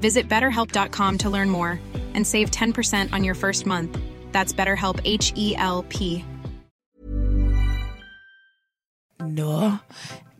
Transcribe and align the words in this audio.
Visit 0.00 0.28
betterhelp.com 0.28 1.18
to 1.18 1.30
learn 1.30 1.50
more 1.50 1.80
and 2.14 2.26
save 2.26 2.50
10% 2.50 3.12
on 3.12 3.24
your 3.24 3.34
first 3.34 3.66
month. 3.66 3.98
That's 4.32 4.52
BetterHelp 4.52 5.00
H 5.04 5.32
E 5.36 5.54
L 5.56 5.82
P. 5.88 6.24
Nå, 9.20 9.70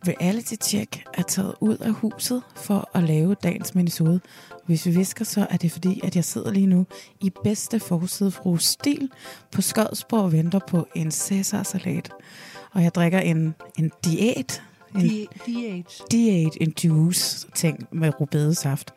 Reality 0.07 0.55
Check 0.63 1.03
er 1.13 1.21
taget 1.21 1.53
ud 1.61 1.77
af 1.77 1.91
huset 1.91 2.41
for 2.55 2.89
at 2.93 3.03
lave 3.03 3.35
dagens 3.43 3.75
minisode. 3.75 4.19
Hvis 4.65 4.85
vi 4.85 4.91
visker, 4.91 5.25
så 5.25 5.47
er 5.49 5.57
det 5.57 5.71
fordi, 5.71 5.99
at 6.03 6.15
jeg 6.15 6.25
sidder 6.25 6.51
lige 6.51 6.67
nu 6.67 6.85
i 7.21 7.31
bedste 7.43 7.79
forside 7.79 8.31
fru 8.31 8.57
Stil 8.57 9.09
på 9.51 9.61
Skodsborg 9.61 10.21
og 10.23 10.31
venter 10.31 10.59
på 10.67 10.87
en 10.95 11.11
Cæsar-salat. 11.11 12.09
Og 12.73 12.83
jeg 12.83 12.95
drikker 12.95 13.19
en, 13.19 13.55
en 13.77 13.91
diæt. 14.05 14.63
En 14.95 15.01
Diæt. 15.45 16.01
diæt, 16.11 16.57
en 16.61 16.73
juice 16.83 17.47
ting 17.55 17.87
med 17.91 18.11
rubedesaft. 18.21 18.93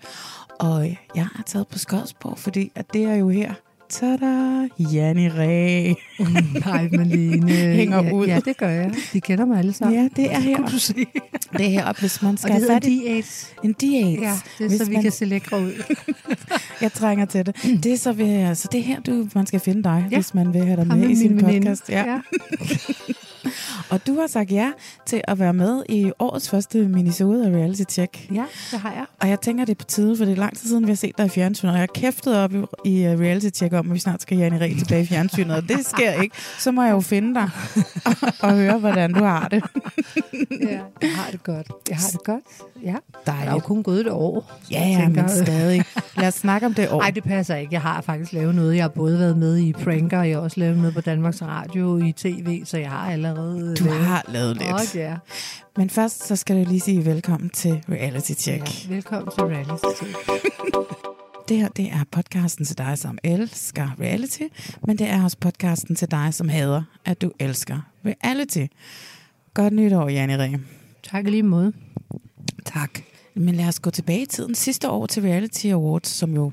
Og 0.59 0.87
jeg 1.15 1.27
er 1.39 1.43
taget 1.47 1.69
på 1.69 1.79
Skodsborg, 1.79 2.39
fordi 2.39 2.73
at 2.75 2.93
det 2.93 3.05
er 3.05 3.15
jo 3.15 3.29
her. 3.29 3.53
Tada! 3.91 4.69
Janni 4.79 5.29
Ræ. 5.29 5.93
Nej, 6.67 6.89
Malene. 6.93 7.53
Hænger 7.53 8.05
ja, 8.05 8.13
ud. 8.13 8.27
Ja, 8.27 8.41
det 8.45 8.57
gør 8.57 8.69
jeg. 8.69 8.93
De 9.13 9.21
kender 9.21 9.45
mig 9.45 9.59
alle 9.59 9.73
sammen. 9.73 9.99
Ja, 10.03 10.09
det 10.23 10.33
er 10.35 10.39
her. 10.49 10.57
Kunne 10.57 10.69
du 10.71 10.79
se? 10.79 10.95
Det 11.53 11.67
er 11.67 11.69
heroppe, 11.71 12.01
hvis 12.01 12.23
man 12.23 12.33
Og 12.33 12.39
skal 12.39 12.55
det 12.55 12.61
have 12.71 12.75
fat 12.77 12.85
i 12.85 12.89
diæt. 12.99 13.55
en 13.65 13.73
diæt. 13.73 14.21
Ja, 14.21 14.39
det 14.59 14.65
er 14.65 14.69
Hvis 14.69 14.79
så 14.79 14.85
vi 14.85 14.93
man- 14.95 15.03
kan 15.03 15.13
se 15.13 15.25
lækre 15.25 15.61
ud. 15.61 15.73
Jeg 16.81 16.93
trænger 16.93 17.25
til 17.27 17.47
det. 17.47 17.57
Det 17.85 17.93
er 17.93 17.97
så, 17.97 18.13
ved, 18.13 18.55
så 18.55 18.69
det 18.73 18.81
er 18.81 18.85
her, 18.85 19.01
du, 19.01 19.29
man 19.35 19.47
skal 19.47 19.61
finde 19.61 19.83
dig, 19.83 20.07
ja. 20.11 20.17
Hvis 20.17 20.35
man 20.35 20.55
vil 20.55 20.65
have 20.65 20.77
dig 20.77 20.87
med 20.87 20.97
med 20.97 21.11
i 21.11 21.17
sin 21.17 21.39
podcast. 21.39 21.89
Ja. 21.89 22.05
Ja. 22.11 22.19
Og 23.91 24.07
du 24.07 24.21
har 24.21 24.27
sagt 24.27 24.53
ja 24.53 24.71
til 25.07 25.21
at 25.25 25.39
være 25.39 25.53
med 25.55 25.83
i 25.89 26.13
årets 26.19 26.51
første 26.51 26.79
minisode 26.89 27.47
af 27.47 27.51
Reality 27.51 27.83
Check. 27.91 28.31
ja, 28.33 28.45
det 28.71 28.81
har 28.81 28.93
jeg. 28.93 29.05
Og 29.21 29.29
jeg 29.29 29.41
tænker, 29.41 29.65
det 29.65 29.73
er 29.73 29.77
på 29.79 29.85
tide, 29.85 30.17
for 30.17 30.25
det 30.25 30.33
er 30.33 30.37
lang 30.37 30.57
tid 30.59 30.69
siden, 30.69 30.85
vi 30.87 30.91
har 30.91 30.97
set 30.97 31.19
dig 31.19 31.27
i 31.27 31.29
fjernsynet. 31.29 31.73
Og 31.73 31.79
jeg 31.79 31.83
har 31.83 32.01
kæftet 32.01 32.37
op 32.37 32.53
i, 32.55 32.57
i 32.85 33.07
uh, 33.15 33.21
Reality 33.21 33.49
Check 33.59 33.73
om, 33.75 33.89
at 33.91 33.95
vi 33.95 33.99
snart 33.99 34.23
skal 34.23 34.39
Janne 34.39 34.61
Ræ 34.61 34.73
tilbage 34.79 35.03
i 35.03 35.07
fjernsynet. 35.07 35.57
Og 35.57 35.63
det 35.69 35.87
sker 35.87 36.13
ikke. 36.23 36.37
Så 36.59 36.73
må 36.73 36.83
jeg 36.83 36.93
jo 36.93 37.01
finde 37.01 37.35
dig 37.35 37.51
og, 38.05 38.15
og 38.41 38.55
høre, 38.55 38.79
hvordan 38.79 39.13
du 39.13 39.25
har 39.25 39.49
det. 39.49 39.63
Ja, 40.61 40.81
jeg 41.03 41.17
har 41.17 41.31
det 41.31 41.43
godt. 41.43 41.67
Jeg 41.89 41.97
har 41.97 42.09
det 42.13 42.25
godt. 42.25 42.45
Ja. 42.83 42.95
Der 43.27 43.33
er 43.33 43.39
jo 43.41 43.45
Dejligt. 43.45 43.65
kun 43.65 43.83
gået 43.83 44.01
et 44.01 44.09
år. 44.11 44.59
Ja, 44.71 44.89
ja, 44.89 45.01
tænker, 45.01 45.23
men 45.23 45.31
stadig. 45.31 45.85
Lad 46.17 46.29
os 46.29 46.35
snakke 46.35 46.67
om 46.67 46.75
det 46.75 46.91
år. 46.91 47.01
Nej, 47.01 47.11
det 47.11 47.25
passer 47.25 47.57
ikke. 47.57 47.73
Jeg 47.75 47.81
har 47.83 48.01
faktisk 48.01 48.33
lavet 48.33 48.55
noget. 48.55 48.77
Jeg 48.77 48.85
har 48.85 48.89
både 48.89 49.19
været 49.19 49.37
med 49.39 49.57
i 49.59 49.73
Pranker, 49.73 50.19
og 50.19 50.29
jeg 50.29 50.37
har 50.37 50.43
også 50.43 50.61
lavet 50.61 50.77
noget 50.79 50.95
på 50.95 51.01
Danmarks 51.01 51.43
Radio 51.43 51.97
i 51.97 52.13
tv, 52.13 52.65
så 52.65 52.79
jeg 52.79 52.91
har 52.91 53.13
allerede 53.13 53.38
Du 53.39 53.85
lavet... 53.85 54.05
har 54.05 54.25
lavet 54.29 54.57
lidt. 54.57 54.73
Åh, 54.73 54.81
ja. 54.95 55.17
Men 55.77 55.91
først, 55.91 56.27
så 56.27 56.37
skal 56.37 56.57
du 56.57 56.69
lige 56.69 56.81
sige 56.81 57.05
velkommen 57.05 57.51
til 57.51 57.85
Reality 57.89 58.33
Check. 58.33 58.89
ja. 58.89 58.95
Velkommen 58.95 59.33
til 59.35 59.45
Reality 59.45 60.03
Check. 60.05 60.17
Det 61.49 61.57
her, 61.57 61.69
det 61.69 61.85
er 61.85 62.05
podcasten 62.11 62.65
til 62.65 62.79
dig, 62.79 62.99
som 62.99 63.19
elsker 63.25 63.97
reality, 64.01 64.43
men 64.87 64.99
det 64.99 65.07
er 65.09 65.25
også 65.25 65.37
podcasten 65.41 65.97
til 65.97 66.11
dig, 66.11 66.35
som 66.35 66.49
hader, 66.49 66.83
at 67.05 67.23
du 67.23 67.33
elsker 67.39 67.81
reality. 68.05 68.67
Godt 69.55 69.73
nytår, 69.73 70.09
Janne 70.09 70.39
Ræ. 70.39 70.49
Tak 71.03 71.25
lige 71.25 71.43
måde. 71.43 71.73
Tak. 72.65 73.01
Men 73.35 73.55
lad 73.55 73.69
os 73.69 73.81
gå 73.81 73.91
tilbage 73.91 74.23
i 74.23 74.27
tiden. 74.27 74.55
Sidste 74.55 74.91
år 74.91 75.07
til 75.07 75.23
Reality 75.23 75.67
Awards, 75.67 76.09
som 76.09 76.35
jo 76.35 76.53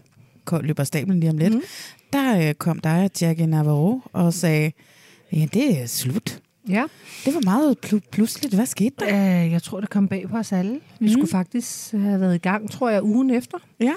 løber 0.61 0.83
stablen 0.83 1.19
lige 1.19 1.29
om 1.29 1.37
lidt, 1.37 1.53
mm. 1.53 1.61
der 2.13 2.47
øh, 2.49 2.53
kom 2.53 2.79
dig 2.79 3.03
og 3.03 3.11
Jackie 3.21 3.45
Navarro 3.45 4.01
og 4.13 4.33
sagde, 4.33 4.71
ja, 5.33 5.47
det 5.53 5.81
er 5.81 5.85
slut. 5.85 6.41
Ja. 6.69 6.83
Det 7.25 7.33
var 7.33 7.41
meget 7.43 7.77
pl- 7.85 8.09
pludseligt. 8.11 8.53
Hvad 8.53 8.65
skete 8.65 8.95
der? 8.99 9.45
Uh, 9.45 9.51
jeg 9.51 9.63
tror, 9.63 9.79
det 9.79 9.89
kom 9.89 10.07
bag 10.07 10.29
på 10.29 10.37
os 10.37 10.51
alle. 10.51 10.79
Vi 10.99 11.05
mm. 11.05 11.11
skulle 11.11 11.27
faktisk 11.27 11.91
have 11.91 12.19
været 12.19 12.35
i 12.35 12.37
gang, 12.37 12.71
tror 12.71 12.89
jeg, 12.89 13.03
ugen 13.03 13.29
efter. 13.29 13.57
Ja. 13.79 13.93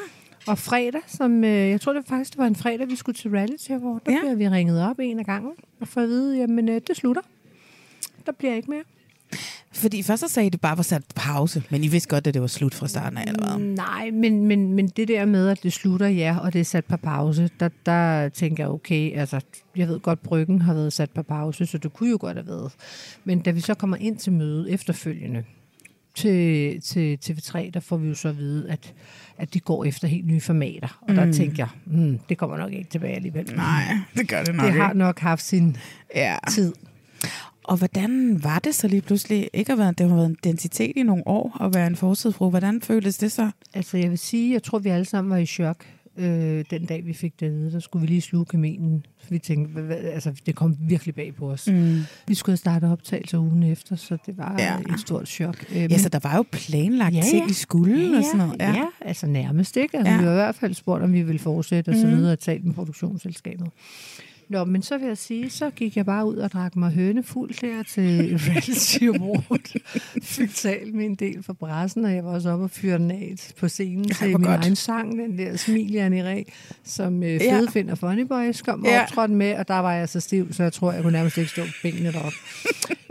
Og 0.46 0.58
fredag, 0.58 1.00
som 1.06 1.44
øh, 1.44 1.70
jeg 1.70 1.80
tror 1.80 1.92
det 1.92 2.04
faktisk 2.06 2.30
det 2.30 2.38
var 2.38 2.46
en 2.46 2.56
fredag, 2.56 2.88
vi 2.88 2.96
skulle 2.96 3.16
til 3.16 3.30
reality, 3.30 3.70
hvor 3.70 4.00
der 4.06 4.12
ja. 4.12 4.18
bliver 4.20 4.34
vi 4.34 4.48
ringet 4.48 4.82
op 4.82 4.98
en 4.98 5.18
af 5.18 5.26
gangen 5.26 5.52
og 5.80 5.88
får 5.88 6.00
at 6.00 6.08
vide, 6.08 6.38
jamen 6.38 6.68
øh, 6.68 6.80
det 6.86 6.96
slutter. 6.96 7.22
Der 8.26 8.32
bliver 8.32 8.54
ikke 8.54 8.70
mere. 8.70 8.82
Fordi 9.72 10.02
først 10.02 10.20
så 10.20 10.28
sagde 10.28 10.44
I, 10.44 10.48
at 10.48 10.52
det 10.52 10.60
bare 10.60 10.76
var 10.76 10.82
sat 10.82 11.02
på 11.02 11.12
pause, 11.16 11.62
men 11.70 11.84
I 11.84 11.88
vidste 11.88 12.08
godt, 12.08 12.26
at 12.26 12.34
det 12.34 12.42
var 12.42 12.48
slut 12.48 12.74
fra 12.74 12.88
starten 12.88 13.18
af, 13.18 13.24
eller 13.26 13.56
hvad? 13.56 13.66
Nej, 13.66 14.10
men, 14.10 14.46
men, 14.46 14.72
men 14.72 14.88
det 14.88 15.08
der 15.08 15.24
med, 15.24 15.48
at 15.48 15.62
det 15.62 15.72
slutter, 15.72 16.08
ja, 16.08 16.36
og 16.38 16.52
det 16.52 16.60
er 16.60 16.64
sat 16.64 16.84
på 16.84 16.96
pause, 16.96 17.50
der, 17.60 17.68
der 17.86 18.28
tænker 18.28 18.64
jeg, 18.64 18.70
okay, 18.70 19.18
altså, 19.18 19.40
jeg 19.76 19.88
ved 19.88 20.00
godt, 20.00 20.22
bryggen 20.22 20.62
har 20.62 20.74
været 20.74 20.92
sat 20.92 21.10
på 21.10 21.22
pause, 21.22 21.66
så 21.66 21.78
det 21.78 21.92
kunne 21.92 22.10
jo 22.10 22.18
godt 22.20 22.36
have 22.36 22.46
været. 22.46 22.72
Men 23.24 23.40
da 23.40 23.50
vi 23.50 23.60
så 23.60 23.74
kommer 23.74 23.96
ind 23.96 24.16
til 24.16 24.32
mødet 24.32 24.72
efterfølgende, 24.72 25.44
til, 26.14 26.80
til 26.82 27.18
TV3, 27.24 27.70
der 27.74 27.80
får 27.80 27.96
vi 27.96 28.08
jo 28.08 28.14
så 28.14 28.28
at 28.28 28.38
vide, 28.38 28.70
at, 28.70 28.94
at 29.38 29.54
de 29.54 29.60
går 29.60 29.84
efter 29.84 30.08
helt 30.08 30.26
nye 30.26 30.40
formater. 30.40 30.98
Og 31.08 31.14
der 31.14 31.24
Mm. 31.24 31.32
tænker 31.32 31.56
jeg, 31.58 31.68
hmm, 31.84 32.18
det 32.28 32.38
kommer 32.38 32.56
nok 32.56 32.72
ikke 32.72 32.90
tilbage 32.90 33.14
alligevel. 33.14 33.52
Nej, 33.56 33.96
det 34.16 34.28
gør 34.28 34.42
det 34.44 34.54
nok 34.54 34.66
det 34.66 34.72
har 34.74 34.88
ikke. 34.90 34.98
nok 34.98 35.18
haft 35.18 35.44
sin 35.44 35.76
Ja. 36.14 36.36
tid. 36.50 36.72
Og 37.68 37.76
hvordan 37.76 38.40
var 38.44 38.58
det 38.58 38.74
så 38.74 38.88
lige 38.88 39.00
pludselig, 39.02 39.50
ikke 39.52 39.72
at 39.72 39.78
være, 39.78 39.92
det 39.98 40.08
har 40.08 40.16
været 40.16 40.26
en 40.28 40.36
identitet 40.44 40.92
i 40.96 41.02
nogle 41.02 41.22
år, 41.26 41.62
at 41.64 41.74
være 41.74 41.86
en 41.86 41.96
forsidefru. 41.96 42.50
Hvordan 42.50 42.80
føltes 42.82 43.18
det 43.18 43.32
så? 43.32 43.50
Altså, 43.74 43.96
jeg 43.98 44.10
vil 44.10 44.18
sige, 44.18 44.52
jeg 44.52 44.62
tror, 44.62 44.78
vi 44.78 44.88
alle 44.88 45.04
sammen 45.04 45.30
var 45.30 45.36
i 45.36 45.46
chok. 45.46 45.84
Øh, 46.16 46.64
den 46.70 46.84
dag, 46.86 47.06
vi 47.06 47.12
fik 47.12 47.40
det 47.40 47.46
at 47.46 47.52
vide, 47.52 47.72
der 47.72 47.80
skulle 47.80 48.00
vi 48.00 48.06
lige 48.06 48.20
sluge 48.20 48.44
kamelen. 48.44 49.06
Vi 49.30 49.38
tænkte, 49.38 49.80
hvad, 49.82 49.96
altså, 49.96 50.32
det 50.46 50.54
kom 50.54 50.76
virkelig 50.80 51.14
bag 51.14 51.34
på 51.34 51.50
os. 51.50 51.66
Mm. 51.72 52.00
Vi 52.28 52.34
skulle 52.34 52.52
have 52.52 52.56
startet 52.56 52.90
optagelse 52.92 53.38
ugen 53.38 53.62
efter, 53.62 53.96
så 53.96 54.16
det 54.26 54.38
var 54.38 54.54
Ja. 54.58 54.78
et 54.94 55.00
stort 55.00 55.28
chok. 55.28 55.64
Øh, 55.70 55.76
Ja, 55.76 55.98
så 55.98 56.08
der 56.08 56.18
var 56.22 56.36
jo 56.36 56.44
planlagt 56.52 57.14
ja, 57.14 57.20
ting, 57.20 57.44
ja. 57.46 57.50
I 57.50 57.52
skulle 57.52 58.10
ja, 58.12 58.18
og 58.18 58.24
sådan 58.24 58.38
noget. 58.46 58.60
Ja, 58.60 58.70
ja, 58.72 58.86
altså 59.00 59.26
nærmest 59.26 59.76
ikke. 59.76 59.96
Altså, 59.96 60.12
Ja. 60.12 60.18
Vi 60.18 60.24
har 60.24 60.30
i 60.32 60.34
hvert 60.34 60.54
fald 60.54 60.74
spurgt, 60.74 61.02
om 61.04 61.12
vi 61.12 61.22
ville 61.22 61.38
fortsætte 61.38 61.88
og 61.88 61.94
så 61.94 62.06
Mhm. 62.06 62.16
videre 62.16 62.32
og 62.32 62.38
talt 62.38 62.64
med 62.64 62.74
produktionsselskabet. 62.74 63.66
Nå, 64.48 64.64
men 64.64 64.82
så 64.82 64.98
vil 64.98 65.06
jeg 65.06 65.18
sige, 65.18 65.50
så 65.50 65.70
gik 65.70 65.96
jeg 65.96 66.06
bare 66.06 66.26
ud 66.26 66.36
og 66.36 66.52
drak 66.52 66.76
mig 66.76 66.90
høne 66.90 67.22
fuld 67.22 67.50
der 67.60 67.82
til 67.82 68.30
Reality 68.48 69.04
Award. 69.04 69.80
Fik 70.22 70.54
talt 70.54 70.94
med 70.94 71.04
en 71.04 71.14
del 71.14 71.42
fra 71.42 71.52
pressen, 71.52 72.04
og 72.04 72.14
jeg 72.14 72.24
var 72.24 72.30
også 72.30 72.50
oppe 72.50 72.64
og 72.64 72.70
fyre 72.70 72.98
den 72.98 73.10
af 73.10 73.34
på 73.60 73.68
scenen 73.68 74.04
til 74.08 74.26
min 74.26 74.32
godt. 74.42 74.64
egen 74.64 74.76
sang, 74.76 75.18
den 75.18 75.38
der 75.38 75.56
Smil 75.56 75.92
Janne 75.92 76.24
Ræ, 76.24 76.42
som 76.84 77.22
øh, 77.22 77.28
Ja. 77.34 77.60
Find 77.72 77.90
og 77.90 77.98
Funny 77.98 78.22
Boys 78.22 78.62
kom 78.62 78.84
Ja. 78.86 79.02
optrådte 79.02 79.34
med, 79.34 79.54
og 79.54 79.68
der 79.68 79.78
var 79.78 79.92
jeg 79.92 80.08
så 80.08 80.20
stiv, 80.20 80.52
så 80.52 80.62
jeg 80.62 80.72
tror, 80.72 80.92
jeg 80.92 81.02
kunne 81.02 81.12
nærmest 81.12 81.38
ikke 81.38 81.50
stå 81.50 81.62
benene 81.82 82.12
deroppe. 82.12 82.36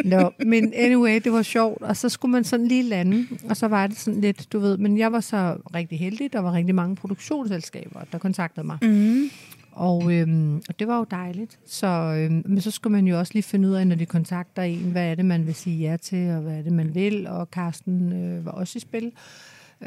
Nå, 0.05 0.31
men 0.45 0.73
anyway, 0.75 1.19
det 1.23 1.31
var 1.31 1.41
sjovt, 1.41 1.81
og 1.81 1.97
så 1.97 2.09
skulle 2.09 2.31
man 2.31 2.43
sådan 2.43 2.67
lige 2.67 2.83
lande, 2.83 3.27
og 3.49 3.57
så 3.57 3.67
var 3.67 3.87
det 3.87 3.97
sådan 3.97 4.21
lidt, 4.21 4.53
du 4.53 4.59
ved, 4.59 4.77
men 4.77 4.97
jeg 4.97 5.11
var 5.11 5.19
så 5.19 5.55
rigtig 5.75 5.99
heldig, 5.99 6.33
der 6.33 6.39
var 6.39 6.53
rigtig 6.53 6.75
mange 6.75 6.95
produktionsselskaber, 6.95 7.99
der 8.11 8.17
kontaktede 8.17 8.65
mig. 8.65 8.77
Mm. 8.81 9.29
Og, 9.77 10.13
øhm, 10.13 10.55
og 10.69 10.79
det 10.79 10.87
var 10.87 10.97
jo 10.97 11.05
dejligt. 11.11 11.59
Så, 11.65 11.87
øhm, 11.87 12.43
men 12.45 12.61
så 12.61 12.71
skal 12.71 12.91
man 12.91 13.07
jo 13.07 13.19
også 13.19 13.33
lige 13.33 13.43
finde 13.43 13.67
ud 13.67 13.73
af, 13.73 13.87
når 13.87 13.95
de 13.95 14.05
kontakter 14.05 14.61
en, 14.61 14.91
hvad 14.91 15.11
er 15.11 15.15
det, 15.15 15.25
man 15.25 15.45
vil 15.45 15.55
sige 15.55 15.89
ja 15.89 15.97
til, 15.97 16.31
og 16.31 16.41
hvad 16.41 16.57
er 16.57 16.61
det, 16.61 16.73
man 16.73 16.95
vil. 16.95 17.27
Og 17.27 17.47
Carsten 17.51 18.13
øh, 18.13 18.45
var 18.45 18.51
også 18.51 18.77
i 18.77 18.79
spil. 18.79 19.11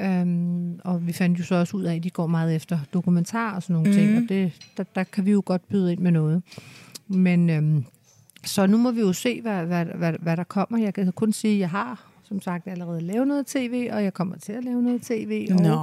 Øhm, 0.00 0.80
og 0.84 1.06
vi 1.06 1.12
fandt 1.12 1.38
jo 1.38 1.44
så 1.44 1.54
også 1.54 1.76
ud 1.76 1.82
af, 1.82 1.96
at 1.96 2.04
de 2.04 2.10
går 2.10 2.26
meget 2.26 2.56
efter 2.56 2.78
dokumentar 2.92 3.54
og 3.54 3.62
sådan 3.62 3.74
nogle 3.74 3.90
mm. 3.90 3.94
ting. 3.96 4.16
Og 4.16 4.22
det, 4.28 4.52
der, 4.76 4.84
der 4.94 5.04
kan 5.04 5.26
vi 5.26 5.30
jo 5.30 5.42
godt 5.46 5.68
byde 5.68 5.92
ind 5.92 6.00
med 6.00 6.10
noget. 6.10 6.42
Men 7.08 7.50
øhm, 7.50 7.84
så 8.44 8.66
nu 8.66 8.76
må 8.76 8.90
vi 8.90 9.00
jo 9.00 9.12
se, 9.12 9.40
hvad, 9.40 9.64
hvad, 9.64 9.84
hvad, 9.84 10.12
hvad 10.20 10.36
der 10.36 10.44
kommer. 10.44 10.78
Jeg 10.78 10.94
kan 10.94 11.12
kun 11.12 11.32
sige, 11.32 11.54
at 11.54 11.60
jeg 11.60 11.70
har 11.70 12.10
som 12.22 12.40
sagt 12.40 12.68
allerede 12.68 13.00
lavet 13.00 13.28
noget 13.28 13.46
tv, 13.46 13.88
og 13.92 14.04
jeg 14.04 14.14
kommer 14.14 14.36
til 14.36 14.52
at 14.52 14.64
lave 14.64 14.82
noget 14.82 15.02
tv. 15.02 15.48
Og, 15.50 15.62
Nå. 15.62 15.76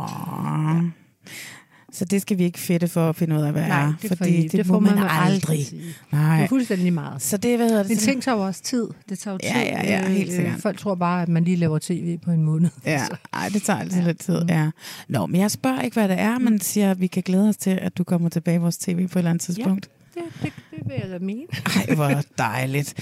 Så 1.97 2.05
det 2.05 2.21
skal 2.21 2.37
vi 2.37 2.43
ikke 2.43 2.59
fedte 2.59 2.87
for 2.87 3.09
at 3.09 3.15
finde 3.15 3.35
ud 3.35 3.41
af, 3.41 3.51
hvad 3.51 3.67
Nej, 3.67 3.81
er. 3.83 3.93
det, 4.01 4.09
får 4.09 4.15
fordi 4.15 4.35
I, 4.35 4.43
det, 4.43 4.51
det 4.51 4.65
får 4.65 4.79
man, 4.79 4.93
man 4.95 5.03
vel 5.03 5.09
aldrig. 5.11 5.65
sige. 5.65 5.81
Det 5.81 5.95
Nej. 6.11 6.43
er 6.43 6.47
fuldstændig 6.47 6.93
meget. 6.93 7.21
Så 7.21 7.37
det, 7.37 7.57
hvad 7.57 7.67
hedder 7.69 7.83
det? 7.83 7.89
Men 7.89 7.97
så- 7.99 8.17
tager 8.21 8.37
jo 8.37 8.45
også 8.45 8.63
tid. 8.63 8.87
Det 9.09 9.19
tager 9.19 9.33
jo 9.33 9.37
tid. 9.37 9.49
Ja, 9.49 9.59
ja, 9.59 9.83
ja, 10.01 10.07
helt 10.09 10.29
Øh, 10.29 10.35
sikkert. 10.35 10.59
Folk 10.59 10.79
tror 10.79 10.95
bare, 10.95 11.21
at 11.21 11.29
man 11.29 11.43
lige 11.43 11.57
laver 11.57 11.79
tv 11.79 12.17
på 12.17 12.31
en 12.31 12.43
måned. 12.43 12.69
Ja, 12.85 13.01
ej, 13.33 13.49
det 13.53 13.61
tager 13.63 13.79
altid 13.79 13.99
Ja. 13.99 14.07
lidt 14.07 14.19
tid, 14.19 14.41
Mm. 14.41 14.49
ja. 14.49 14.69
Nå, 15.09 15.25
men 15.25 15.41
jeg 15.41 15.51
spørger 15.51 15.81
ikke, 15.81 15.93
hvad 15.93 16.07
det 16.09 16.19
er, 16.19 16.39
men 16.39 16.59
siger, 16.61 16.91
at 16.91 17.01
vi 17.01 17.07
kan 17.07 17.23
glæde 17.23 17.49
os 17.49 17.57
til, 17.57 17.79
at 17.81 17.97
du 17.97 18.03
kommer 18.03 18.29
tilbage 18.29 18.55
i 18.55 18.59
vores 18.59 18.77
tv 18.77 19.07
på 19.07 19.19
et 19.19 19.19
eller 19.19 19.29
andet 19.29 19.41
tidspunkt. 19.41 19.89
Det, 20.13 20.23
det, 20.43 20.51
det 20.71 20.79
vil 20.85 20.95
jeg 21.03 21.09
da 21.09 21.25
mene. 21.25 21.41
Ej, 21.89 21.95
hvor 21.95 22.21
dejligt. 22.37 22.93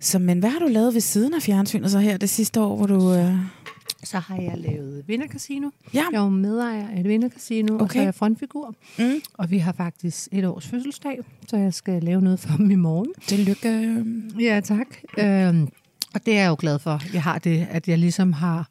Så, 0.00 0.18
men 0.18 0.38
hvad 0.38 0.50
har 0.50 0.58
du 0.58 0.66
lavet 0.68 0.94
ved 0.94 1.00
siden 1.00 1.34
af 1.34 1.42
fjernsynet 1.42 1.90
så 1.90 1.98
her 1.98 2.16
det 2.16 2.28
sidste 2.30 2.60
år, 2.60 2.76
hvor 2.76 2.86
du... 2.86 3.12
Øh... 3.14 3.34
Så 4.06 4.18
har 4.18 4.36
jeg 4.36 4.52
lavet 4.56 5.04
Vindercasino. 5.08 5.70
Ja. 5.94 6.04
Jeg 6.12 6.18
er 6.18 6.22
jo 6.22 6.28
medejer 6.28 6.88
af 6.88 7.00
et 7.00 7.08
Vindercasino, 7.08 7.74
okay. 7.74 7.84
og 7.84 7.90
så 7.92 7.98
er 7.98 8.02
jeg 8.02 8.14
frontfigur. 8.14 8.74
Mm. 8.98 9.20
Og 9.34 9.50
vi 9.50 9.58
har 9.58 9.72
faktisk 9.72 10.28
et 10.32 10.44
års 10.44 10.66
fødselsdag, 10.66 11.18
så 11.48 11.56
jeg 11.56 11.74
skal 11.74 12.02
lave 12.02 12.20
noget 12.22 12.40
for 12.40 12.56
dem 12.56 12.70
i 12.70 12.74
morgen. 12.74 13.08
Tillykke. 13.26 14.04
Ja, 14.40 14.60
tak. 14.64 14.86
Øhm, 15.18 15.68
og 16.14 16.26
det 16.26 16.36
er 16.36 16.40
jeg 16.42 16.48
jo 16.48 16.56
glad 16.58 16.78
for. 16.78 17.00
Jeg 17.12 17.22
har 17.22 17.38
det, 17.38 17.66
at 17.70 17.88
jeg 17.88 17.98
ligesom 17.98 18.32
har, 18.32 18.68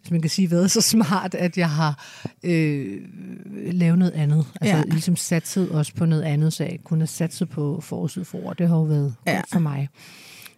hvis 0.00 0.10
man 0.10 0.20
kan 0.20 0.30
sige, 0.30 0.50
været 0.50 0.70
så 0.70 0.80
smart, 0.80 1.34
at 1.34 1.58
jeg 1.58 1.70
har 1.70 2.04
øh, 2.42 3.00
lavet 3.72 3.98
noget 3.98 4.12
andet. 4.12 4.46
Altså 4.60 4.76
Ja. 4.76 4.82
ligesom 4.82 5.16
satset 5.16 5.70
også 5.70 5.94
på 5.94 6.04
noget 6.06 6.22
andet, 6.22 6.52
så 6.52 6.64
jeg 6.64 6.78
kunne 6.84 7.00
have 7.00 7.06
satset 7.06 7.48
på 7.48 7.80
forsyd 7.80 8.24
for 8.24 8.52
Det 8.52 8.68
har 8.68 8.76
jo 8.76 8.82
været 8.82 9.14
ja. 9.26 9.34
godt 9.34 9.50
for 9.52 9.58
mig. 9.60 9.88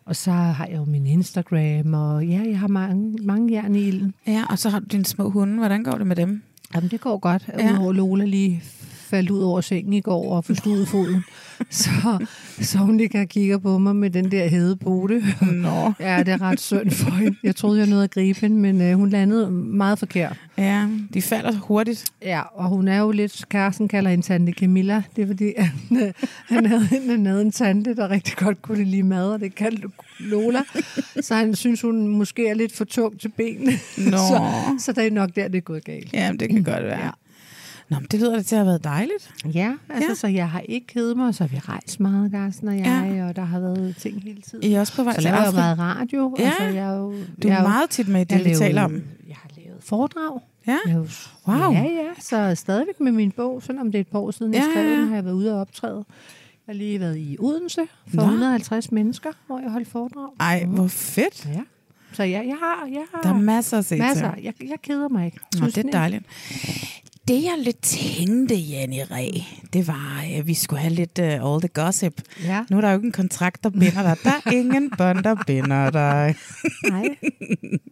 Og 0.06 0.16
så 0.16 0.30
har 0.30 0.66
jeg 0.66 0.76
jo 0.76 0.84
min 0.84 1.06
Instagram, 1.06 1.94
og 1.94 2.26
ja, 2.26 2.42
jeg 2.46 2.58
har 2.58 2.68
mange, 2.68 3.18
mange 3.22 3.52
jern 3.52 3.74
i 3.74 3.80
ilden. 3.88 4.14
Ja, 4.26 4.44
og 4.50 4.58
så 4.58 4.68
har 4.70 4.78
du 4.78 4.84
dine 4.84 5.04
små 5.04 5.30
hunde. 5.30 5.58
Hvordan 5.58 5.84
går 5.84 5.92
det 5.92 6.06
med 6.06 6.16
dem? 6.16 6.42
Jamen, 6.74 6.90
det 6.90 7.00
går 7.00 7.18
godt. 7.18 7.48
Ja. 7.58 7.72
Udover 7.72 7.92
Lola 7.92 8.24
lige 8.24 8.62
faldt 9.10 9.30
ud 9.30 9.42
over 9.42 9.60
sengen 9.60 9.92
i 9.92 10.00
går 10.00 10.32
og 10.36 10.44
forstod 10.44 10.86
foden. 10.86 11.24
så, 11.70 12.26
så 12.60 12.78
hun 12.78 12.96
ligger 12.96 13.20
og 13.20 13.28
kigger 13.28 13.58
på 13.58 13.78
mig 13.78 13.96
med 13.96 14.10
den 14.10 14.30
der 14.30 14.46
hedepote. 14.46 15.22
Nå. 15.52 15.92
Ja, 16.00 16.18
det 16.18 16.28
er 16.28 16.42
ret 16.42 16.60
synd 16.60 16.90
for 16.90 17.10
hende. 17.10 17.36
Jeg 17.42 17.56
troede, 17.56 17.78
jeg 17.78 17.86
nåede 17.86 18.04
at 18.04 18.10
gribe 18.10 18.40
hende, 18.40 18.56
men 18.56 18.82
øh, 18.82 18.94
hun 18.94 19.10
landede 19.10 19.50
meget 19.50 19.98
forkert. 19.98 20.36
Ja, 20.58 20.88
de 21.14 21.22
falder 21.22 21.52
hurtigt. 21.52 22.04
Ja, 22.22 22.40
og 22.54 22.68
hun 22.68 22.88
er 22.88 22.98
jo 22.98 23.10
lidt, 23.10 23.44
Carsten 23.50 23.88
kalder 23.88 24.10
hende 24.10 24.26
tante 24.26 24.52
Camilla. 24.52 25.02
Det 25.16 25.22
er 25.22 25.26
fordi, 25.26 25.52
han, 25.58 26.02
øh, 26.02 26.12
han, 26.48 26.66
havde, 26.66 26.86
han 27.10 27.26
havde 27.26 27.42
en 27.42 27.52
tante, 27.52 27.96
der 27.96 28.10
rigtig 28.10 28.36
godt 28.36 28.62
kunne 28.62 28.84
lide 28.84 29.02
mad, 29.02 29.32
og 29.32 29.40
det 29.40 29.54
kaldte 29.54 29.88
Lola. 30.18 30.60
Så 31.20 31.34
han 31.34 31.54
synes, 31.54 31.80
hun 31.80 32.08
måske 32.08 32.48
er 32.48 32.54
lidt 32.54 32.76
for 32.76 32.84
tung 32.84 33.20
til 33.20 33.28
benene. 33.28 33.72
Nå. 33.96 34.16
så, 34.16 34.40
så 34.78 34.92
det 34.92 35.06
er 35.06 35.10
nok 35.10 35.30
der, 35.36 35.48
det 35.48 35.56
er 35.56 35.62
gået 35.62 35.84
galt. 35.84 36.12
Ja, 36.12 36.32
det 36.40 36.48
kan 36.48 36.64
godt 36.64 36.84
være. 36.84 37.04
Ja. 37.04 37.10
Nå, 37.88 37.96
men 37.98 38.06
det 38.10 38.20
lyder 38.20 38.36
det 38.36 38.46
til 38.46 38.54
at 38.54 38.58
have 38.58 38.66
været 38.66 38.84
dejligt. 38.84 39.34
Ja, 39.54 39.74
altså, 39.88 40.08
Ja. 40.10 40.14
så 40.14 40.26
jeg 40.26 40.50
har 40.50 40.60
ikke 40.60 40.86
kedet 40.86 41.16
mig, 41.16 41.34
så 41.34 41.46
vi 41.46 41.58
rejst 41.58 42.00
meget, 42.00 42.30
Carsten 42.32 42.68
og 42.68 42.78
jeg, 42.78 43.12
ja. 43.16 43.26
og 43.28 43.36
der 43.36 43.44
har 43.44 43.60
været 43.60 43.96
ting 43.98 44.22
hele 44.22 44.42
tiden. 44.42 44.64
I 44.64 44.74
er 44.74 44.80
også 44.80 44.96
på 44.96 45.04
vej 45.04 45.12
så 45.14 45.16
til 45.20 45.24
laver 45.24 45.36
jeg 45.36 45.46
Afrika. 45.46 45.56
meget 45.74 45.78
radio. 45.78 46.36
Ja. 46.38 46.44
Altså, 46.44 46.62
jeg 46.62 46.76
er 46.76 46.96
jo, 46.98 47.12
Du 47.42 47.48
jeg 47.48 47.50
er 47.56 47.62
jo- 47.62 47.68
meget 47.68 47.90
tit 47.90 48.08
med 48.08 48.20
i 48.20 48.24
det, 48.24 48.32
jeg 48.38 48.44
vi 48.44 48.54
taler 48.54 48.82
om. 48.82 48.92
Jeg 49.28 49.36
har 49.42 49.50
lavet 49.56 49.82
foredrag. 49.84 50.40
Ja, 50.66 50.78
Jeg 50.86 50.92
er 50.92 50.96
jo, 50.96 51.06
Wow. 51.48 51.72
Ja, 51.72 51.82
ja. 51.82 52.08
Så 52.20 52.54
stadigvæk 52.54 53.00
med 53.00 53.12
min 53.12 53.30
bog, 53.30 53.62
selvom 53.62 53.86
det 53.92 53.98
er 53.98 54.00
et 54.00 54.08
par 54.08 54.18
år 54.18 54.30
siden, 54.30 54.54
jeg 54.54 54.62
Ja, 54.62 54.70
skrev 54.72 54.90
den, 55.00 55.08
har 55.08 55.14
jeg 55.14 55.24
været 55.24 55.34
ude 55.34 55.54
og 55.54 55.60
optræde. 55.60 56.04
Jeg 56.66 56.72
har 56.72 56.78
lige 56.78 57.00
været 57.00 57.16
i 57.18 57.36
Odense 57.40 57.80
for 58.08 58.16
Nå. 58.16 58.22
150 58.22 58.92
mennesker, 58.92 59.30
hvor 59.46 59.58
jeg 59.60 59.70
holdt 59.70 59.88
foredrag. 59.88 60.28
ej, 60.40 60.64
hvor 60.64 60.86
fedt. 60.86 61.46
Ja. 61.54 61.60
Så 62.12 62.22
ja, 62.22 62.38
jeg 62.46 62.56
har, 62.62 62.86
jeg 62.92 63.02
har 63.14 63.22
Der 63.22 63.28
er 63.28 63.38
masser 63.40 63.78
at 63.78 63.84
se 63.84 63.96
masser. 63.98 64.34
til. 64.34 64.44
Jeg, 64.44 64.54
jeg 64.68 64.78
keder 64.82 65.08
mig 65.08 65.26
ikke. 65.26 65.38
Nå, 65.60 65.66
det 65.66 65.78
er 65.78 65.90
dejligt. 65.90 66.24
Det 67.28 67.42
jeg 67.42 67.54
lidt 67.58 67.82
tænkte, 67.82 68.54
Janne 68.54 69.04
Ræ, 69.04 69.30
det 69.72 69.86
var, 69.86 70.24
at 70.34 70.46
vi 70.46 70.54
skulle 70.54 70.80
have 70.80 70.94
lidt 70.94 71.18
uh, 71.18 71.24
all 71.24 71.60
the 71.60 71.68
gossip. 71.68 72.22
Ja, 72.44 72.64
Nu 72.70 72.76
er 72.76 72.80
der 72.80 72.90
jo 72.90 72.96
ikke 72.96 73.06
en 73.06 73.12
kontrakt, 73.12 73.64
der 73.64 73.70
binder 73.70 74.02
dig. 74.02 74.16
Der 74.24 74.30
er 74.30 74.50
ingen 74.50 74.90
bånd, 74.98 75.24
der 75.24 75.34
binder 75.46 75.90
dig. 75.90 76.34
nej. 76.90 77.04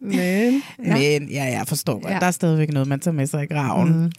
Men, 0.01 0.63
Ja. 0.85 0.93
Men 0.97 1.29
ja, 1.29 1.45
jeg 1.45 1.65
forstår 1.69 2.01
godt. 2.01 2.13
Ja. 2.13 2.19
Der 2.19 2.27
er 2.27 2.31
stadigvæk 2.31 2.73
noget, 2.73 2.89
man 2.89 3.01
tager 3.01 3.15
med 3.15 3.27
sig 3.27 3.43
i 3.43 3.47
graven. 3.47 4.13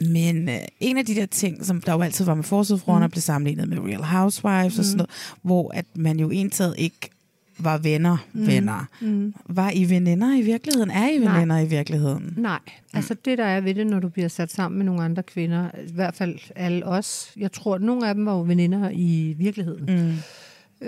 Mm. 0.00 0.08
Men 0.08 0.48
uh, 0.48 0.54
en 0.80 0.98
af 0.98 1.06
de 1.06 1.14
der 1.14 1.26
ting, 1.26 1.66
som 1.66 1.80
der 1.80 1.92
jo 1.92 2.00
altid 2.02 2.24
var 2.24 2.34
med 2.34 2.44
forsøgsfruerne, 2.44 3.06
mm. 3.06 3.10
blev 3.10 3.20
sammenlignet 3.20 3.68
med 3.68 3.78
Real 3.78 4.04
Housewives 4.04 4.76
mm. 4.76 4.80
og 4.80 4.84
sådan 4.84 4.96
noget, 4.96 5.10
hvor 5.42 5.70
at 5.74 5.84
man 5.96 6.20
jo 6.20 6.30
egentlig 6.30 6.74
ikke 6.78 7.10
var 7.58 7.78
venner, 7.78 8.16
mm. 8.32 8.46
venner. 8.46 8.88
Mm. 9.00 9.34
Var 9.46 9.70
I 9.74 9.90
veninder 9.90 10.36
i 10.36 10.42
virkeligheden? 10.42 10.90
Er 10.90 11.08
I 11.08 11.18
Nej. 11.18 11.34
veninder 11.34 11.58
i 11.58 11.66
virkeligheden? 11.66 12.34
Nej, 12.36 12.58
altså 12.94 13.14
det 13.24 13.38
der 13.38 13.44
er 13.44 13.60
ved 13.60 13.74
det, 13.74 13.86
når 13.86 14.00
du 14.00 14.08
bliver 14.08 14.28
sat 14.28 14.52
sammen 14.52 14.78
med 14.78 14.86
nogle 14.86 15.02
andre 15.02 15.22
kvinder, 15.22 15.68
i 15.86 15.92
hvert 15.94 16.14
fald 16.14 16.38
alle 16.56 16.86
os, 16.86 17.32
jeg 17.36 17.52
tror, 17.52 17.74
at 17.74 17.82
nogle 17.82 18.08
af 18.08 18.14
dem 18.14 18.26
var 18.26 18.32
jo 18.32 18.42
veninder 18.42 18.90
i 18.92 19.34
virkeligheden. 19.38 19.84
Mm. 19.88 20.14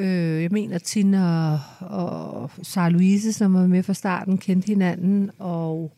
Øh, 0.00 0.42
jeg 0.42 0.50
mener, 0.50 0.78
Tina 0.78 1.50
og, 1.50 1.60
og 1.80 2.50
Sara 2.62 2.88
Louise, 2.88 3.32
som 3.32 3.54
var 3.54 3.66
med 3.66 3.82
fra 3.82 3.94
starten, 3.94 4.38
kendte 4.38 4.66
hinanden, 4.66 5.30
og 5.38 5.92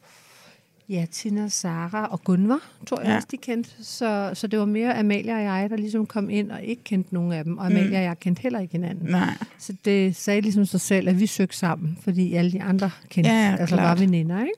ja, 0.88 1.06
Tina, 1.10 1.48
Sara 1.48 2.06
og 2.06 2.24
Gunvar, 2.24 2.58
tror 2.86 3.00
jeg 3.00 3.08
Ja. 3.08 3.16
også, 3.16 3.28
de 3.30 3.36
kendte. 3.36 3.70
Så, 3.80 4.30
så 4.34 4.46
det 4.46 4.58
var 4.58 4.64
mere 4.64 4.98
Amalia 4.98 5.36
og 5.36 5.42
jeg, 5.42 5.70
der 5.70 5.76
ligesom 5.76 6.06
kom 6.06 6.30
ind 6.30 6.50
og 6.50 6.62
ikke 6.62 6.84
kendte 6.84 7.14
nogen 7.14 7.32
af 7.32 7.44
dem, 7.44 7.58
og 7.58 7.66
Amalia 7.66 7.98
og 7.98 8.04
jeg 8.04 8.20
kendte 8.20 8.42
heller 8.42 8.58
ikke 8.60 8.72
hinanden. 8.72 9.10
Nej. 9.10 9.34
Så 9.58 9.74
det 9.84 10.16
sagde 10.16 10.40
ligesom 10.40 10.64
sig 10.64 10.80
selv, 10.80 11.08
at 11.08 11.20
vi 11.20 11.26
søgte 11.26 11.56
sammen, 11.56 11.98
fordi 12.02 12.34
alle 12.34 12.52
de 12.52 12.62
andre 12.62 12.90
kendte, 13.08 13.30
Ja, 13.30 13.48
ja, 13.50 13.56
altså 13.56 13.76
klart. 13.76 13.88
var 13.98 14.04
veninder, 14.04 14.40
ikke? 14.40 14.52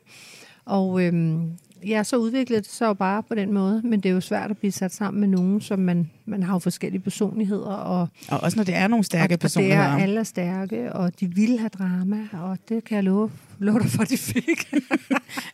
Og 0.65 1.03
øhm, 1.03 1.51
ja, 1.87 2.03
så 2.03 2.17
udviklede 2.17 2.61
det 2.63 2.71
sig 2.71 2.87
jo 2.87 2.93
bare 2.95 3.23
på 3.23 3.35
den 3.35 3.53
måde, 3.53 3.81
men 3.85 4.01
det 4.01 4.09
er 4.09 4.13
jo 4.13 4.21
svært 4.21 4.51
at 4.51 4.59
blive 4.59 4.73
sat 4.73 4.95
sammen 4.95 5.21
med 5.21 5.29
nogen, 5.29 5.61
som 5.61 5.79
man, 5.79 6.11
man 6.27 6.43
har 6.43 6.53
jo 6.53 6.59
forskellige 6.59 7.01
personligheder, 7.01 7.67
og, 7.67 8.09
Og 8.29 8.41
også 8.41 8.57
når 8.57 8.65
det 8.65 8.75
er 8.75 8.89
nogle 8.89 9.05
stærke 9.05 9.25
og 9.25 9.31
det 9.31 9.41
personligheder. 9.41 9.83
er 9.83 10.03
alle 10.03 10.21
er 10.21 10.25
stærke, 10.25 10.93
og 10.93 11.21
de 11.21 11.27
vil 11.35 11.59
have 11.59 11.69
drama, 11.69 12.29
og 12.33 12.59
det 12.69 12.85
kan 12.85 12.95
jeg 12.97 13.05
love, 13.05 13.31
love 13.59 13.79
dig 13.79 13.91
for, 13.91 14.05
de 14.05 14.17
fik. 14.19 14.73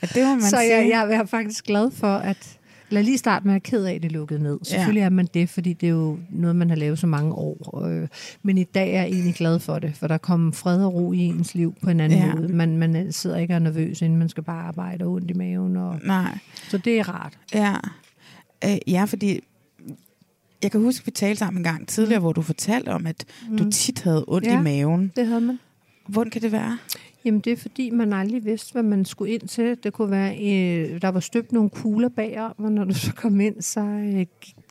Ja, 0.02 0.06
det 0.14 0.24
må 0.26 0.34
man 0.34 0.40
så 0.54 0.56
sige. 0.56 0.76
jeg, 0.76 0.88
jeg 1.10 1.16
er 1.16 1.24
faktisk 1.26 1.64
glad 1.64 1.90
for, 1.90 2.14
at 2.16 2.58
Lad 2.94 3.02
lige 3.02 3.18
starte 3.18 3.46
med 3.46 3.54
at 3.54 3.62
ked 3.62 3.84
af, 3.84 3.94
at 3.94 4.02
det 4.02 4.12
lukkede 4.12 4.42
ned. 4.42 4.58
Selvfølgelig 4.62 5.00
er 5.02 5.08
man 5.08 5.28
det, 5.34 5.48
fordi 5.48 5.72
det 5.72 5.86
er 5.86 5.90
jo 5.90 6.18
noget, 6.30 6.56
man 6.56 6.68
har 6.68 6.76
lavet 6.76 6.98
så 6.98 7.06
mange 7.06 7.32
år. 7.34 7.84
Øh, 7.86 8.08
Men 8.42 8.58
i 8.58 8.64
dag 8.64 8.88
er 8.94 9.00
jeg 9.02 9.10
egentlig 9.10 9.34
glad 9.34 9.58
for 9.58 9.78
det, 9.78 9.92
for 9.96 10.06
der 10.06 10.18
kommer 10.18 10.52
fred 10.52 10.84
og 10.84 10.94
ro 10.94 11.12
i 11.12 11.18
ens 11.18 11.54
liv 11.54 11.74
på 11.82 11.90
en 11.90 12.00
anden 12.00 12.18
Ja. 12.18 12.26
ja. 12.26 12.34
måde. 12.34 12.48
Man, 12.48 12.78
man 12.78 13.12
sidder 13.12 13.36
ikke 13.38 13.52
og 13.52 13.56
er 13.56 13.58
nervøs, 13.58 14.02
inden 14.02 14.18
man 14.18 14.28
skal 14.28 14.42
bare 14.42 14.62
arbejde 14.62 15.04
og 15.04 15.10
ondt 15.12 15.30
i 15.30 15.34
maven. 15.34 15.76
Og, 15.76 15.98
Nej. 16.04 16.38
så 16.68 16.78
det 16.78 16.98
er 16.98 17.08
rart. 17.08 17.38
Ja. 17.54 17.74
Øh, 18.64 18.78
ja, 18.86 19.04
fordi 19.04 19.40
jeg 20.62 20.70
kan 20.70 20.80
huske, 20.80 21.04
vi 21.04 21.10
talte 21.10 21.38
sammen 21.38 21.58
en 21.60 21.64
gang 21.64 21.88
tidligere, 21.88 22.20
hvor 22.20 22.32
du 22.32 22.42
fortalte 22.42 22.88
om, 22.88 23.06
at 23.06 23.24
mm. 23.50 23.58
du 23.58 23.70
tit 23.70 24.02
havde 24.02 24.24
ondt 24.28 24.46
Ja. 24.46 24.60
i 24.60 24.62
maven. 24.62 25.12
Det 25.16 25.26
havde 25.26 25.40
man. 25.40 25.58
Hvordan 26.08 26.30
kan 26.30 26.42
det 26.42 26.52
være? 26.52 26.78
Jamen 27.24 27.40
det 27.40 27.52
er 27.52 27.56
fordi, 27.56 27.90
man 27.90 28.12
aldrig 28.12 28.44
vidste, 28.44 28.72
hvad 28.72 28.82
man 28.82 29.04
skulle 29.04 29.32
ind 29.32 29.48
til. 29.48 29.76
Det 29.82 29.92
kunne 29.92 30.10
være, 30.10 30.32
øh, 30.34 31.02
der 31.02 31.08
var 31.08 31.20
støbt 31.20 31.52
nogle 31.52 31.70
kugler 31.70 32.08
bagom, 32.08 32.52
og 32.58 32.72
når 32.72 32.84
du 32.84 32.94
så 32.94 33.14
kom 33.14 33.40
ind, 33.40 33.62
så 33.62 33.80
øh, 33.80 34.26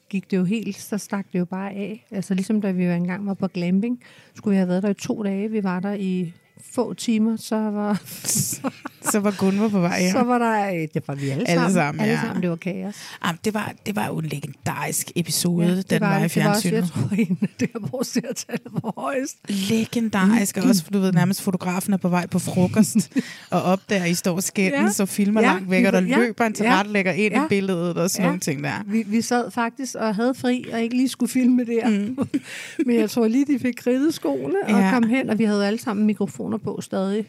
gik- 0.09 0.31
det 0.31 0.37
jo 0.37 0.43
helt, 0.43 0.75
så 0.75 0.97
stak 0.97 1.25
det 1.33 1.39
jo 1.39 1.45
bare 1.45 1.71
af. 1.71 2.05
Altså 2.11 2.33
ligesom 2.33 2.61
da 2.61 2.71
vi 2.71 2.83
engang 2.85 3.25
var 3.25 3.33
på 3.33 3.47
glamping, 3.47 3.99
skulle 4.35 4.51
vi 4.53 4.57
have 4.57 4.67
været 4.67 4.83
der 4.83 4.89
i 4.89 4.93
to 4.93 5.23
dage. 5.23 5.51
Vi 5.51 5.63
var 5.63 5.79
der 5.79 5.93
i 5.93 6.33
få 6.73 6.93
timer, 6.93 7.37
så 7.37 7.55
var, 7.55 8.01
Så 9.11 9.19
var 9.19 9.31
Gunvar 9.39 9.67
på 9.67 9.79
vej 9.79 9.97
ja. 10.01 10.11
så 10.11 10.23
var 10.23 10.37
der, 10.39 10.67
øh, 10.67 10.87
det 10.93 11.03
var 11.07 11.15
vi 11.15 11.29
alle, 11.29 11.47
Alle 11.49 11.59
sammen. 11.61 11.73
sammen, 11.73 12.01
alle 12.01 12.13
ja. 12.13 12.21
sammen, 12.21 12.41
det 12.41 12.49
var 12.49 12.55
kaos. 12.55 12.95
Jamen, 13.25 13.39
det, 13.45 13.53
var, 13.53 13.73
det 13.85 13.95
var 13.95 14.07
jo 14.07 14.17
en 14.19 14.25
legendarisk 14.25 15.11
episode, 15.15 15.65
ja, 15.65 15.75
det 15.75 15.89
den 15.89 16.01
var, 16.01 16.19
i 16.19 16.23
det 16.23 16.43
var 16.43 16.49
også, 16.49 16.61
fjernsynet. 16.69 16.73
jeg 16.73 16.83
tror, 16.87 17.15
en 17.17 17.49
det, 17.59 17.69
hvor 17.89 18.03
seertallet 18.03 18.67
var 18.83 18.93
højst. 19.01 19.37
Legendarisk, 19.69 20.57
og 20.57 20.63
også, 20.63 20.83
du 20.93 20.99
ved, 20.99 21.11
nærmest 21.11 21.41
fotografen 21.41 21.93
er 21.93 21.97
på 21.97 22.09
vej 22.09 22.27
på 22.27 22.39
frokost, 22.39 23.11
og 23.51 23.61
opdager, 23.61 24.05
I 24.05 24.13
står 24.13 24.39
skændes, 24.39 24.99
Ja. 24.99 25.03
og 25.03 25.09
filmer 25.09 25.41
Ja. 25.41 25.47
langt 25.47 25.69
væk, 25.71 25.85
og 25.85 25.93
der 25.93 26.01
Ja. 26.01 26.17
løber 26.17 26.45
en 26.45 26.53
til 26.53 26.63
Ja. 26.63 26.83
ind 26.83 27.33
Ja. 27.33 27.45
i 27.45 27.47
billedet, 27.49 27.97
og 27.97 28.09
sådan 28.09 28.23
Ja. 28.23 28.27
nogle 28.27 28.39
ting 28.39 28.63
der. 28.63 28.71
Vi, 28.85 29.03
vi 29.07 29.21
sad 29.21 29.51
faktisk 29.51 29.95
og 29.95 30.15
havde 30.15 30.33
fri, 30.33 30.65
og 30.73 30.81
ikke 30.81 30.95
lige 30.97 31.09
skulle 31.09 31.29
filme 31.31 31.65
der. 31.65 31.89
Mm. 31.89 32.17
Men 32.85 32.95
jeg 32.95 33.09
tror 33.09 33.27
lige, 33.27 33.45
de 33.45 33.59
fik 33.59 33.73
kridtet 33.77 34.13
skoene 34.13 34.55
og 34.67 34.69
Ja. 34.81 34.89
kom 34.93 35.03
hen, 35.09 35.29
og 35.29 35.39
vi 35.39 35.43
havde 35.43 35.67
alle 35.67 35.79
sammen 35.79 36.05
mikrofoner 36.43 36.57
på 36.57 36.81
stadig. 36.81 37.25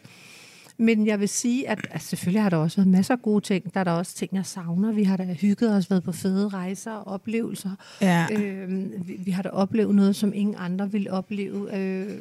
Men 0.76 1.06
jeg 1.06 1.20
vil 1.20 1.28
sige, 1.28 1.68
at, 1.68 1.86
at 1.90 2.02
selvfølgelig 2.02 2.42
har 2.42 2.50
der 2.50 2.56
også 2.56 2.76
været 2.76 2.88
masser 2.88 3.14
af 3.14 3.22
gode 3.22 3.40
ting. 3.40 3.74
Der 3.74 3.80
er 3.80 3.84
der 3.84 3.92
også 3.92 4.14
ting, 4.14 4.30
jeg 4.34 4.46
savner. 4.46 4.92
Vi 4.92 5.04
har 5.04 5.16
da 5.16 5.24
hygget 5.24 5.76
os, 5.76 5.90
været 5.90 6.02
på 6.02 6.12
fede 6.12 6.48
rejser 6.48 6.92
og 6.92 7.06
oplevelser. 7.06 7.70
Ja. 8.00 8.26
Øh, 8.32 8.68
vi, 9.08 9.16
vi 9.18 9.30
har 9.30 9.42
da 9.42 9.48
oplevet 9.48 9.94
noget, 9.94 10.16
som 10.16 10.32
ingen 10.34 10.56
andre 10.58 10.92
ville 10.92 11.12
opleve. 11.12 11.76
Øh, 11.78 12.18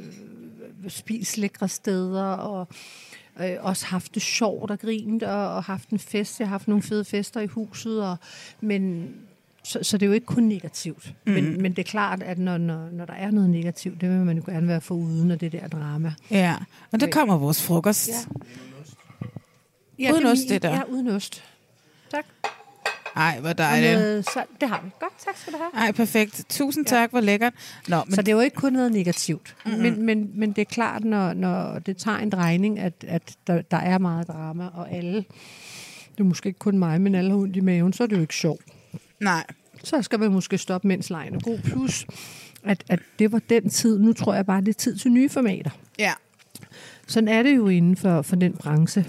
spist 0.88 1.38
lækre 1.38 1.68
steder 1.68 2.24
og 2.24 2.68
øh, 3.40 3.56
også 3.60 3.86
haft 3.86 4.14
det 4.14 4.22
sjovt 4.22 4.72
og 4.72 4.80
grint 4.80 5.24
og, 5.24 5.56
og 5.56 5.64
haft 5.64 5.90
en 5.90 6.00
fest. 6.00 6.40
Jeg 6.40 6.48
har 6.48 6.54
haft 6.54 6.68
nogle 6.68 6.84
fede 6.84 7.06
fester 7.06 7.42
i 7.42 7.48
huset, 7.48 8.04
og, 8.04 8.18
men 8.62 9.14
så, 9.64 9.80
så 9.82 9.98
det 9.98 10.06
er 10.06 10.08
jo 10.08 10.14
ikke 10.14 10.26
kun 10.26 10.44
negativt. 10.44 11.14
Mm. 11.26 11.34
Men, 11.34 11.62
men 11.62 11.72
det 11.72 11.80
er 11.80 11.90
klart, 11.90 12.24
at 12.24 12.38
når, 12.40 12.58
når, 12.58 12.90
når 12.92 13.06
der 13.06 13.14
er 13.14 13.32
noget 13.32 13.50
negativt, 13.50 14.02
det 14.02 14.10
vil 14.10 14.18
man 14.18 14.38
jo 14.38 14.44
gerne 14.46 14.68
være 14.68 14.82
for 14.82 14.96
uden 14.96 15.32
af 15.32 15.40
det 15.40 15.52
der 15.52 15.68
drama. 15.68 16.14
Ja, 16.32 16.56
men 16.92 17.02
der 17.02 17.08
kommer 17.10 17.38
vores 17.38 17.62
frokost. 17.64 18.10
Ja. 18.10 18.14
Ja, 20.00 20.12
Uden 20.14 20.26
ost, 20.26 20.42
det 20.50 20.62
der. 20.62 20.70
Ja, 20.70 20.82
uden 20.84 21.08
ost. 21.08 21.44
Tak. 22.12 22.26
Ej, 23.16 23.40
hvor 23.40 23.50
Og 23.50 23.58
dejligt. 23.58 23.94
noget, 23.94 24.26
så, 24.26 24.44
det 24.62 24.70
har 24.70 24.82
vi. 24.84 24.90
Godt, 25.00 25.14
tak 25.26 25.38
skal 25.38 25.54
du 25.54 25.58
have. 25.58 25.86
Ej, 25.86 25.92
perfekt. 25.92 26.46
Tusind 26.50 26.86
tak, 26.86 27.10
hvor 27.10 27.22
lækkert. 27.22 27.54
Nå, 27.88 27.98
men 28.06 28.16
Så 28.16 28.22
det 28.22 28.28
er 28.32 28.36
jo 28.36 28.40
ikke 28.40 28.56
kun 28.56 28.74
noget 28.74 28.92
negativt. 28.92 29.56
Mm-hmm. 29.66 29.82
Men, 29.82 30.02
men, 30.02 30.32
men 30.34 30.50
det 30.52 30.62
er 30.62 30.66
klart, 30.66 31.04
når, 31.04 31.34
når 31.34 31.80
det 31.80 31.98
tager 31.98 32.18
en 32.18 32.30
drejning, 32.30 32.80
at, 32.80 32.94
at 33.08 33.36
der, 33.48 33.62
der 33.62 33.78
er 33.78 33.98
meget 33.98 34.28
drama, 34.28 34.68
og 34.74 34.92
alle, 34.92 35.18
det 36.12 36.20
er 36.20 36.24
måske 36.24 36.48
ikke 36.48 36.60
kun 36.60 36.78
mig, 36.78 37.02
men 37.02 37.16
alle 37.16 37.30
har 37.32 37.38
ondt 37.38 37.56
i 37.56 37.60
maven, 37.60 37.94
så 37.94 38.04
er 38.04 38.08
det 38.08 38.16
jo 38.16 38.22
ikke 38.22 38.36
sjovt. 38.36 38.62
Nej. 39.24 39.44
Så 39.84 40.02
skal 40.02 40.20
man 40.20 40.32
måske 40.32 40.58
stoppe, 40.58 40.88
mens 40.88 41.10
lejen 41.10 41.36
er 41.36 41.40
god. 41.40 41.60
Plus, 41.60 42.06
at, 42.64 42.84
at 42.90 43.00
det 43.20 43.32
var 43.32 43.42
den 43.50 43.70
tid. 43.70 44.00
Nu 44.00 44.14
tror 44.14 44.34
jeg 44.34 44.46
bare, 44.46 44.62
det 44.62 44.68
er 44.68 44.74
tid 44.74 44.96
til 44.98 45.12
nye 45.12 45.30
formater. 45.30 45.70
Ja. 46.00 46.12
Sådan 47.08 47.28
er 47.28 47.44
det 47.44 47.56
jo 47.56 47.68
inden 47.68 47.96
for, 47.96 48.22
for 48.22 48.36
den 48.36 48.54
branche. 48.54 49.06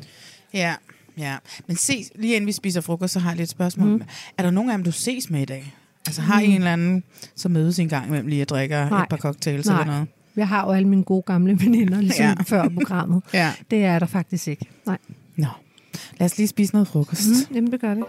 Ja, 0.55 0.75
ja. 1.19 1.37
Men 1.67 1.77
se, 1.77 2.05
lige 2.15 2.35
inden 2.37 2.47
vi 2.47 2.53
spiser 2.53 2.81
frokost, 2.81 3.13
så 3.13 3.19
har 3.21 3.31
jeg 3.31 3.37
lidt 3.37 3.51
spørgsmål. 3.51 3.89
Mm. 3.89 4.03
Er 4.39 4.43
der 4.43 4.51
nogen 4.51 4.71
af 4.71 4.79
dem, 4.79 4.85
du 4.85 4.93
ses 4.93 5.31
med 5.31 5.43
i 5.43 5.45
dag? 5.45 5.75
Altså 6.07 6.23
har 6.23 6.41
I 6.41 6.47
en 6.47 6.55
eller 6.55 6.73
anden, 6.73 7.05
som 7.37 7.51
mødes 7.51 7.79
en 7.79 7.89
gang 7.89 8.07
imellem 8.07 8.29
lige 8.29 8.43
at 8.43 8.51
drikke 8.51 8.75
Nej. 8.75 9.03
et 9.03 9.09
par 9.09 9.17
cocktails 9.17 9.67
Nej. 9.67 9.81
eller 9.81 9.93
noget? 9.93 10.09
Jeg 10.37 10.49
har 10.49 10.67
jo 10.67 10.73
alle 10.73 10.89
mine 10.89 11.03
gode 11.05 11.23
gamle 11.23 11.59
veninder, 11.65 12.01
ligesom 12.01 12.27
Ja. 12.27 12.35
før 12.47 12.69
programmet. 12.69 13.23
Ja. 13.33 13.53
Det 13.71 13.85
er 13.85 13.99
der 13.99 14.07
faktisk 14.07 14.49
ikke. 14.49 14.67
Nej. 14.87 14.99
Nå. 15.37 15.47
Lad 16.19 16.25
os 16.25 16.37
lige 16.39 16.49
spise 16.49 16.73
noget 16.73 16.89
frokost. 16.89 17.29
Mm. 17.29 17.35
Mm, 17.51 17.55
jamen, 17.55 17.73
det 17.73 17.81
gør 17.81 17.95
vi. 17.95 18.03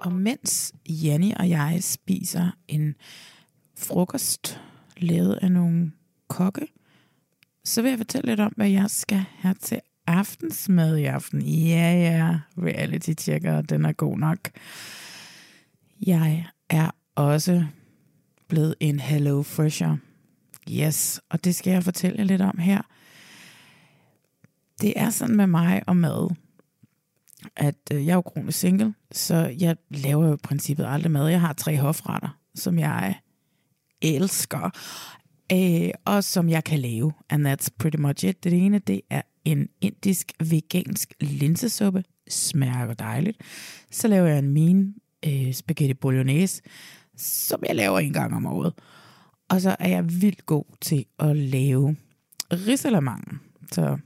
Og 0.00 0.12
mens 0.12 0.74
Janni 0.88 1.32
og 1.36 1.48
jeg 1.48 1.78
spiser 1.80 2.50
en 2.68 2.94
frokost 3.78 4.60
lavet 4.96 5.34
af 5.34 5.52
nogle 5.52 5.92
kokke, 6.28 6.66
så 7.64 7.82
vil 7.82 7.88
jeg 7.88 7.98
fortælle 7.98 8.26
lidt 8.26 8.40
om, 8.40 8.52
hvad 8.56 8.68
jeg 8.68 8.90
skal 8.90 9.24
have 9.38 9.54
til 9.54 9.80
aftensmad 10.06 10.96
i 10.96 11.04
aften. 11.04 11.42
Ja, 11.42 11.92
ja, 11.92 12.38
reality 12.58 13.12
checker, 13.18 13.62
den 13.62 13.84
er 13.84 13.92
god 13.92 14.18
nok. 14.18 14.38
Jeg 16.06 16.46
er 16.70 16.90
også 17.14 17.66
blevet 18.48 18.74
en 18.80 19.00
Hello 19.00 19.42
Fresher. 19.42 19.96
Yes, 20.70 21.20
og 21.28 21.44
det 21.44 21.54
skal 21.54 21.70
jeg 21.70 21.84
fortælle 21.84 22.24
lidt 22.24 22.42
om 22.42 22.58
her. 22.58 22.82
Det 24.80 24.92
er 24.96 25.10
sådan 25.10 25.36
med 25.36 25.46
mig 25.46 25.82
og 25.86 25.96
mad, 25.96 26.34
at 27.56 27.74
øh, 27.92 28.06
jeg 28.06 28.12
er 28.12 28.16
jo 28.16 28.20
kronisk 28.20 28.58
single, 28.58 28.94
så 29.12 29.54
jeg 29.58 29.76
laver 29.90 30.26
jo 30.26 30.34
i 30.34 30.36
princippet 30.42 30.86
aldrig 30.86 31.12
mad. 31.12 31.28
Jeg 31.28 31.40
har 31.40 31.52
tre 31.52 31.76
hofretter, 31.76 32.38
som 32.54 32.78
jeg 32.78 33.14
elsker, 34.02 34.70
øh, 35.52 35.90
og 36.04 36.24
som 36.24 36.48
jeg 36.48 36.64
kan 36.64 36.78
lave. 36.78 37.12
And 37.30 37.46
that's 37.46 37.68
pretty 37.78 37.98
much 37.98 38.24
it. 38.24 38.44
Det 38.44 38.52
ene, 38.52 38.78
det 38.78 39.00
er 39.10 39.22
en 39.44 39.68
indisk 39.80 40.32
vegansk 40.40 41.14
linsesuppe. 41.20 42.04
Smager 42.28 42.94
dejligt. 42.94 43.40
Så 43.90 44.08
laver 44.08 44.26
jeg 44.26 44.38
en 44.38 44.50
min 44.50 44.94
øh, 45.26 45.52
spaghetti 45.52 45.94
bolognese, 45.94 46.62
som 47.16 47.62
jeg 47.68 47.76
laver 47.76 47.98
en 47.98 48.12
gang 48.12 48.34
om 48.34 48.46
året. 48.46 48.72
Og 49.48 49.60
så 49.60 49.76
er 49.78 49.88
jeg 49.88 50.20
vildt 50.22 50.46
god 50.46 50.64
til 50.80 51.04
at 51.18 51.36
lave 51.36 51.96
risalamande. 52.52 53.38
Så 53.72 53.98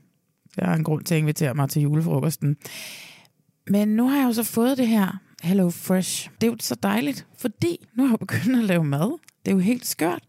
der 0.57 0.67
er 0.67 0.75
en 0.75 0.85
grund 0.85 1.05
til 1.05 1.15
at 1.15 1.21
invitere 1.21 1.55
mig 1.55 1.71
til 1.71 1.83
julefrokosten. 1.83 2.57
Men 3.69 3.89
nu 3.89 4.09
har 4.09 4.17
jeg 4.17 4.27
jo 4.27 4.33
så 4.33 4.43
fået 4.43 4.79
det 4.79 4.89
her 4.89 5.21
Hello 5.43 5.71
Fresh. 5.71 6.31
Det 6.41 6.47
er 6.47 6.51
jo 6.51 6.57
så 6.61 6.75
dejligt, 6.75 7.27
fordi 7.39 7.87
nu 7.95 8.03
har 8.07 8.13
jeg 8.13 8.19
begyndt 8.19 8.59
at 8.59 8.65
lave 8.65 8.85
mad. 8.85 9.19
Det 9.45 9.51
er 9.51 9.55
jo 9.55 9.59
helt 9.59 9.87
skørt. 9.87 10.23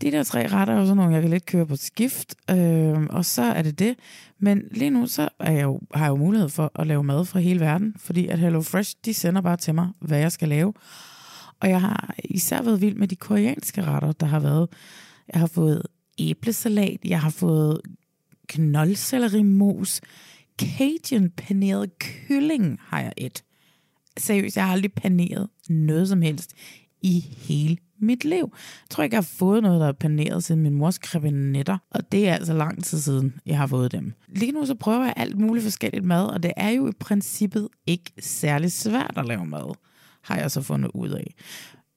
De 0.00 0.10
der 0.10 0.22
tre 0.22 0.46
retter 0.46 0.74
er 0.74 0.78
jo 0.78 0.84
sådan 0.84 0.96
nogle, 0.96 1.12
jeg 1.12 1.22
kan 1.22 1.30
lidt 1.30 1.46
køre 1.46 1.66
på 1.66 1.76
skift, 1.76 2.34
øh, 2.50 3.02
og 3.10 3.24
så 3.24 3.42
er 3.42 3.62
det 3.62 3.78
det. 3.78 3.96
Men 4.38 4.62
lige 4.70 4.90
nu 4.90 5.06
så 5.06 5.28
er 5.40 5.52
jeg 5.52 5.62
jo, 5.62 5.80
har 5.94 6.04
jeg 6.04 6.10
jo 6.10 6.16
mulighed 6.16 6.48
for 6.48 6.72
at 6.74 6.86
lave 6.86 7.04
mad 7.04 7.24
fra 7.24 7.38
hele 7.38 7.60
verden, 7.60 7.94
fordi 7.98 8.26
at 8.26 8.38
Hello 8.38 8.62
Fresh, 8.62 8.96
de 9.04 9.14
sender 9.14 9.40
bare 9.40 9.56
til 9.56 9.74
mig, 9.74 9.88
hvad 10.00 10.18
jeg 10.18 10.32
skal 10.32 10.48
lave. 10.48 10.72
Og 11.60 11.68
jeg 11.68 11.80
har 11.80 12.14
især 12.24 12.62
været 12.62 12.80
vild 12.80 12.94
med 12.94 13.08
de 13.08 13.16
koreanske 13.16 13.82
retter, 13.82 14.12
der 14.12 14.26
har 14.26 14.40
været. 14.40 14.68
Jeg 15.32 15.40
har 15.40 15.46
fået 15.46 15.82
æblesalat, 16.18 16.98
jeg 17.04 17.20
har 17.20 17.30
fået 17.30 17.80
knoldsellerimos, 18.48 20.00
Cajun 20.58 21.30
paneret 21.30 21.98
kylling 21.98 22.78
har 22.80 23.00
jeg 23.00 23.12
et. 23.16 23.44
Seriøst, 24.18 24.56
jeg 24.56 24.64
har 24.64 24.72
aldrig 24.72 24.92
paneret 24.92 25.48
noget 25.68 26.08
som 26.08 26.22
helst 26.22 26.52
i 27.02 27.20
hele 27.20 27.76
mit 28.00 28.24
liv. 28.24 28.52
Jeg 28.52 28.90
tror 28.90 29.04
ikke, 29.04 29.14
jeg 29.14 29.18
har 29.18 29.30
fået 29.38 29.62
noget, 29.62 29.80
der 29.80 29.88
er 29.88 29.92
paneret 29.92 30.44
siden 30.44 30.62
min 30.62 30.74
mors 30.74 30.98
krebinetter, 30.98 31.78
og 31.90 32.12
det 32.12 32.28
er 32.28 32.34
altså 32.34 32.52
lang 32.52 32.84
tid 32.84 32.98
siden, 32.98 33.34
jeg 33.46 33.58
har 33.58 33.66
fået 33.66 33.92
dem. 33.92 34.12
Lige 34.28 34.52
nu 34.52 34.66
så 34.66 34.74
prøver 34.74 35.04
jeg 35.04 35.14
alt 35.16 35.38
muligt 35.38 35.62
forskelligt 35.62 36.04
mad, 36.04 36.26
og 36.26 36.42
det 36.42 36.52
er 36.56 36.70
jo 36.70 36.88
i 36.88 36.92
princippet 37.00 37.68
ikke 37.86 38.12
særlig 38.20 38.72
svært 38.72 39.14
at 39.16 39.26
lave 39.26 39.46
mad, 39.46 39.74
har 40.22 40.36
jeg 40.36 40.50
så 40.50 40.62
fundet 40.62 40.90
ud 40.94 41.08
af. 41.08 41.34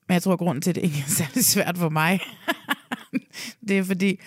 Men 0.08 0.14
jeg 0.14 0.24
tror, 0.24 0.34
at 0.34 0.40
grunden 0.40 0.62
til, 0.62 0.72
at 0.72 0.76
det 0.76 0.84
ikke 0.84 1.04
er 1.08 1.10
særlig 1.10 1.46
svært 1.46 1.78
for 1.78 1.90
mig, 1.90 2.20
det 3.68 3.78
er 3.78 3.84
fordi, 3.84 4.20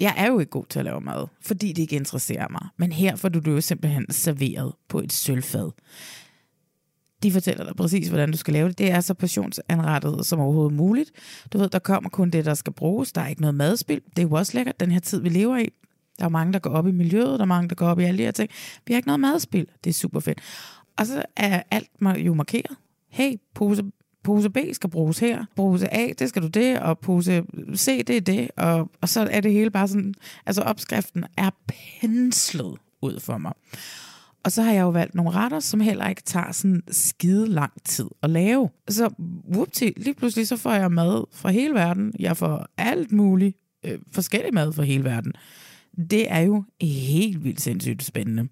jeg 0.00 0.14
er 0.16 0.26
jo 0.26 0.38
ikke 0.38 0.50
god 0.50 0.64
til 0.68 0.78
at 0.78 0.84
lave 0.84 1.00
mad, 1.00 1.26
fordi 1.42 1.72
det 1.72 1.82
ikke 1.82 1.96
interesserer 1.96 2.48
mig. 2.50 2.68
Men 2.76 2.92
her 2.92 3.16
får 3.16 3.28
du 3.28 3.38
det 3.38 3.50
jo 3.50 3.60
simpelthen 3.60 4.06
serveret 4.10 4.72
på 4.88 4.98
et 4.98 5.12
sølvfad. 5.12 5.70
De 7.22 7.32
fortæller 7.32 7.64
dig 7.64 7.76
præcis, 7.76 8.08
hvordan 8.08 8.30
du 8.30 8.36
skal 8.36 8.52
lave 8.52 8.68
det. 8.68 8.78
Det 8.78 8.90
er 8.90 9.00
så 9.00 9.14
passionsanrettet 9.14 10.26
som 10.26 10.40
overhovedet 10.40 10.76
muligt. 10.76 11.10
Du 11.52 11.58
ved, 11.58 11.68
der 11.68 11.78
kommer 11.78 12.10
kun 12.10 12.30
det, 12.30 12.44
der 12.44 12.54
skal 12.54 12.72
bruges. 12.72 13.12
Der 13.12 13.20
er 13.20 13.28
ikke 13.28 13.40
noget 13.40 13.54
madspil. 13.54 14.00
Det 14.16 14.18
er 14.18 14.22
jo 14.22 14.34
også 14.34 14.58
lækkert, 14.58 14.80
den 14.80 14.90
her 14.90 15.00
tid, 15.00 15.20
vi 15.20 15.28
lever 15.28 15.56
i. 15.58 15.68
Der 16.18 16.24
er 16.24 16.28
mange, 16.28 16.52
der 16.52 16.58
går 16.58 16.70
op 16.70 16.86
i 16.86 16.92
miljøet. 16.92 17.26
Der 17.26 17.40
er 17.40 17.44
mange, 17.44 17.68
der 17.68 17.74
går 17.74 17.86
op 17.86 18.00
i 18.00 18.04
alle 18.04 18.18
de 18.18 18.22
her 18.22 18.30
ting. 18.30 18.50
Vi 18.86 18.92
har 18.92 18.96
ikke 18.96 19.08
noget 19.08 19.20
madspil. 19.20 19.66
Det 19.84 19.90
er 19.90 19.94
super 19.94 20.20
fedt. 20.20 20.40
Og 20.98 21.06
så 21.06 21.22
er 21.36 21.62
alt 21.70 21.90
jo 22.16 22.34
markeret. 22.34 22.76
Hey, 23.08 23.34
pose 23.54 23.82
pose 24.24 24.50
B 24.50 24.58
skal 24.72 24.90
bruges 24.90 25.18
her, 25.18 25.44
pose 25.56 25.94
A, 25.94 26.12
det 26.18 26.28
skal 26.28 26.42
du 26.42 26.48
det, 26.48 26.80
og 26.80 26.98
pose 26.98 27.44
C, 27.76 28.04
det 28.06 28.16
er 28.16 28.20
det, 28.20 28.50
og, 28.56 28.90
og 29.00 29.08
så 29.08 29.28
er 29.30 29.40
det 29.40 29.52
hele 29.52 29.70
bare 29.70 29.88
sådan, 29.88 30.14
altså 30.46 30.62
opskriften 30.62 31.24
er 31.36 31.50
penslet 31.68 32.76
ud 33.02 33.20
for 33.20 33.38
mig. 33.38 33.52
Og 34.44 34.52
så 34.52 34.62
har 34.62 34.72
jeg 34.72 34.82
jo 34.82 34.88
valgt 34.88 35.14
nogle 35.14 35.30
retter, 35.30 35.60
som 35.60 35.80
heller 35.80 36.08
ikke 36.08 36.22
tager 36.22 36.52
sådan 36.52 36.82
skide 36.90 37.48
lang 37.48 37.72
tid 37.84 38.06
at 38.22 38.30
lave. 38.30 38.70
Så 38.88 39.10
whoopty, 39.52 39.88
lige 39.96 40.14
pludselig 40.14 40.48
så 40.48 40.56
får 40.56 40.72
jeg 40.72 40.92
mad 40.92 41.24
fra 41.32 41.50
hele 41.50 41.74
verden. 41.74 42.12
Jeg 42.18 42.36
får 42.36 42.66
alt 42.76 43.12
muligt 43.12 43.56
øh, 43.84 43.98
forskellig 44.12 44.54
mad 44.54 44.72
fra 44.72 44.82
hele 44.82 45.04
verden. 45.04 45.32
Det 46.10 46.32
er 46.32 46.40
jo 46.40 46.64
helt 46.80 47.44
vildt 47.44 47.60
sindssygt 47.60 48.04
spændende. 48.04 48.48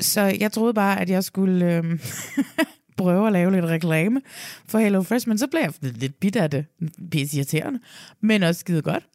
Så 0.00 0.20
jeg 0.40 0.52
troede 0.52 0.74
bare, 0.74 1.00
at 1.00 1.10
jeg 1.10 1.24
skulle 1.24 1.76
øh, 1.76 1.84
prøve 2.96 3.26
at 3.26 3.32
lave 3.32 3.52
lidt 3.52 3.64
reklame 3.64 4.20
for 4.68 4.78
Hello 4.78 5.02
Fresh, 5.02 5.28
men 5.28 5.38
så 5.38 5.46
blev 5.46 5.60
jeg 5.60 5.72
lidt 5.82 6.20
bit 6.20 6.36
af 6.36 6.50
det. 6.50 6.66
Pisse 7.10 7.36
irriterende, 7.36 7.80
men 8.20 8.42
også 8.42 8.58
skide 8.58 8.82
godt. 8.82 9.06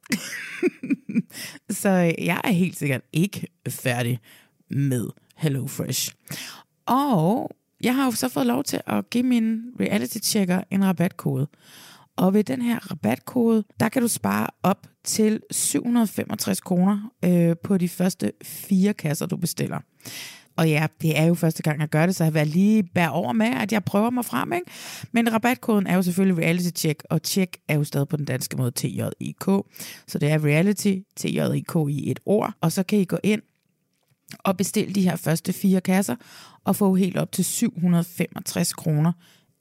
så 1.82 1.90
øh, 1.90 2.26
jeg 2.26 2.42
er 2.44 2.52
helt 2.52 2.78
sikkert 2.78 3.02
ikke 3.14 3.48
færdig 3.70 4.20
med 4.70 5.08
Hello 5.36 5.68
Fresh. 5.68 6.14
Og 6.86 7.52
jeg 7.82 7.96
har 7.96 8.06
jo 8.06 8.12
så 8.12 8.30
fået 8.30 8.46
lov 8.46 8.64
til 8.64 8.82
at 8.88 9.10
give 9.10 9.24
min 9.24 9.62
reality 9.80 10.18
checker 10.24 10.64
en 10.72 10.86
rabatkode. 10.86 11.48
Og 12.16 12.34
ved 12.34 12.44
den 12.44 12.62
her 12.62 12.92
rabatkode, 12.92 13.64
der 13.80 13.90
kan 13.90 14.02
du 14.02 14.08
spare 14.08 14.48
op 14.64 14.88
til 15.04 15.42
765 15.52 16.62
kroner 16.62 17.12
øh, 17.26 17.56
på 17.64 17.78
de 17.78 17.90
første 17.90 18.32
fire 18.44 18.94
kasser, 18.94 19.26
du 19.26 19.38
bestiller. 19.38 19.80
Og 20.60 20.70
ja, 20.70 20.88
det 21.02 21.20
er 21.20 21.26
jo 21.26 21.34
første 21.34 21.64
gang, 21.64 21.80
jeg 21.80 21.90
gør 21.90 22.06
det, 22.06 22.16
så 22.16 22.24
jeg 22.24 22.34
vil 22.34 22.48
lige 22.48 22.84
bære 22.84 23.12
over 23.12 23.34
med, 23.34 23.48
at 23.48 23.72
jeg 23.72 23.84
prøver 23.84 24.10
mig 24.10 24.26
frem. 24.26 24.54
Ikke? 24.54 24.72
Men 25.12 25.34
rabatkoden 25.34 25.88
er 25.88 25.96
jo 25.96 26.02
selvfølgelig 26.02 26.44
reality 26.44 26.70
check, 26.76 27.04
og 27.10 27.22
check 27.24 27.58
er 27.68 27.76
jo 27.76 27.84
stadig 27.84 28.08
på 28.08 28.18
den 28.18 28.26
danske 28.26 28.58
måde 28.58 28.72
TJIK. 28.72 29.46
Så 30.08 30.18
det 30.22 30.32
er 30.32 30.46
reality, 30.46 30.96
TJIK 31.16 31.76
i 31.90 32.12
et 32.12 32.20
ord. 32.26 32.54
Og 32.62 32.72
så 32.72 32.84
kan 32.84 33.00
I 33.00 33.06
gå 33.06 33.18
ind 33.24 33.42
og 34.40 34.58
bestille 34.58 34.96
de 34.96 35.02
her 35.02 35.16
første 35.16 35.54
fire 35.54 35.82
kasser, 35.82 36.16
og 36.64 36.76
få 36.76 36.96
helt 36.96 37.18
op 37.18 37.32
til 37.32 37.46
765 37.46 38.74
kroner 38.74 39.12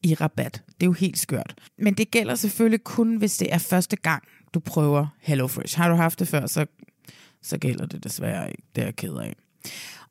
i 0.03 0.15
rabat. 0.15 0.63
Det 0.67 0.83
er 0.83 0.87
jo 0.87 0.93
helt 0.93 1.19
skørt. 1.19 1.55
Men 1.79 1.95
det 1.95 2.11
gælder 2.11 2.35
selvfølgelig 2.35 2.85
kun, 2.85 3.17
hvis 3.17 3.37
det 3.37 3.55
er 3.55 3.59
første 3.59 3.97
gang, 3.97 4.23
du 4.55 4.61
prøver 4.61 5.07
HelloFresh. 5.21 5.77
Har 5.77 5.89
du 5.89 5.95
haft 5.95 6.19
det 6.19 6.29
før, 6.29 6.47
så, 6.47 6.67
så 7.43 7.59
gælder 7.59 7.87
det 7.87 8.05
desværre 8.05 8.51
ikke. 8.51 8.63
Det 8.75 8.83
er 8.83 8.87
jeg 8.87 8.97
ked 8.97 9.15
af. 9.15 9.35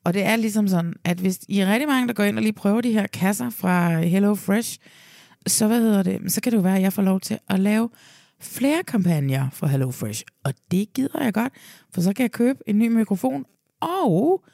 Og 0.04 0.14
det 0.14 0.22
er 0.22 0.36
ligesom 0.36 0.68
sådan, 0.68 0.94
at 1.04 1.18
hvis 1.18 1.40
I 1.48 1.58
er 1.58 1.72
rigtig 1.72 1.88
mange, 1.88 2.08
der 2.08 2.14
går 2.14 2.24
ind 2.24 2.36
og 2.36 2.42
lige 2.42 2.52
prøver 2.52 2.80
de 2.80 2.92
her 2.92 3.06
kasser 3.06 3.50
fra 3.50 4.00
Hello 4.00 4.34
Fresh, 4.34 4.78
så 5.46 5.66
hvad 5.66 5.80
hedder 5.80 6.02
det? 6.02 6.32
Så 6.32 6.40
kan 6.40 6.52
det 6.52 6.56
jo 6.56 6.62
være, 6.62 6.76
at 6.76 6.82
jeg 6.82 6.92
får 6.92 7.02
lov 7.02 7.20
til 7.20 7.38
at 7.48 7.58
lave 7.60 7.90
flere 8.40 8.82
kampagner 8.82 9.50
for 9.50 9.66
HelloFresh. 9.66 10.22
Og 10.44 10.54
det 10.70 10.92
gider 10.92 11.22
jeg 11.22 11.34
godt, 11.34 11.52
for 11.94 12.00
så 12.00 12.12
kan 12.12 12.22
jeg 12.22 12.32
købe 12.32 12.58
en 12.66 12.78
ny 12.78 12.88
mikrofon, 12.88 13.44
og 13.80 14.44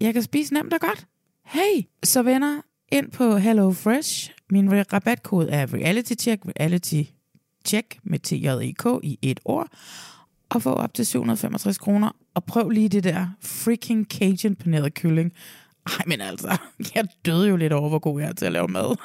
jeg 0.00 0.12
kan 0.12 0.22
spise 0.22 0.54
nemt 0.54 0.72
og 0.72 0.80
godt. 0.80 1.06
Hey, 1.46 1.82
så 2.04 2.22
venner, 2.22 2.60
ind 2.92 3.10
på 3.10 3.36
Hello 3.36 3.72
Fresh. 3.72 4.30
Min 4.50 4.92
rabatkode 4.92 5.50
er 5.50 5.74
RealityCheck, 5.74 6.42
Reality 6.46 7.02
Check 7.64 7.98
med 8.02 8.18
TJEK 8.18 8.86
i 9.02 9.18
et 9.22 9.40
ord. 9.44 9.68
Og 10.54 10.62
få 10.62 10.72
op 10.72 10.94
til 10.94 11.06
765 11.06 11.78
kroner. 11.78 12.10
Og 12.34 12.44
prøv 12.44 12.68
lige 12.68 12.88
det 12.88 13.04
der 13.04 13.26
freaking 13.42 14.06
Cajun 14.06 14.56
paneret 14.56 14.94
kylling. 14.94 15.32
Ej, 15.86 16.04
men 16.06 16.20
altså, 16.20 16.56
jeg 16.94 17.04
døde 17.26 17.48
jo 17.48 17.56
lidt 17.56 17.72
over, 17.72 17.88
hvor 17.88 17.98
god 17.98 18.20
jeg 18.20 18.28
er 18.28 18.32
til 18.32 18.46
at 18.46 18.52
lave 18.52 18.68
mad. 18.68 18.96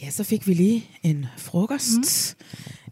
ja, 0.02 0.10
så 0.10 0.24
fik 0.24 0.46
vi 0.46 0.54
lige 0.54 0.90
en 1.02 1.26
frokost. 1.36 1.96
Mm. 1.96 2.04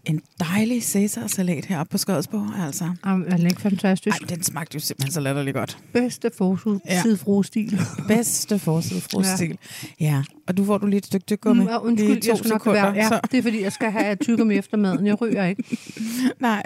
En 0.05 0.23
dejlig 0.41 0.83
Cæsar-salat 0.83 1.65
heroppe 1.65 1.91
på 1.91 1.99
Skodsborg, 1.99 2.65
altså. 2.67 2.95
Jamen, 3.07 3.27
er 3.33 3.37
den 3.37 3.47
ikke 3.47 3.61
fantastisk? 3.61 4.23
Ej, 4.23 4.27
den 4.29 4.43
smagte 4.43 4.75
jo 4.75 4.81
simpelthen 4.81 5.13
så 5.13 5.21
latterligt 5.21 5.55
godt. 5.55 5.79
Bedste 5.93 6.31
forsidefrostil. 6.37 7.81
Bedste 8.09 8.59
forsidefrostil. 8.59 9.59
Ja. 10.01 10.05
ja. 10.07 10.23
Og 10.47 10.57
du 10.57 10.65
får 10.65 10.79
du 10.79 10.87
lige 10.87 10.99
et 10.99 11.07
stykke 11.07 11.27
tyggegummi. 11.27 11.63
Mm, 11.63 11.69
ja, 11.69 11.79
undskyld, 11.79 12.09
Lige 12.09 12.21
to 12.21 12.29
jeg 12.31 12.39
skal 12.39 12.49
nok 12.49 12.61
sekunder, 12.61 12.83
være. 12.83 12.95
Ja, 12.95 13.09
så- 13.09 13.21
det 13.31 13.39
er 13.39 13.43
fordi, 13.43 13.63
jeg 13.63 13.73
skal 13.73 13.91
have 13.91 14.17
tyggegummi 14.17 14.55
efter 14.63 14.77
maden. 14.77 15.07
Jeg 15.07 15.21
ryger 15.21 15.45
ikke. 15.47 15.79
Nej. 16.41 16.63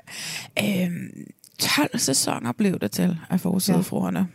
Øhm, 0.64 1.10
12 1.58 1.98
sæsoner 1.98 2.52
blev 2.52 2.78
det 2.78 2.90
til 2.90 3.18
af 3.30 3.40
forsidefruerne. 3.40 4.26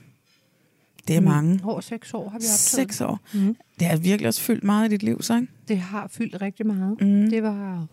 Det 1.07 1.15
er 1.15 1.19
mange. 1.21 1.59
Over 1.63 1.81
seks 1.81 2.13
år 2.13 2.29
har 2.29 2.37
vi 2.39 2.43
optaget. 2.43 2.59
Seks 2.59 3.01
år. 3.01 3.19
Mm. 3.33 3.55
Det 3.79 3.87
har 3.87 3.97
virkelig 3.97 4.27
også 4.27 4.41
fyldt 4.41 4.63
meget 4.63 4.87
i 4.89 4.91
dit 4.91 5.03
liv, 5.03 5.21
så 5.21 5.35
ikke? 5.35 5.47
Det 5.67 5.77
har 5.77 6.07
fyldt 6.11 6.41
rigtig 6.41 6.67
meget. 6.67 7.01
Mm. 7.01 7.29
Det 7.29 7.43
var, 7.43 7.85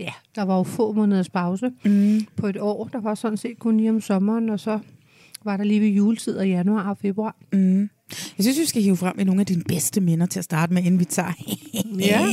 ja, 0.00 0.12
der 0.34 0.42
var 0.42 0.56
jo 0.56 0.62
få 0.62 0.92
måneders 0.92 1.28
pause 1.30 1.70
Mm. 1.84 2.20
på 2.36 2.46
et 2.46 2.56
år. 2.60 2.88
Der 2.92 3.00
var 3.00 3.14
sådan 3.14 3.36
set 3.38 3.58
kun 3.58 3.76
lige 3.76 3.90
om 3.90 4.00
sommeren, 4.00 4.48
og 4.50 4.60
så 4.60 4.78
var 5.44 5.56
der 5.56 5.64
lige 5.64 5.80
ved 5.80 5.88
juletid 5.88 6.36
og 6.36 6.48
januar 6.48 6.90
og 6.90 6.98
februar. 6.98 7.36
Mm. 7.52 7.80
Jeg 8.10 8.44
synes, 8.44 8.58
vi 8.60 8.64
skal 8.64 8.82
hive 8.82 8.96
frem 8.96 9.18
i 9.18 9.24
nogle 9.24 9.40
af 9.40 9.46
dine 9.46 9.62
bedste 9.68 10.00
minder 10.00 10.26
til 10.26 10.38
at 10.38 10.44
starte 10.44 10.72
med, 10.74 10.82
inden 10.84 11.00
vi 11.00 11.04
tager 11.04 11.32
Ja. 12.10 12.26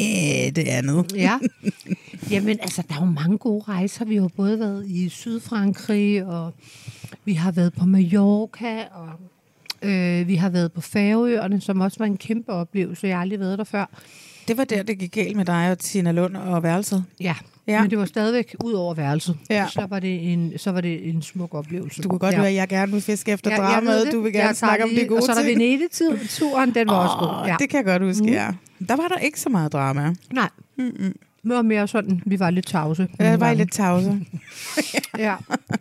det 0.56 0.68
andet. 0.68 1.16
Ja. 1.16 1.40
Jamen, 2.32 2.60
altså, 2.62 2.84
der 2.90 2.96
er 2.96 3.00
jo 3.00 3.12
mange 3.12 3.38
gode 3.38 3.64
rejser. 3.68 4.06
Vi 4.06 4.16
har 4.16 4.28
både 4.36 4.60
været 4.60 4.88
i 4.88 5.10
Sydfrankrig, 5.10 6.26
og 6.26 6.54
vi 7.26 7.34
har 7.34 7.52
været 7.52 7.74
på 7.74 7.86
Mallorca, 7.86 8.84
og 8.92 9.10
øh, 9.90 10.28
vi 10.28 10.36
har 10.36 10.50
været 10.50 10.72
på 10.72 10.82
Færøerne, 10.82 11.62
som 11.62 11.82
også 11.82 11.98
var 12.00 12.06
en 12.06 12.18
kæmpe 12.18 12.52
oplevelse. 12.52 13.08
Jeg 13.08 13.16
har 13.16 13.22
aldrig 13.22 13.40
været 13.40 13.58
der 13.58 13.64
før. 13.64 13.86
Det 14.50 14.58
var 14.58 14.64
der, 14.64 14.84
det 14.84 14.98
gik 14.98 15.12
galt 15.12 15.36
med 15.38 15.46
dig 15.46 15.72
og 15.72 15.80
Tina 15.80 16.12
Lund 16.12 16.36
og 16.38 16.64
værelset. 16.64 17.04
Ja, 17.20 17.36
Ja. 17.68 17.74
ja. 17.74 17.82
men 17.82 17.90
det 17.90 17.98
var 18.00 18.06
stadigvæk 18.06 18.56
ud 18.64 18.74
over 18.74 18.94
værelset. 18.94 19.38
Ja. 19.50 19.66
Så, 19.70 19.86
var 19.90 20.00
det 20.00 20.34
en, 20.34 20.54
så 20.58 20.72
var 20.72 20.82
det 20.82 21.10
en 21.10 21.22
smuk 21.22 21.54
oplevelse. 21.56 22.02
Du 22.02 22.10
kan 22.10 22.20
godt 22.20 22.32
ja. 22.34 22.38
høre, 22.38 22.48
at 22.50 22.56
jeg 22.56 22.68
gerne 22.68 22.92
vil 22.92 23.02
fiske 23.02 23.32
efter 23.32 23.52
Ja, 23.52 23.62
jeg 23.62 23.74
dramaet. 23.74 24.06
det. 24.06 24.14
Du 24.14 24.22
vil 24.22 24.26
Jeg 24.26 24.34
gerne 24.34 24.46
tager 24.48 24.54
snakke 24.54 24.84
om 24.84 24.90
lige- 24.90 25.02
de 25.04 25.08
gode 25.08 25.20
Og 25.20 25.24
så 25.24 25.32
er 25.32 25.36
der. 25.36 25.44
Venedig-turen, 25.44 26.74
den 26.76 26.88
var 26.88 26.94
også 27.08 27.16
god. 27.20 27.48
Ja. 27.48 27.56
Det 27.60 27.70
kan 27.70 27.78
jeg 27.78 27.86
godt 27.86 28.04
huske, 28.04 28.24
mm. 28.24 28.30
ja. 28.30 28.48
Der 28.90 28.96
var 28.96 29.08
der 29.08 29.18
ikke 29.18 29.40
så 29.40 29.50
meget 29.50 29.74
drama. 29.74 30.14
Nej, 30.34 30.50
Mm-mm. 30.78 31.14
det 31.44 31.52
var 31.56 31.62
mere 31.62 31.88
sådan, 31.88 32.22
vi 32.26 32.40
var 32.40 32.50
lidt 32.50 32.68
tavse. 32.68 33.08
Jeg 33.20 33.28
nogle 33.28 33.40
var 33.40 33.54
lidt 33.54 33.72
tavse. 33.72 34.20
Ja, 35.18 35.36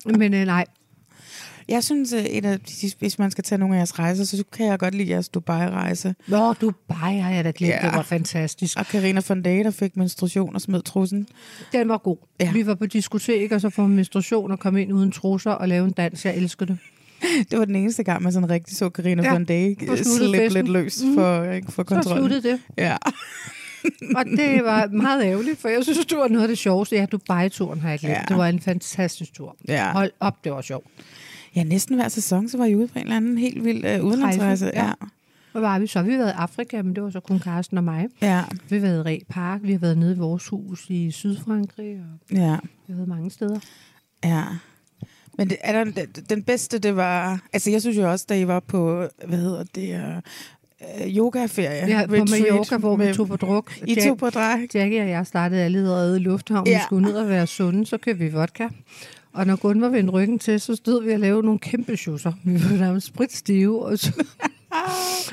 men 0.05 0.35
øh, 0.35 0.47
nej. 0.47 0.65
Jeg 1.69 1.85
synes, 1.85 2.13
at 2.13 2.27
et 2.31 2.45
af 2.45 2.61
de, 2.61 2.91
hvis 2.99 3.19
man 3.19 3.31
skal 3.31 3.45
tage 3.45 3.59
nogle 3.59 3.75
af 3.75 3.79
jeres 3.79 3.99
rejser, 3.99 4.25
så 4.25 4.45
kan 4.53 4.67
jeg 4.67 4.79
godt 4.79 4.95
lide 4.95 5.11
jeres 5.11 5.29
Dubai-rejse. 5.29 6.15
Nå, 6.29 6.53
Dubai 6.53 7.19
har 7.19 7.31
jeg 7.31 7.45
da 7.45 7.53
glemt. 7.57 7.75
Ja. 7.75 7.81
Det 7.83 7.97
var 7.97 8.03
fantastisk. 8.03 8.79
Og 8.79 8.87
Karina 8.87 9.21
von 9.29 9.43
Day, 9.43 9.65
der 9.65 9.71
fik 9.71 9.97
menstruation 9.97 10.55
og 10.55 10.61
smed 10.61 10.83
trussen. 10.83 11.27
Den 11.73 11.89
var 11.89 11.99
god. 11.99 12.17
Ja. 12.41 12.53
Vi 12.53 12.67
var 12.67 12.75
på 12.75 12.87
diskotek, 12.87 13.53
og 13.53 13.61
så 13.61 13.71
få 13.71 13.87
menstruation 13.87 14.51
og 14.51 14.59
kom 14.59 14.77
ind 14.77 14.93
uden 14.93 15.13
trusser 15.13 15.51
og 15.51 15.69
lave 15.69 15.85
en 15.87 15.93
dans. 15.93 16.25
Jeg 16.25 16.37
elskede 16.37 16.69
det. 16.73 16.79
Det 17.51 17.59
var 17.59 17.65
den 17.65 17.77
eneste 17.77 18.03
gang, 18.03 18.23
man 18.23 18.33
sådan 18.33 18.51
rigtig 18.51 18.77
så 18.77 18.89
Karina 18.89 19.23
Ja, 19.23 19.33
von 19.33 19.45
Day 19.45 19.77
slippe 20.03 20.49
lidt 20.49 20.69
løs 20.69 21.03
for, 21.15 21.45
ikke, 21.45 21.73
for 21.73 21.83
Så 21.83 21.87
kontrollen. 21.87 22.21
sluttede 22.29 22.53
det. 22.53 22.61
Ja. 22.79 22.97
Og 24.17 24.25
det 24.25 24.65
var 24.65 24.87
meget 24.87 25.25
ærgerligt, 25.25 25.61
for 25.61 25.69
jeg 25.69 25.83
synes, 25.83 26.07
det 26.07 26.19
var 26.19 26.29
noget 26.29 26.43
af 26.43 26.49
det 26.49 26.59
sjoveste. 26.59 26.97
Ja, 26.97 27.07
Dubai-turen 27.07 27.81
har 27.81 27.91
jeg 27.91 27.99
glemt. 27.99 28.15
Ja. 28.15 28.23
Det 28.29 28.37
var 28.37 28.47
en 28.47 28.61
fantastisk 28.61 29.35
tur. 29.35 29.57
Ja. 29.69 29.93
Hold 29.93 30.11
op, 30.21 30.45
det 30.45 30.53
var 30.53 30.61
sjovt. 30.63 30.87
Ja, 31.57 31.65
næsten 31.65 31.97
hver 31.97 32.09
sæson, 32.09 32.49
så 32.49 32.59
var 32.59 32.65
I 32.65 32.75
ude 32.75 32.87
på 32.89 32.99
en 32.99 33.03
eller 33.05 33.17
anden 33.17 33.39
helt 33.39 33.65
vild 33.65 33.85
uh, 34.01 34.07
udenlandsrejse. 34.07 34.65
Rejse, 34.65 34.71
Ja. 34.75 34.85
ja. 34.87 34.93
Hvor 35.53 35.61
var 35.61 35.79
vi? 35.79 35.87
Så 35.87 35.99
har 35.99 36.07
vi 36.07 36.19
været 36.19 36.29
i 36.31 36.35
Afrika, 36.37 36.83
men 36.83 36.95
det 36.95 37.03
var 37.03 37.11
så 37.11 37.21
kun 37.21 37.39
Karsten 37.39 37.79
og 37.79 37.85
mig. 37.85 38.07
ja. 38.23 38.45
Vi 38.69 38.77
har 38.77 38.83
været 38.83 38.99
i 38.99 39.03
Ræ 39.03 39.19
Park, 39.29 39.61
vi 39.63 39.73
har 39.73 39.79
været 39.79 39.99
nede 39.99 40.15
i 40.15 40.19
vores 40.19 40.49
hus 40.49 40.87
i 40.89 41.11
Sydfrankrig, 41.11 41.97
og 41.97 42.37
Ja. 42.37 42.57
vi 42.87 42.93
har 42.93 42.95
været 42.95 43.09
mange 43.09 43.31
steder. 43.31 43.61
Ja. 44.25 44.43
Men 45.39 45.49
det, 45.49 45.57
er 45.61 45.85
der, 45.85 46.05
den, 46.31 46.43
bedste, 46.43 46.79
det 46.79 46.97
var... 46.97 47.41
Altså, 47.53 47.71
jeg 47.71 47.81
synes 47.81 47.97
jo 47.97 48.11
også, 48.11 48.27
da 48.29 48.39
I 48.41 48.47
var 48.47 48.61
på, 48.61 49.05
hvad 49.29 49.39
hedder 49.39 49.65
det, 49.75 50.01
uh, 51.05 51.17
yogaferie. 51.17 51.87
Ja, 51.99 52.07
på 52.07 52.13
Mallorca, 52.31 52.77
hvor 52.77 52.97
vi 52.97 53.05
med- 53.05 53.15
tog 53.15 53.29
på 53.29 53.37
druk. 53.37 53.79
I 53.87 53.95
Jack- 53.95 54.07
tog 54.09 54.19
på 54.19 54.31
drej. 54.31 54.67
Jackie 54.75 55.01
og 55.01 55.09
jeg 55.09 55.27
startede 55.27 55.63
allerede 55.63 56.17
i 56.17 56.21
lufthavnen. 56.23 56.67
Ja. 56.73 56.79
Vi 56.79 56.83
skulle 56.85 57.07
ned 57.09 57.17
og 57.17 57.29
være 57.29 57.47
sunde, 57.47 57.87
så 57.87 57.99
købte 57.99 58.25
vi 58.25 58.31
vodka. 58.31 58.69
Og 59.33 59.47
når 59.47 59.57
Gunvar 59.57 59.89
vendte 59.89 60.13
ryggen 60.13 60.39
til, 60.39 60.61
så 60.61 60.77
stod 60.77 61.05
vi 61.05 61.13
og 61.13 61.19
lavede 61.19 61.43
nogle 61.43 61.59
kæmpe 61.59 61.97
schusser. 61.97 62.33
Vi 62.45 62.55
var 62.55 62.77
nærmest 62.79 63.07
spritstive, 63.07 63.85
og 63.85 63.99
så, 63.99 64.25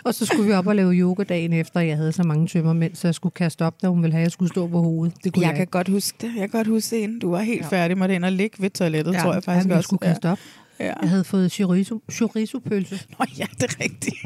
og 0.04 0.14
så 0.16 0.26
skulle 0.26 0.48
vi 0.48 0.54
op 0.54 0.68
og 0.68 0.76
lave 0.76 0.94
yoga 0.94 1.24
dagen 1.24 1.54
efter. 1.54 1.80
Jeg 1.80 1.98
havde 1.98 2.12
så 2.12 2.24
mange 2.24 2.48
tømmermænd, 2.48 2.96
så 2.96 3.08
jeg 3.08 3.16
skulle 3.16 3.34
kaste 3.34 3.66
op, 3.66 3.82
da 3.82 3.88
hun 3.88 4.02
ville 4.02 4.12
have, 4.14 4.22
at 4.22 4.24
jeg 4.26 4.32
skulle 4.32 4.50
stå 4.50 4.68
på 4.68 4.82
hovedet. 4.82 5.16
Det 5.24 5.34
kunne 5.34 5.42
Jeg 5.42 5.48
jeg, 5.48 5.56
kan 5.56 5.64
ikke. 5.64 5.72
godt 5.72 5.90
huske 5.90 6.18
det. 6.22 6.32
Jeg 6.38 6.50
kan 6.50 6.60
godt 6.60 6.68
huske 6.68 6.96
det, 6.96 7.22
du 7.22 7.30
var 7.32 7.40
helt 7.42 7.62
ja. 7.62 7.68
Færdig 7.68 7.98
med 7.98 8.08
det 8.10 8.24
og 8.24 8.32
ligge 8.32 8.58
ved 8.60 8.70
toilettet, 8.70 9.14
ja, 9.14 9.20
tror 9.20 9.34
jeg 9.34 9.44
faktisk 9.44 9.64
jamen, 9.64 9.70
jeg 9.70 9.78
også. 9.78 9.88
skulle 9.88 10.00
kaste 10.08 10.30
op. 10.30 10.40
Ja. 10.80 10.94
Jeg 11.02 11.10
havde 11.10 11.24
fået 11.24 11.52
chorizo, 11.52 12.02
chorizo-pølse. 12.12 13.00
Nå, 13.20 13.26
ja, 13.38 13.46
det 13.60 13.64
er 13.64 13.80
rigtigt. 13.84 14.16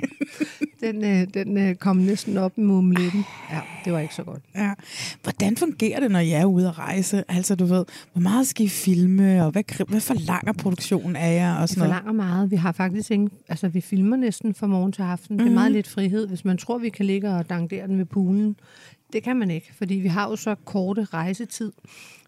Den, 0.82 1.06
øh, 1.06 1.28
den 1.34 1.58
øh, 1.58 1.76
kom 1.76 1.98
næsten 1.98 2.38
op 2.38 2.58
med 2.58 2.66
mumletten. 2.66 3.26
Ja, 3.52 3.60
det 3.86 3.94
var 3.94 4.00
ikke 4.00 4.16
så 4.16 4.24
godt. 4.24 4.42
Ja. 4.56 4.74
Hvordan 5.24 5.58
fungerer 5.58 6.00
det, 6.00 6.12
når 6.12 6.20
I 6.20 6.32
er 6.32 6.46
ude 6.46 6.68
at 6.68 6.78
rejse? 6.78 7.24
Altså, 7.28 7.56
du 7.56 7.66
ved, 7.66 7.86
hvor 8.14 8.22
meget 8.22 8.48
skal 8.48 8.66
I 8.66 8.70
filme, 8.70 9.46
og 9.46 9.52
hvad, 9.52 9.86
hvad 9.88 10.02
forlanger 10.02 10.54
produktionen 10.54 11.16
af 11.16 11.36
jer? 11.36 11.56
Og 11.56 11.70
sådan 11.70 11.80
noget? 11.80 11.94
forlanger 11.94 12.24
meget. 12.24 12.52
Vi 12.52 12.56
har 12.56 12.72
faktisk 12.72 13.12
ingen... 13.12 13.30
Altså, 13.50 13.68
vi 13.68 13.82
filmer 13.82 14.18
næsten 14.18 14.54
fra 14.54 14.68
morgen 14.68 14.92
til 14.92 15.02
aften. 15.02 15.36
Mm. 15.36 15.44
Det 15.44 15.48
er 15.48 15.54
meget 15.54 15.72
lidt 15.72 15.88
frihed. 15.88 16.28
Hvis 16.28 16.46
man 16.46 16.58
tror, 16.58 16.78
vi 16.78 16.90
kan 16.90 17.06
ligge 17.06 17.30
og 17.30 17.50
dangdere 17.50 17.88
den 17.88 17.98
ved 17.98 18.06
poolen, 18.06 18.56
det 19.14 19.24
kan 19.24 19.36
man 19.36 19.52
ikke, 19.52 19.72
fordi 19.78 19.96
vi 19.96 20.08
har 20.08 20.30
jo 20.30 20.36
så 20.36 20.56
korte 20.66 21.04
rejsetid, 21.04 21.72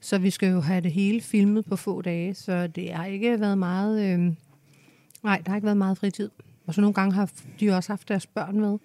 så 0.02 0.18
vi 0.18 0.30
skal 0.30 0.52
jo 0.52 0.60
have 0.60 0.82
det 0.82 0.92
hele 0.92 1.22
filmet 1.22 1.66
på 1.66 1.76
få 1.76 2.02
dage, 2.02 2.34
så 2.34 2.68
det 2.68 2.94
har 2.94 3.06
ikke 3.06 3.40
været 3.40 3.58
meget... 3.58 4.14
Øh... 4.14 4.20
Nej, 5.24 5.42
der 5.46 5.50
har 5.50 5.56
ikke 5.56 5.66
været 5.66 5.78
meget 5.78 5.98
fritid. 5.98 6.30
Og 6.68 6.74
så 6.74 6.82
nogle 6.82 6.94
gange 6.94 7.14
har 7.14 7.30
de 7.60 7.70
også 7.70 7.92
haft 7.92 8.10
deres 8.10 8.28
børn 8.28 8.60
med. 8.60 8.78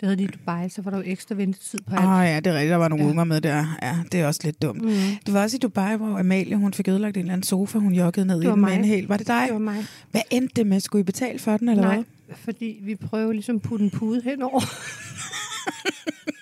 Det 0.00 0.02
havde 0.02 0.16
de 0.16 0.22
i 0.22 0.26
Dubai, 0.26 0.68
så 0.68 0.82
var 0.82 0.90
der 0.90 0.98
jo 0.98 1.04
ekstra 1.06 1.34
ventetid 1.34 1.78
på 1.86 1.96
alt. 1.96 2.04
Åh 2.04 2.10
oh, 2.10 2.24
ja, 2.24 2.36
det 2.36 2.46
er 2.46 2.54
rigtigt. 2.54 2.70
Der 2.70 2.76
var 2.76 2.88
nogle 2.88 3.04
ja. 3.04 3.10
Unger 3.10 3.24
med 3.24 3.40
der. 3.40 3.76
Ja, 3.82 3.96
det 4.12 4.20
er 4.20 4.26
også 4.26 4.40
lidt 4.44 4.62
dumt. 4.62 4.82
Mm. 4.82 4.90
Det 5.26 5.34
var 5.34 5.42
også 5.42 5.56
i 5.56 5.58
Dubai, 5.58 5.96
hvor 5.96 6.18
Amalie 6.18 6.56
hun 6.56 6.72
fik 6.72 6.88
ødelagt 6.88 7.16
en 7.16 7.20
eller 7.20 7.32
anden 7.32 7.42
sofa, 7.42 7.78
hun 7.78 7.94
joggede 7.94 8.26
ned 8.26 8.42
i 8.42 8.46
den 8.46 8.60
med 8.60 8.72
en 8.72 8.84
hel. 8.84 9.08
Var 9.08 9.16
det 9.16 9.26
dig? 9.26 9.44
Det 9.46 9.52
var 9.52 9.58
mig. 9.58 9.84
Hvad 10.10 10.20
endte 10.30 10.54
det 10.56 10.66
med? 10.66 10.80
Skulle 10.80 11.00
I 11.00 11.04
betale 11.04 11.38
for 11.38 11.56
den, 11.56 11.68
eller 11.68 11.82
Nej, 11.82 11.94
hvad? 11.94 12.36
fordi 12.36 12.80
vi 12.82 12.94
prøver 12.94 13.32
ligesom 13.32 13.56
at 13.56 13.62
putte 13.62 13.84
en 13.84 13.90
pude 13.90 14.22
henover. 14.22 14.60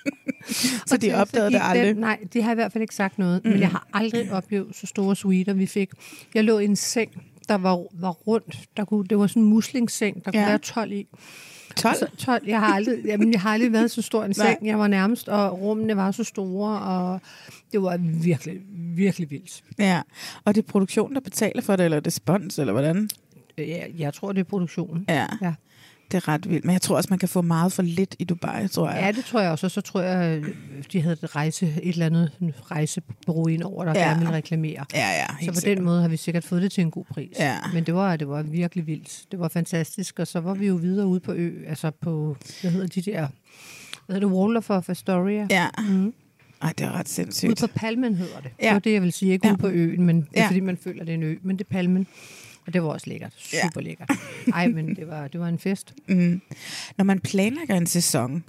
Så 0.87 0.97
de 0.97 1.15
opdagede 1.15 1.51
det 1.51 1.61
aldrig? 1.63 1.87
Den, 1.89 1.97
nej, 1.97 2.19
de 2.33 2.43
har 2.43 2.53
i 2.53 2.55
hvert 2.55 2.73
fald 2.73 2.83
ikke 2.83 2.95
sagt 2.95 3.19
noget. 3.19 3.41
Mm. 3.45 3.51
Men 3.51 3.61
jeg 3.61 3.69
har 3.69 3.87
aldrig 3.93 4.33
oplevet 4.33 4.67
så 4.77 4.87
store 4.87 5.17
suiter, 5.17 5.53
vi 5.53 5.67
fik. 5.67 5.91
Jeg 6.35 6.45
lå 6.45 6.59
i 6.59 6.65
en 6.65 6.77
seng, 6.77 7.23
der 7.49 7.55
var, 7.55 7.83
var 7.93 8.11
rundt. 8.11 8.59
Der 8.77 8.85
kunne, 8.85 9.05
det 9.07 9.19
var 9.19 9.27
sådan 9.27 9.43
en 9.43 9.49
muslingseng, 9.49 10.25
der 10.25 10.31
kunne 10.31 10.41
Ja. 10.41 10.49
være 10.49 10.59
12 10.59 10.93
i. 10.93 11.07
12? 11.77 11.95
Så 11.97 12.07
12, 12.19 12.49
jeg 12.49 12.61
har 12.61 12.75
aldrig, 12.75 12.99
jamen, 13.05 13.33
jeg 13.33 13.41
har 13.41 13.51
aldrig 13.51 13.73
været 13.73 13.91
så 13.91 14.03
stor 14.03 14.25
en 14.25 14.35
seng. 14.45 14.67
Jeg 14.67 14.79
var 14.79 14.87
nærmest, 14.89 15.29
og 15.29 15.61
rummene 15.61 15.97
var 15.97 16.11
så 16.11 16.25
store, 16.25 16.79
og 16.81 17.21
det 17.73 17.83
var 17.83 17.97
virkelig, 18.25 18.61
virkelig 18.97 19.31
vildt. 19.31 19.63
Ja. 19.79 20.01
Og 20.45 20.55
det 20.55 20.63
er 20.63 20.67
produktionen, 20.67 21.15
der 21.15 21.21
betaler 21.21 21.63
for 21.63 21.77
det, 21.77 21.85
eller 21.85 21.97
er 21.97 22.01
det 22.01 22.13
spons, 22.13 22.59
eller 22.59 22.73
hvordan? 22.73 23.09
Jeg, 23.59 23.87
jeg 23.99 24.15
tror, 24.15 24.33
det 24.33 24.41
er 24.41 24.45
produktionen. 24.45 25.05
Ja. 25.09 25.27
Ja. 25.43 25.55
Det 26.13 26.17
er 26.17 26.29
ret 26.29 26.51
vildt. 26.51 26.65
Men 26.65 26.73
jeg 26.73 26.83
tror 26.83 26.97
også, 26.97 27.07
man 27.11 27.19
kan 27.19 27.29
få 27.29 27.43
meget 27.43 27.73
for 27.73 27.83
lidt 27.83 28.17
i 28.19 28.25
Dubai, 28.25 28.69
tror 28.69 28.91
jeg. 28.91 29.03
Ja, 29.03 29.13
det 29.13 29.25
tror 29.25 29.41
jeg 29.41 29.51
også. 29.51 29.67
Og 29.67 29.71
så 29.71 29.81
tror 29.81 30.01
jeg, 30.01 30.43
de 30.93 31.01
havde 31.01 31.17
et, 31.23 31.37
rejse, 31.37 31.67
et 31.83 31.89
eller 31.93 32.07
andet 32.07 32.31
rejsebureau 32.71 33.47
ind 33.47 33.63
over, 33.63 33.85
der 33.85 33.93
Ja. 34.01 34.07
gerne 34.07 34.21
ville 34.21 34.35
reklamere. 34.35 34.85
Ja, 34.95 35.09
ja, 35.11 35.27
Så 35.45 35.53
på 35.53 35.61
sikkert. 35.61 35.77
den 35.77 35.85
måde 35.85 36.01
har 36.01 36.09
vi 36.09 36.17
sikkert 36.17 36.45
fået 36.45 36.63
det 36.63 36.73
til 36.73 36.81
en 36.83 36.91
god 36.91 37.05
pris. 37.05 37.37
Ja. 37.39 37.57
Men 37.75 37.85
det 37.85 37.95
var, 37.95 38.17
det 38.17 38.29
var 38.29 38.43
virkelig 38.43 38.87
vildt. 38.87 39.23
Det 39.33 39.39
var 39.41 39.49
fantastisk. 39.49 40.19
Og 40.19 40.27
så 40.27 40.41
var 40.41 40.55
vi 40.55 40.67
jo 40.67 40.75
videre 40.75 41.07
ude 41.07 41.21
på 41.21 41.33
ø, 41.33 41.65
altså 41.69 41.91
på, 41.91 42.37
hvad 42.61 42.71
hedder 42.71 42.87
de 42.87 43.03
der, 43.03 43.27
hvad 44.07 44.15
hedder 44.17 44.29
det, 44.29 44.37
Waldorf 44.37 44.71
of 44.71 44.89
Astoria. 44.91 45.47
Ja. 45.51 45.67
Mm. 45.89 46.15
Ej, 46.63 46.73
det 46.79 46.85
er 46.87 46.93
ret 46.93 47.01
Ude 47.01 47.09
sindssygt. 47.09 47.61
på 47.61 47.67
Palmen 47.75 48.15
hedder 48.15 48.41
det. 48.41 48.51
Ja. 48.61 48.65
Det 48.67 48.73
var 48.73 48.79
det, 48.79 48.93
jeg 48.93 49.03
vil 49.03 49.13
sige. 49.13 49.33
Ikke 49.33 49.47
Ja. 49.47 49.53
ude 49.53 49.59
på 49.61 49.69
øen, 49.69 50.03
men 50.07 50.17
det 50.21 50.27
er, 50.35 50.41
Ja. 50.43 50.47
fordi 50.49 50.61
man 50.61 50.77
føler, 50.77 51.05
det 51.05 51.11
er 51.13 51.15
en 51.15 51.23
ø. 51.23 51.37
Men 51.43 51.59
det 51.59 51.65
er 51.65 51.69
Palmen. 51.73 52.07
Og 52.67 52.75
det 52.75 52.83
var 52.83 52.89
også 52.89 53.11
lækkert. 53.11 53.33
Super 53.63 53.81
lækkert. 53.81 54.11
Ej, 54.55 54.69
men 54.69 54.97
det 54.97 55.09
var, 55.09 55.29
det 55.29 55.41
var 55.41 55.49
en 55.49 55.59
fest. 55.59 55.95
Mm. 56.09 56.41
Når 56.97 57.05
man 57.05 57.19
planlægger 57.21 57.75
en 57.77 57.87
sæson, 57.87 58.45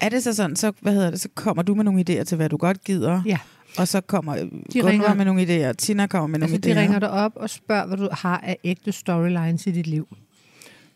er 0.00 0.08
det 0.08 0.22
så 0.22 0.34
sådan, 0.34 0.56
så, 0.56 0.72
hvad 0.80 0.92
hedder 0.92 1.10
det, 1.10 1.20
så 1.20 1.28
kommer 1.34 1.62
du 1.62 1.74
med 1.74 1.84
nogle 1.84 2.04
idéer 2.10 2.22
til, 2.24 2.36
hvad 2.36 2.48
du 2.48 2.56
godt 2.56 2.84
gider, 2.84 3.22
Ja. 3.26 3.38
og 3.78 3.88
så 3.88 4.00
kommer 4.00 4.34
de 4.34 4.40
ringer- 4.74 4.86
ringer, 4.86 5.14
med 5.14 5.24
nogle 5.24 5.42
idéer, 5.42 5.72
Tina 5.72 6.06
kommer 6.06 6.26
med 6.26 6.38
nogle 6.38 6.54
Altså, 6.54 6.70
idéer. 6.70 6.74
de 6.74 6.80
ringer 6.80 6.98
dig 6.98 7.10
op 7.10 7.32
og 7.36 7.50
spørger, 7.50 7.86
hvad 7.86 7.96
du 7.96 8.08
har 8.12 8.38
af 8.38 8.58
ægte 8.64 8.92
storylines 8.92 9.66
i 9.66 9.70
dit 9.70 9.86
liv. 9.86 10.16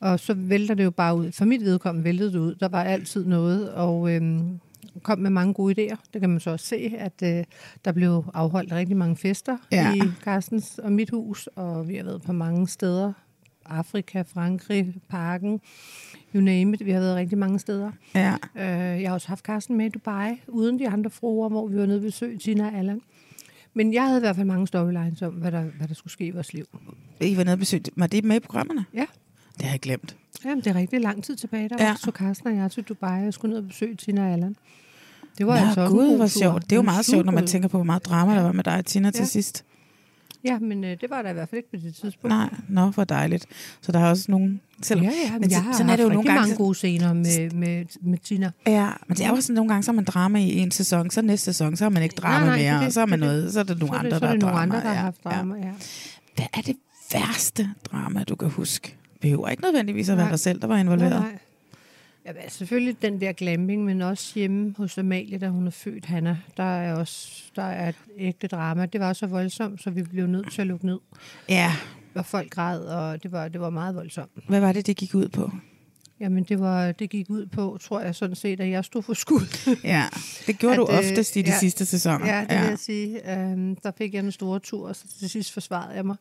Og 0.00 0.20
så 0.20 0.34
vælter 0.34 0.74
det 0.74 0.84
jo 0.84 0.90
bare 0.90 1.16
ud. 1.16 1.32
For 1.32 1.44
mit 1.44 1.60
vedkommende 1.64 2.04
væltede 2.04 2.32
det 2.32 2.38
ud. 2.38 2.54
Der 2.54 2.68
var 2.68 2.82
altid 2.84 3.24
noget, 3.26 3.70
og 3.72 4.10
øhm, 4.14 4.60
kom 5.02 5.18
med 5.18 5.31
mange 5.31 5.55
gode 5.55 5.74
idéer. 5.92 5.96
Det 6.12 6.20
kan 6.20 6.31
man 6.31 6.40
så 6.40 6.50
også 6.50 6.66
se, 6.66 6.94
at 6.98 7.22
øh, 7.24 7.44
der 7.85 7.92
blev 7.92 8.24
afholdt 8.35 8.72
rigtig 8.72 8.96
mange 8.96 9.16
fester 9.16 9.57
Ja. 9.72 9.94
i 9.94 10.00
Carstens 10.24 10.78
og 10.78 10.92
mit 10.92 11.11
hus, 11.11 11.46
og 11.46 11.88
vi 11.88 11.96
har 11.96 12.05
været 12.05 12.22
på 12.22 12.33
mange 12.33 12.68
steder 12.68 13.12
Afrika, 13.66 14.22
Frankrig, 14.22 14.94
Parken, 15.09 15.61
you 16.35 16.40
name 16.40 16.74
it. 16.74 16.85
Vi 16.87 16.90
har 16.90 17.00
været 17.00 17.16
rigtig 17.16 17.38
mange 17.38 17.59
steder. 17.59 17.90
Ja. 18.14 18.35
Øh, 18.57 19.02
jeg 19.02 19.11
har 19.11 19.14
også 19.14 19.28
haft 19.28 19.44
Carsten 19.44 19.76
med 19.76 19.87
i 19.87 19.88
Dubai, 19.88 20.42
uden 20.48 20.78
de 20.78 20.88
andre 20.88 21.11
fruer, 21.11 21.48
hvor 21.48 21.66
vi 21.68 21.76
var 21.78 21.87
nede 21.87 22.02
ved 22.02 22.09
besøge 22.09 22.38
Tina 22.38 22.66
og 22.66 22.74
Allan. 22.78 23.00
Men 23.74 23.92
jeg 23.94 24.05
havde 24.07 24.18
i 24.18 24.20
hvert 24.20 24.37
fald 24.37 24.46
mange 24.46 24.66
storylines 24.66 25.22
om, 25.22 25.33
hvad 25.35 25.52
der, 25.52 25.62
hvad 25.62 25.88
der 25.88 25.94
skulle 25.94 26.12
ske 26.12 26.26
i 26.26 26.31
vores 26.31 26.52
liv. 26.55 26.64
I 27.20 27.37
var 27.37 27.44
nede 27.44 27.52
og 27.55 27.59
besøgte. 27.59 27.90
Var 27.96 28.07
det 28.07 28.24
med 28.24 28.37
i 28.37 28.40
programmerne? 28.40 28.85
Ja. 28.94 29.07
Det 29.57 29.62
har 29.62 29.70
jeg 29.72 29.81
glemt. 29.81 30.16
Jamen, 30.44 30.59
det 30.59 30.66
er 30.66 30.74
rigtig 30.74 31.00
lang 31.00 31.24
tid 31.24 31.37
tilbage. 31.37 31.68
Der 31.68 31.76
Ja. 31.78 31.88
var 31.88 31.94
så 31.94 32.11
Carsten 32.11 32.48
og 32.48 32.57
jeg 32.57 32.70
til 32.70 32.83
Dubai 32.83 33.26
og 33.26 33.35
skulle 33.35 33.50
ned 33.55 33.59
og 33.62 33.68
besøge 33.68 33.94
Tina 33.94 34.26
og 34.26 34.33
Allan. 34.33 34.57
Det 35.38 35.47
var 35.47 35.61
Nå, 35.61 35.66
altså 35.66 35.81
også 35.81 35.95
gud, 35.97 36.16
hvor 36.16 36.27
sjovt. 36.27 36.62
Det 36.64 36.73
er 36.73 36.77
jo 36.77 36.83
meget 36.83 37.05
sjovt, 37.07 37.27
når 37.27 37.33
man 37.33 37.47
tænker 37.47 37.68
på, 37.68 37.77
hvor 37.77 37.85
meget 37.85 38.05
drama 38.07 38.35
der 38.37 38.42
var 38.42 38.53
med 38.53 38.64
dig 38.64 38.77
og 38.79 38.85
Tina 38.87 39.11
til 39.11 39.18
Ja. 39.21 39.25
sidst. 39.27 39.64
Ja, 40.45 40.59
men 40.59 40.85
øh, 40.85 40.90
det 41.01 41.11
var 41.11 41.23
der 41.23 41.31
i 41.31 41.33
hvert 41.33 41.49
fald 41.49 41.57
ikke 41.59 41.71
på 41.71 41.77
det 41.87 41.95
tidspunkt. 41.95 42.25
Nej, 42.29 42.49
nå, 42.68 42.87
hvor 42.90 43.05
dejligt. 43.05 43.47
Så 43.81 43.92
der 43.92 43.99
er 44.01 44.05
også 44.11 44.25
nogen... 44.29 44.61
Selvom, 44.83 45.07
Ja, 45.07 45.11
ja, 45.27 45.33
men 45.38 45.42
jeg 45.51 45.59
så- 45.59 45.62
har 45.62 45.73
sådan 45.73 45.90
er 45.90 45.97
det 45.97 46.03
jo 46.03 46.09
nogle 46.09 46.25
gange, 46.25 46.40
mange 46.40 46.57
gode 46.57 46.75
scener 46.75 47.12
med, 47.12 47.51
med, 47.51 47.85
med 48.03 48.18
Tina. 48.18 48.51
Ja, 48.66 48.90
men 49.09 49.16
det 49.16 49.25
er 49.27 49.29
jo 49.31 49.40
sådan 49.40 49.55
nogle 49.55 49.68
gange, 49.68 49.83
så 49.83 49.90
har 49.90 49.95
man 49.95 50.05
drama 50.05 50.38
i 50.38 50.59
en 50.59 50.71
sæson, 50.71 51.11
så 51.11 51.23
næste 51.23 51.45
sæson, 51.45 51.77
så 51.77 51.85
har 51.85 51.90
man 51.90 52.03
ikke 52.03 52.14
drama 52.14 52.38
Nej, 52.38 52.47
nej, 52.47 52.57
det 52.59 52.66
er 52.66 52.73
mere, 52.73 52.81
det, 52.81 52.87
og 52.87 52.92
så 52.92 53.01
er 53.01 53.07
man 53.07 53.21
det 53.21 53.29
det. 53.29 53.35
noget, 53.37 53.53
så 53.53 53.61
er 53.61 53.64
det 53.64 53.79
nogle 53.79 53.92
så 53.95 53.99
andre, 53.99 54.11
det, 54.11 54.16
så 54.16 54.21
der 54.21 54.27
er 54.27 54.31
er 54.31 54.33
det 54.35 54.40
nogle 54.42 54.57
drama. 54.57 54.62
andre, 54.77 54.77
der 54.77 54.88
har 54.88 54.95
ja, 54.95 55.01
haft 55.01 55.16
ja. 55.25 55.31
drama, 55.31 55.55
ja. 55.57 55.71
Hvad 56.37 56.47
er 56.55 56.61
det 56.61 56.77
værste 57.12 57.68
drama, 57.92 58.25
du 58.25 58.35
kan 58.37 58.49
huske? 58.49 58.97
Behøver 59.21 59.49
ikke 59.49 59.62
nødvendigvis 59.62 60.09
at 60.09 60.16
være 60.16 60.27
Nej. 60.27 60.31
dig 60.33 60.40
selv, 60.40 60.61
der 60.61 60.66
var 60.66 60.77
involveret. 60.77 61.11
Nej, 61.11 61.21
nej. 61.21 61.38
Ja, 62.26 62.48
selvfølgelig 62.48 63.02
den 63.02 63.20
der 63.20 63.32
glamping, 63.32 63.85
men 63.85 64.02
også 64.02 64.32
hjemme 64.35 64.74
hos 64.76 64.98
Amalie, 64.98 65.38
da 65.38 65.48
hun 65.48 65.66
er 65.66 65.70
født, 65.70 66.04
Hanna, 66.04 66.38
der 66.56 66.62
er 66.62 66.94
også 66.94 67.42
der 67.56 67.62
er 67.62 67.88
et 67.88 67.94
ægte 68.18 68.46
drama. 68.46 68.87
Det 68.87 69.00
var 69.00 69.12
så 69.12 69.26
voldsomt, 69.26 69.82
så 69.82 69.90
vi 69.90 70.02
blev 70.02 70.26
nødt 70.26 70.52
til 70.52 70.61
at 70.61 70.66
lukke 70.66 70.87
ned. 70.87 70.98
Ja, 71.48 71.72
Og 72.14 72.26
folk 72.26 72.50
græd, 72.50 72.80
og 72.80 73.22
det 73.22 73.32
var, 73.32 73.48
det 73.48 73.61
var 73.61 73.70
meget 73.70 73.94
voldsomt. 73.94 74.30
hvad 74.48 74.61
var 74.61 74.72
det, 74.72 74.87
det 74.87 74.96
gik 74.96 75.14
ud 75.14 75.28
på? 75.28 75.50
Jamen, 76.20 76.44
det, 76.44 76.61
var, 76.61 76.92
det 76.92 77.11
gik 77.11 77.30
ud 77.30 77.46
på, 77.46 77.78
tror 77.80 78.00
jeg 78.00 78.14
sådan 78.14 78.37
set, 78.37 78.61
at 78.61 78.70
jeg 78.70 78.85
stod 78.85 79.02
for 79.02 79.14
skud. 79.14 79.76
Ja, 79.85 80.04
det 80.46 80.58
gjorde 80.58 80.72
At, 80.74 80.78
du 80.78 80.87
øh, 80.92 80.98
oftest 80.98 81.37
i 81.37 81.42
de 81.42 81.50
ja, 81.50 81.58
sidste 81.58 81.87
sæsoner. 81.87 82.26
ja, 82.26 82.40
det 82.50 82.61
vil 82.61 82.68
jeg 82.68 82.78
sige. 82.78 83.32
Øhm, 83.38 83.76
der 83.76 83.92
fik 83.98 84.14
jeg 84.14 84.20
en 84.24 84.32
stor 84.32 84.58
tur, 84.58 84.88
og 84.88 84.96
så 84.96 85.04
til 85.18 85.30
sidst 85.30 85.52
forsvarede 85.52 85.94
jeg 85.94 86.06
mig. 86.06 86.16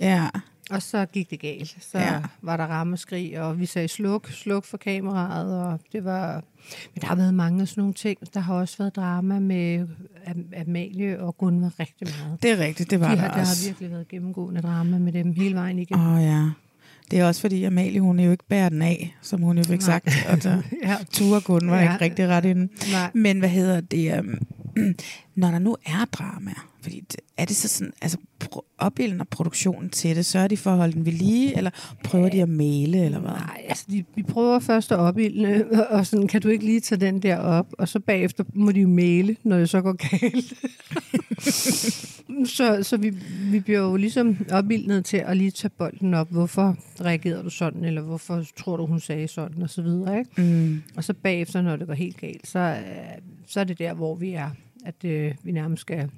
ja. 0.00 0.28
Og 0.70 0.82
så 0.82 1.06
gik 1.06 1.30
det 1.30 1.40
galt. 1.40 1.76
Så 1.80 1.98
Ja. 1.98 2.20
var 2.42 2.56
der 2.56 2.64
rammeskrig, 2.64 3.40
og 3.40 3.60
vi 3.60 3.66
sagde 3.66 3.88
sluk, 3.88 4.28
sluk 4.30 4.64
for 4.64 4.76
kameraet, 4.76 5.64
og 5.64 5.80
det 5.92 6.04
var... 6.04 6.34
Men 6.94 7.00
der 7.00 7.06
har 7.06 7.14
været 7.14 7.34
mange 7.34 7.62
af 7.62 7.68
sådan 7.68 7.80
nogle 7.80 7.94
ting. 7.94 8.18
Der 8.34 8.40
har 8.40 8.54
også 8.54 8.78
været 8.78 8.96
drama 8.96 9.38
med 9.38 9.86
Am- 10.26 10.60
Amalie 10.60 11.20
og 11.20 11.36
Gunvar 11.38 11.72
rigtig 11.80 12.08
meget. 12.20 12.42
Det 12.42 12.50
er 12.50 12.58
rigtigt, 12.58 12.90
det 12.90 13.00
var 13.00 13.08
De 13.10 13.14
der 13.16 13.20
har, 13.20 13.32
der 13.34 13.40
også. 13.40 13.64
har 13.64 13.70
virkelig 13.72 13.90
været 13.90 14.08
gennemgående 14.08 14.60
drama 14.62 14.98
med 14.98 15.12
dem 15.12 15.32
hele 15.32 15.54
vejen 15.54 15.78
igen. 15.78 15.96
Åh 15.98 16.14
oh, 16.14 16.22
ja. 16.22 16.50
Det 17.10 17.18
er 17.18 17.26
også 17.26 17.40
fordi, 17.40 17.64
Amalie, 17.64 18.00
hun 18.00 18.18
er 18.18 18.24
jo 18.24 18.30
ikke 18.30 18.44
bærer 18.48 18.68
den 18.68 18.82
af, 18.82 19.14
som 19.22 19.42
hun 19.42 19.56
jo 19.58 19.64
fik 19.64 19.80
Nej. 19.80 19.80
sagt. 19.80 20.08
Og 20.30 20.42
der 20.42 20.62
Ja. 20.88 20.96
Ture 21.12 21.40
kun 21.40 21.70
var 21.70 21.76
Ja. 21.80 21.92
ikke 21.92 22.04
rigtig 22.04 22.28
ret 22.28 22.44
inden. 22.44 22.70
Nej. 22.92 23.10
Men 23.14 23.38
hvad 23.38 23.48
hedder 23.48 23.80
det? 23.80 24.18
Um, 24.20 24.34
når 25.34 25.50
der 25.50 25.58
nu 25.58 25.76
er 25.86 26.04
drama, 26.12 26.52
fordi 26.82 27.04
er 27.36 27.44
det 27.44 27.56
så 27.56 27.68
sådan, 27.68 27.92
altså 28.02 28.18
opbilden 28.78 29.20
og 29.20 29.28
produktionen 29.28 29.90
til 29.90 30.16
det, 30.16 30.26
sørger 30.26 30.48
de 30.48 30.56
for 30.56 30.70
at 30.70 30.76
holde 30.76 30.92
den 30.92 31.06
ved 31.06 31.12
lige, 31.12 31.56
eller 31.56 31.70
prøver 32.04 32.28
de 32.28 32.42
at 32.42 32.48
male, 32.48 33.04
eller 33.04 33.18
hvad? 33.18 33.30
Nej, 33.30 33.64
altså 33.68 33.84
de, 33.90 34.04
vi 34.14 34.22
prøver 34.22 34.58
først 34.58 34.92
at 34.92 34.98
opildne, 34.98 35.64
og 35.90 36.06
sådan, 36.06 36.28
kan 36.28 36.40
du 36.40 36.48
ikke 36.48 36.64
lige 36.64 36.80
tage 36.80 37.00
den 37.00 37.22
der 37.22 37.36
op? 37.36 37.66
Og 37.78 37.88
så 37.88 38.00
bagefter 38.00 38.44
må 38.54 38.72
de 38.72 38.80
jo 38.80 38.88
male, 38.88 39.36
når 39.44 39.58
det 39.58 39.70
så 39.70 39.80
går 39.80 39.92
galt. 39.92 40.54
så 42.56 42.82
så 42.82 42.96
vi, 42.96 43.10
vi 43.50 43.60
bliver 43.60 43.78
jo 43.78 43.96
ligesom 43.96 44.46
opildnet 44.52 45.04
til 45.04 45.16
at 45.16 45.36
lige 45.36 45.50
tage 45.50 45.70
bolden 45.78 46.14
op. 46.14 46.30
Hvorfor 46.30 46.76
reagerede 47.00 47.42
du 47.42 47.50
sådan, 47.50 47.84
eller 47.84 48.02
hvorfor 48.02 48.44
tror 48.56 48.76
du, 48.76 48.86
hun 48.86 49.00
sagde 49.00 49.28
sådan, 49.28 49.62
og 49.62 49.70
så 49.70 49.82
videre, 49.82 50.18
ikke? 50.18 50.42
Mm. 50.42 50.82
Og 50.96 51.04
så 51.04 51.14
bagefter, 51.14 51.62
når 51.62 51.76
det 51.76 51.86
går 51.86 51.94
helt 51.94 52.16
galt, 52.16 52.46
så, 52.46 52.58
øh, 52.58 53.20
så 53.46 53.60
er 53.60 53.64
det 53.64 53.78
der, 53.78 53.94
hvor 53.94 54.14
vi 54.14 54.32
er, 54.32 54.50
at 54.86 55.04
øh, 55.04 55.34
vi 55.42 55.52
nærmest 55.52 55.80
skal 55.80 56.10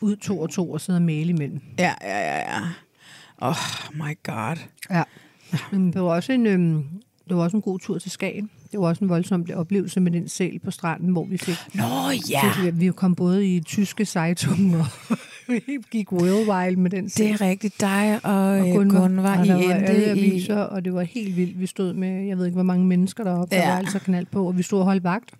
ud 0.00 0.16
to 0.16 0.40
og 0.40 0.50
to 0.50 0.70
og 0.72 0.80
sidde 0.80 0.96
og 0.96 1.02
male 1.02 1.28
imellem. 1.30 1.60
Ja, 1.78 1.92
ja, 2.02 2.18
ja, 2.18 2.38
ja. 2.38 2.60
Oh 3.38 3.54
my 3.94 4.18
god. 4.22 4.56
Ja. 4.90 5.02
Men 5.72 5.92
det 5.92 6.02
var 6.02 6.08
også 6.08 6.32
en, 6.32 6.46
øhm, 6.46 6.84
det 7.28 7.36
var 7.36 7.42
også 7.42 7.56
en 7.56 7.62
god 7.62 7.78
tur 7.80 7.98
til 7.98 8.10
Skagen. 8.10 8.50
Det 8.72 8.80
var 8.80 8.86
også 8.86 9.04
en 9.04 9.08
voldsom 9.10 9.46
oplevelse 9.54 10.00
med 10.00 10.12
den 10.12 10.28
sæl 10.28 10.58
på 10.64 10.70
stranden, 10.70 11.08
hvor 11.12 11.24
vi 11.24 11.36
fik... 11.38 11.54
Nå 11.74 11.84
ja, 12.30 12.52
fik 12.52 12.80
vi 12.80 12.90
kom 12.96 13.14
både 13.14 13.46
i 13.54 13.60
tyske 13.60 14.04
Zeitung 14.04 14.76
og 14.76 14.86
vi 15.48 15.60
gik 15.90 16.12
worldwide 16.12 16.80
med 16.80 16.90
den 16.90 17.04
det 17.04 17.12
sæl. 17.12 17.32
er 17.32 17.40
rigtigt 17.40 17.80
dig 17.80 18.20
og, 18.24 18.32
og 18.32 18.58
og 18.58 18.74
Gunvar, 18.90 19.38
og 19.38 19.46
I 19.46 19.48
der 19.48 19.54
var 19.54 19.62
alle 19.74 19.76
endte 19.78 20.06
i... 20.06 20.28
aviser, 20.28 20.56
og 20.56 20.84
det 20.84 20.94
var 20.94 21.02
helt 21.02 21.36
vildt. 21.36 21.60
Vi 21.60 21.66
stod 21.66 21.92
med, 21.94 22.26
jeg 22.26 22.38
ved 22.38 22.44
ikke, 22.46 22.54
hvor 22.54 22.62
mange 22.62 22.86
mennesker 22.86 23.24
deroppe, 23.24 23.54
der 23.54 23.62
Ja. 23.62 23.68
var 23.70 23.76
altså 23.78 23.98
knald 23.98 24.26
på, 24.26 24.46
og 24.46 24.58
vi 24.58 24.62
stod 24.62 24.78
og 24.78 24.84
holdt 24.84 25.04
vagt. 25.04 25.34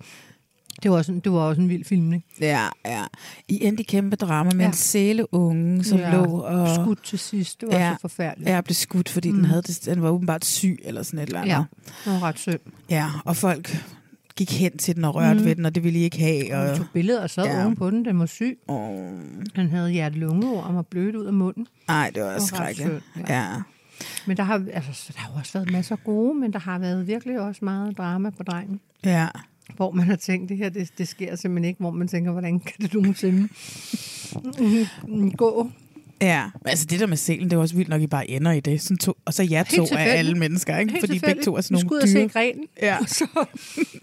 Det 0.83 0.91
var, 0.91 0.97
også 0.97 1.13
en, 1.13 1.21
det 1.21 1.33
var 1.33 1.39
også 1.39 1.61
en 1.63 1.69
vild 1.69 1.85
filmning. 1.85 2.25
Ja, 2.41 2.67
ja. 2.87 3.03
I 3.49 3.65
endte 3.65 3.85
kæmpe 3.85 4.17
drama 4.17 4.51
med 4.55 4.61
Ja. 4.61 4.67
en 4.67 4.73
sæleunge, 4.73 5.85
som 5.85 5.99
Ja, 5.99 6.13
lå 6.17 6.25
og... 6.25 6.69
Skudt 6.75 7.05
til 7.05 7.19
sidst. 7.19 7.61
Det 7.61 7.69
var 7.69 7.79
Ja. 7.79 7.93
så 7.95 8.01
forfærdeligt. 8.01 8.51
Ja, 8.51 8.61
blev 8.61 8.75
skudt, 8.75 9.09
fordi 9.09 9.31
mm. 9.31 9.37
den, 9.37 9.45
havde 9.45 9.63
det, 9.63 9.85
den 9.85 10.03
var 10.03 10.09
åbenbart 10.11 10.45
syg, 10.45 10.79
eller 10.85 11.03
sådan 11.03 11.19
et 11.19 11.27
eller 11.27 11.41
andet. 11.41 11.53
ja. 11.53 11.63
Det 12.05 12.13
var 12.13 12.23
ret 12.23 12.39
synd. 12.39 12.61
ja 12.91 13.07
og 13.25 13.37
folk 13.37 13.85
gik 14.37 14.59
hen 14.61 14.79
til 14.79 14.97
den 14.97 15.05
og 15.05 15.15
rørte 15.15 15.39
mm. 15.41 15.45
ved 15.45 15.57
den, 15.57 15.65
og 15.67 15.75
det 15.75 15.85
ville 15.85 15.99
I 15.99 16.03
ikke 16.03 16.19
have. 16.19 16.55
Og, 16.57 16.77
tog 16.77 16.87
billeder 16.93 17.23
og 17.23 17.31
sad 17.31 17.45
Ja. 17.45 17.55
ja. 17.57 17.63
oven 17.65 17.77
på 17.77 17.91
den. 17.91 18.05
Den 18.05 18.19
var 18.19 18.27
syg. 18.27 18.59
oh, 18.69 19.09
Han 19.55 19.69
havde 19.71 19.91
hjertelungeord 19.91 20.65
og 20.65 20.75
var 20.75 20.83
blødt 20.83 21.17
ud 21.17 21.25
af 21.27 21.33
munden. 21.33 21.67
ej, 21.89 22.11
det 22.15 22.23
var 22.23 22.29
ret 22.29 22.43
skrækkeligt. 22.43 23.03
synd, 23.15 23.25
Ja. 23.29 23.47
Men 24.27 24.37
der 24.37 24.43
har, 24.43 24.65
altså, 24.73 25.13
der 25.15 25.21
har 25.21 25.39
også 25.41 25.53
været 25.59 25.71
masser 25.73 25.97
af 25.97 26.05
gode, 26.05 26.35
men 26.41 26.53
der 26.53 26.59
har 26.59 26.79
været 26.79 27.07
virkelig 27.07 27.41
også 27.41 27.65
meget 27.65 27.99
drama 27.99 28.31
på 28.31 28.43
drengen. 28.43 28.81
ja. 29.05 29.29
Hvor 29.77 29.91
man 29.91 30.07
har 30.07 30.17
tænkt, 30.17 30.49
det 30.49 30.57
her, 30.57 30.69
det, 30.69 30.91
det 30.99 31.09
sker 31.09 31.37
simpelthen 31.37 31.69
ikke. 31.69 31.81
Hvor 31.81 31.91
man 31.91 32.09
tænker, 32.09 32.33
hvordan 32.33 32.61
kan 32.61 32.75
det 32.81 32.95
nogensinde 32.95 33.49
gå? 35.37 35.71
Ja, 36.21 36.45
men 36.63 36.69
altså 36.69 36.87
det 36.87 37.01
der 37.01 37.07
med 37.07 37.17
selen, 37.17 37.51
det 37.51 37.57
var 37.59 37.63
også 37.63 37.75
vildt 37.77 37.89
nok, 37.91 38.03
I 38.03 38.07
bare 38.07 38.31
ender 38.31 38.53
i 38.53 38.61
det. 38.61 38.81
Sådan 38.83 38.97
to, 38.99 39.13
og 39.25 39.35
så 39.35 39.43
jer 39.43 39.63
to 39.63 39.83
af 39.93 40.19
alle 40.19 40.35
mennesker, 40.35 40.79
ikke? 40.79 40.93
Helt 40.93 41.03
Fordi 41.07 41.19
begge 41.19 41.43
to 41.43 41.57
er 41.57 41.61
sådan 41.61 41.77
Vi 41.79 41.83
nogle 41.83 41.89
skulle 41.89 41.99
ud 41.99 42.03
og 42.03 42.09
se 42.09 42.19
dyre. 42.19 42.29
grenen, 42.29 42.65
Ja. 42.83 42.97
og 43.01 43.09
så, 43.19 43.27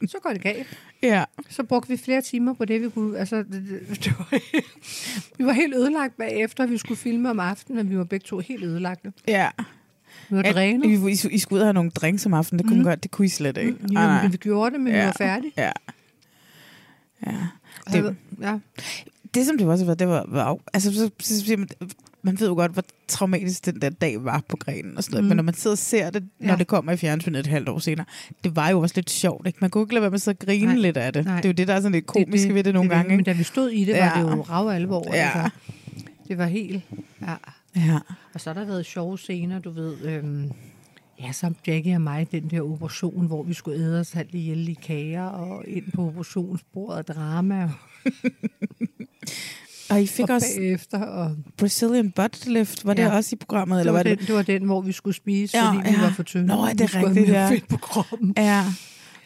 så 0.08 0.18
går 0.24 0.30
det 0.30 0.42
galt. 0.42 0.68
Ja. 1.04 1.24
Så 1.50 1.64
brugte 1.64 1.90
vi 1.90 1.98
flere 1.98 2.22
timer 2.22 2.54
på 2.54 2.66
det, 2.66 2.82
vi 2.82 2.90
kunne... 2.90 3.20
Altså, 3.20 3.38
det, 3.38 3.64
det, 4.04 4.14
var, 4.20 4.40
vi 5.38 5.46
var 5.46 5.52
helt 5.54 5.76
ødelagt 5.76 6.18
bagefter, 6.18 6.66
vi 6.66 6.78
skulle 6.78 6.98
filme 6.98 7.30
om 7.30 7.40
aftenen, 7.40 7.80
og 7.80 7.90
vi 7.90 7.98
var 7.98 8.04
begge 8.04 8.24
to 8.24 8.40
helt 8.40 8.64
ødelagte. 8.64 9.14
Ja. 9.28 9.50
Vi 10.32 10.36
var 10.38 10.44
ja 10.46 10.52
drænet. 10.54 10.86
I, 10.86 11.10
I, 11.10 11.34
I 11.36 11.38
skulle 11.40 11.58
ud 11.58 11.60
og 11.62 11.66
have 11.68 11.74
nogle 11.74 11.90
drinks 11.92 12.26
om 12.26 12.34
aftenen, 12.34 12.60
det 12.60 12.68
kunne, 12.68 12.80
mm. 12.80 12.86
godt, 12.86 13.04
det 13.04 13.12
kunne 13.12 13.26
I 13.26 13.30
slet 13.30 13.58
ikke. 13.58 13.76
Jo, 13.94 14.00
men 14.24 14.32
vi 14.32 14.38
gjorde 14.38 14.72
det, 14.72 14.80
men 14.82 14.94
vi 14.94 15.00
var 15.00 15.16
færdige. 15.18 15.52
Ja. 15.58 15.72
Ja. 17.28 17.32
Det, 17.94 18.04
Det, 18.04 18.16
ja. 18.42 18.58
det 19.34 19.46
som 19.46 19.58
det 19.58 19.68
også 19.68 19.86
var, 19.86 19.94
det 19.94 20.08
var, 20.08 20.26
var 20.28 20.58
altså, 20.74 20.94
så, 20.94 21.10
så, 21.20 21.46
så, 21.46 21.66
man, 22.24 22.40
ved 22.40 22.48
jo 22.48 22.54
godt, 22.54 22.72
hvor 22.72 22.84
traumatisk 23.08 23.66
den 23.66 23.82
der 23.82 23.90
dag 23.90 24.24
var 24.26 24.44
på 24.48 24.58
grenen 24.58 24.98
og 24.98 25.04
sådan 25.04 25.14
noget. 25.14 25.24
Mm. 25.24 25.28
Men 25.28 25.36
når 25.38 25.44
man 25.44 25.54
sidder 25.54 25.74
og 25.74 25.78
ser 25.78 26.10
det, 26.10 26.24
når 26.40 26.50
Ja. 26.54 26.56
det 26.56 26.68
kommer 26.68 26.92
i 26.92 26.98
fjernsynet 26.98 27.40
et 27.40 27.48
halvt 27.48 27.70
år 27.70 27.80
senere, 27.80 28.06
det 28.44 28.56
var 28.56 28.70
jo 28.70 28.80
også 28.82 28.94
lidt 28.96 29.10
sjovt. 29.10 29.48
Ikke? 29.48 29.58
Man 29.62 29.70
kunne 29.70 29.84
ikke 29.84 29.94
lade 29.94 30.02
være 30.02 30.10
med 30.12 30.16
at 30.16 30.22
sidde 30.22 30.36
og 30.42 30.46
grine 30.46 30.66
Nej. 30.66 30.76
lidt 30.76 30.98
af 30.98 31.14
det. 31.14 31.26
Nej. 31.26 31.36
Det 31.36 31.46
er 31.46 31.50
jo 31.50 31.54
det, 31.54 31.68
der 31.68 31.74
er 31.74 31.80
sådan 31.80 31.92
lidt 31.92 32.06
komiske 32.06 32.54
ved 32.54 32.64
det 32.64 32.74
nogle 32.74 32.90
gange. 32.90 33.10
Men 33.10 33.20
Ikke? 33.20 33.32
da 33.32 33.38
vi 33.38 33.44
stod 33.44 33.70
i 33.70 33.86
det, 33.86 33.94
var 33.94 34.20
Ja. 34.20 34.24
det 34.28 34.36
jo 34.38 34.42
rav 34.42 34.70
alvor. 34.70 35.16
Ja. 35.16 35.32
Altså. 35.34 35.50
Det 36.28 36.38
var 36.38 36.46
helt... 36.46 36.82
Ja. 37.22 37.34
Ja. 37.76 38.00
Og 38.34 38.42
så 38.42 38.50
har 38.54 38.60
der 38.60 38.66
været 38.68 38.86
sjove 38.86 39.18
scener, 39.18 39.60
du 39.60 39.70
ved... 39.72 39.98
Øhm, 40.06 40.52
ja, 41.22 41.32
som 41.32 41.56
Jackie 41.68 41.96
og 41.96 42.02
mig, 42.02 42.28
den 42.32 42.50
der 42.50 42.62
operation, 42.62 43.28
hvor 43.28 43.44
vi 43.44 43.54
skulle 43.54 43.78
æde 43.80 44.00
os 44.00 44.12
halvt 44.12 44.34
ihjel 44.34 44.70
i 44.70 44.74
kager, 44.74 45.24
og 45.26 45.64
ind 45.68 45.92
på 45.96 46.08
operationsbordet 46.08 46.98
og 46.98 47.16
drama, 47.16 47.70
og, 49.90 50.02
I 50.02 50.08
fik 50.08 50.30
og 50.30 50.36
også 50.36 50.48
bagefter. 50.58 51.06
Og, 51.06 51.36
Brazilian 51.58 52.12
butt 52.12 52.46
lift. 52.48 52.86
Var 52.86 52.94
det 52.94 53.04
Ja. 53.04 53.16
også 53.16 53.30
i 53.36 53.38
programmet? 53.38 53.76
det, 53.76 53.80
Eller 53.80 53.92
var 53.92 54.00
var 54.00 54.04
den, 54.04 54.18
det? 54.18 54.28
det 54.28 54.36
var 54.36 54.42
den, 54.42 54.64
hvor 54.64 54.82
vi 54.82 54.92
skulle 54.92 55.16
spise, 55.16 55.58
Ja, 55.58 55.72
fordi 55.72 55.90
vi 55.90 55.96
ja. 55.96 56.02
var 56.02 56.10
for 56.12 56.24
tynde. 56.24 56.46
Nå, 56.48 56.66
er 56.66 56.74
det 56.74 56.94
vi 56.94 57.00
rigtigt, 57.00 57.28
ja. 57.30 57.50
fedt 57.50 57.68
på 57.68 57.78
kroppen. 57.78 58.34
Ja. 58.38 58.64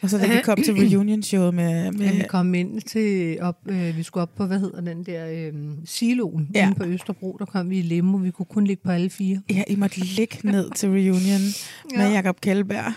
Og 0.05 0.09
så 0.11 0.17
da 0.17 0.27
vi 0.35 0.41
kom 0.43 0.57
til 0.63 0.73
reunion-showet 0.91 1.53
med... 1.53 1.91
med 1.91 2.05
Ja, 2.05 2.11
vi 2.15 2.23
kom 2.29 2.53
ind 2.53 2.81
til 2.81 3.37
op, 3.41 3.57
øh, 3.69 3.97
vi 3.97 4.03
skulle 4.03 4.21
op 4.21 4.35
på, 4.35 4.45
hvad 4.45 4.59
hedder 4.59 4.81
den 4.81 5.03
der, 5.03 5.27
øh, 5.31 5.53
siloen 5.85 6.49
Ja. 6.55 6.67
inde 6.67 6.75
på 6.79 6.85
Østerbro, 6.85 7.35
der 7.39 7.45
kom 7.45 7.69
vi 7.69 7.79
i 7.79 7.81
limo, 7.81 8.17
vi 8.17 8.31
kunne 8.31 8.45
kun 8.45 8.67
ligge 8.67 8.83
på 8.85 8.91
alle 8.91 9.09
fire. 9.09 9.41
Ja, 9.49 9.63
I 9.67 9.75
måtte 9.75 9.99
ligge 9.99 10.37
ned 10.43 10.69
til 10.75 10.89
reunion 10.89 11.41
med 11.97 12.05
Ja. 12.07 12.11
Jakob 12.13 12.41
Kjellberg. 12.41 12.93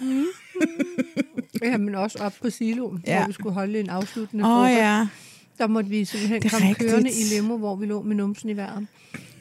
Ja, 1.62 1.76
men 1.76 1.94
også 1.94 2.18
op 2.18 2.32
på 2.42 2.50
siloen, 2.50 3.02
Ja. 3.06 3.18
hvor 3.18 3.26
vi 3.26 3.32
skulle 3.32 3.54
holde 3.54 3.80
en 3.80 3.88
afsluttende 3.90 4.44
oh, 4.44 4.48
frokost. 4.50 4.72
ja. 4.78 5.06
Der 5.58 5.66
måtte 5.66 5.90
vi 5.90 6.04
simpelthen 6.04 6.42
komme 6.50 6.68
rigtigt. 6.68 6.90
kørende 6.90 7.10
i 7.10 7.34
limo, 7.34 7.56
hvor 7.56 7.76
vi 7.76 7.86
lå 7.86 8.02
med 8.02 8.16
numsen 8.16 8.48
i 8.50 8.56
vejret. 8.56 8.86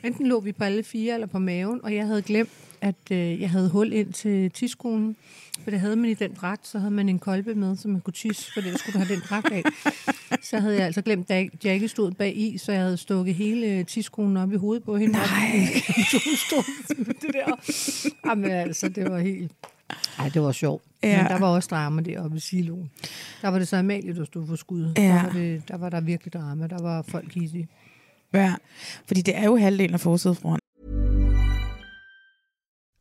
Enten 0.03 0.27
lå 0.27 0.39
vi 0.39 0.51
på 0.51 0.63
alle 0.63 0.84
fire 0.84 1.13
eller 1.13 1.27
på 1.27 1.39
maven, 1.39 1.80
og 1.84 1.95
jeg 1.95 2.06
havde 2.06 2.21
glemt 2.21 2.49
at 2.82 3.12
øh, 3.12 3.42
jeg 3.42 3.50
havde 3.50 3.70
hul 3.70 3.94
ind 3.94 4.13
til 4.13 4.52
tidskolen. 4.52 5.16
For 5.63 5.72
det 5.72 5.80
havde 5.80 5.96
man 5.96 6.10
i 6.10 6.13
den 6.13 6.34
dragt, 6.34 6.68
så 6.68 6.80
havde 6.80 6.92
man 6.92 7.10
en 7.10 7.20
kolbe 7.20 7.56
med, 7.56 7.78
så 7.78 7.88
man 7.88 8.02
kunne 8.02 8.13
tisse, 8.13 8.54
for 8.54 8.62
det 8.62 8.80
skulle 8.80 8.94
du 8.94 9.06
have 9.06 9.16
den 9.16 9.24
dragt 9.30 9.52
af. 9.52 9.63
Så 10.42 10.60
havde 10.60 10.76
jeg 10.76 10.86
altså 10.86 11.02
glemt, 11.02 11.32
at 11.32 11.66
Jackie 11.66 11.88
stod 11.88 12.12
bag 12.12 12.38
i, 12.38 12.58
så 12.58 12.72
jeg 12.72 12.82
havde 12.82 12.98
stukket 12.98 13.36
hele 13.36 13.84
tidskolen 13.84 14.38
op 14.38 14.54
i 14.54 14.56
hovedet 14.56 14.84
på 14.84 14.98
hende. 14.98 15.13
Nej. 15.13 15.68
Stod 16.48 16.63
det 17.06 17.34
der. 17.34 17.56
Jamen 18.26 18.52
altså, 18.52 18.90
det 18.90 19.12
var 19.12 19.20
helt... 19.20 19.52
Ej, 20.20 20.30
det 20.30 20.42
var 20.42 20.52
sjovt. 20.52 20.84
Ja. 21.04 21.22
Men 21.22 21.32
der 21.32 21.40
var 21.40 21.48
også 21.48 21.68
drama 21.72 22.02
deroppe 22.02 22.38
i 22.38 22.40
siloen. 22.40 22.92
Der 23.42 23.48
var 23.48 23.60
det 23.60 23.68
så 23.68 23.78
Amalie, 23.78 24.16
der 24.16 24.26
stod 24.26 24.48
for 24.48 24.56
skud. 24.56 24.94
Ja. 24.98 25.02
Der, 25.02 25.24
var 25.24 25.32
det, 25.32 25.68
der 25.68 25.78
var 25.78 25.90
der 25.90 26.02
virkelig 26.02 26.34
drama. 26.34 26.68
Der 26.68 26.82
var 26.82 27.02
folk 27.02 27.34
hissige. 27.34 27.68
Ja, 28.34 28.56
fordi 29.08 29.22
det 29.22 29.38
er 29.38 29.44
jo 29.44 29.58
halvdelen 29.58 29.94
af 29.94 30.00
forsidefronten. 30.00 30.66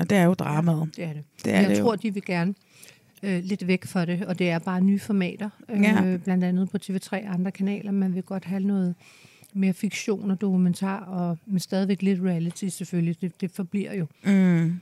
Og 0.00 0.10
det 0.10 0.18
er 0.18 0.24
jo 0.24 0.34
dramaet. 0.34 0.96
Det 0.96 1.04
er 1.04 1.12
det. 1.12 1.22
Det 1.44 1.52
er 1.54 1.60
jeg 1.60 1.70
det 1.70 1.78
jo. 1.78 1.82
tror, 1.84 1.96
de 1.96 2.14
vil 2.14 2.24
gerne 2.24 2.54
øh, 3.22 3.44
lidt 3.44 3.66
væk 3.66 3.84
fra 3.86 4.04
det, 4.04 4.26
og 4.26 4.38
det 4.38 4.50
er 4.50 4.58
bare 4.58 4.80
nye 4.80 4.98
formater. 4.98 5.50
Øh, 5.68 5.82
Ja. 5.82 6.16
Blandt 6.24 6.44
andet 6.44 6.70
på 6.70 6.78
TV3 6.84 7.08
og 7.12 7.34
andre 7.34 7.50
kanaler. 7.50 7.90
Man 7.92 8.14
vil 8.14 8.22
godt 8.22 8.44
have 8.44 8.60
noget 8.62 8.94
mere 9.54 9.72
fiktion 9.72 10.30
og 10.30 10.40
dokumentar, 10.40 11.00
og 11.00 11.38
men 11.46 11.60
stadigvæk 11.60 12.02
lidt 12.02 12.20
reality 12.22 12.64
selvfølgelig. 12.68 13.20
Det, 13.20 13.40
det 13.40 13.50
forbliver 13.50 13.94
jo. 13.94 14.06
Mm. 14.24 14.80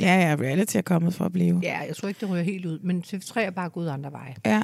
Ja, 0.00 0.28
ja, 0.28 0.36
reality 0.40 0.76
er 0.76 0.82
kommet 0.82 1.14
for 1.14 1.24
at 1.24 1.32
blive. 1.32 1.60
Ja, 1.62 1.78
jeg 1.88 1.96
tror 1.96 2.08
ikke, 2.08 2.20
det 2.20 2.30
ryger 2.30 2.42
helt 2.44 2.66
ud, 2.66 2.78
men 2.78 3.04
TV3 3.06 3.40
er 3.40 3.50
bare 3.50 3.68
gået 3.68 3.88
andre 3.90 4.12
veje. 4.12 4.34
Ja. 4.46 4.62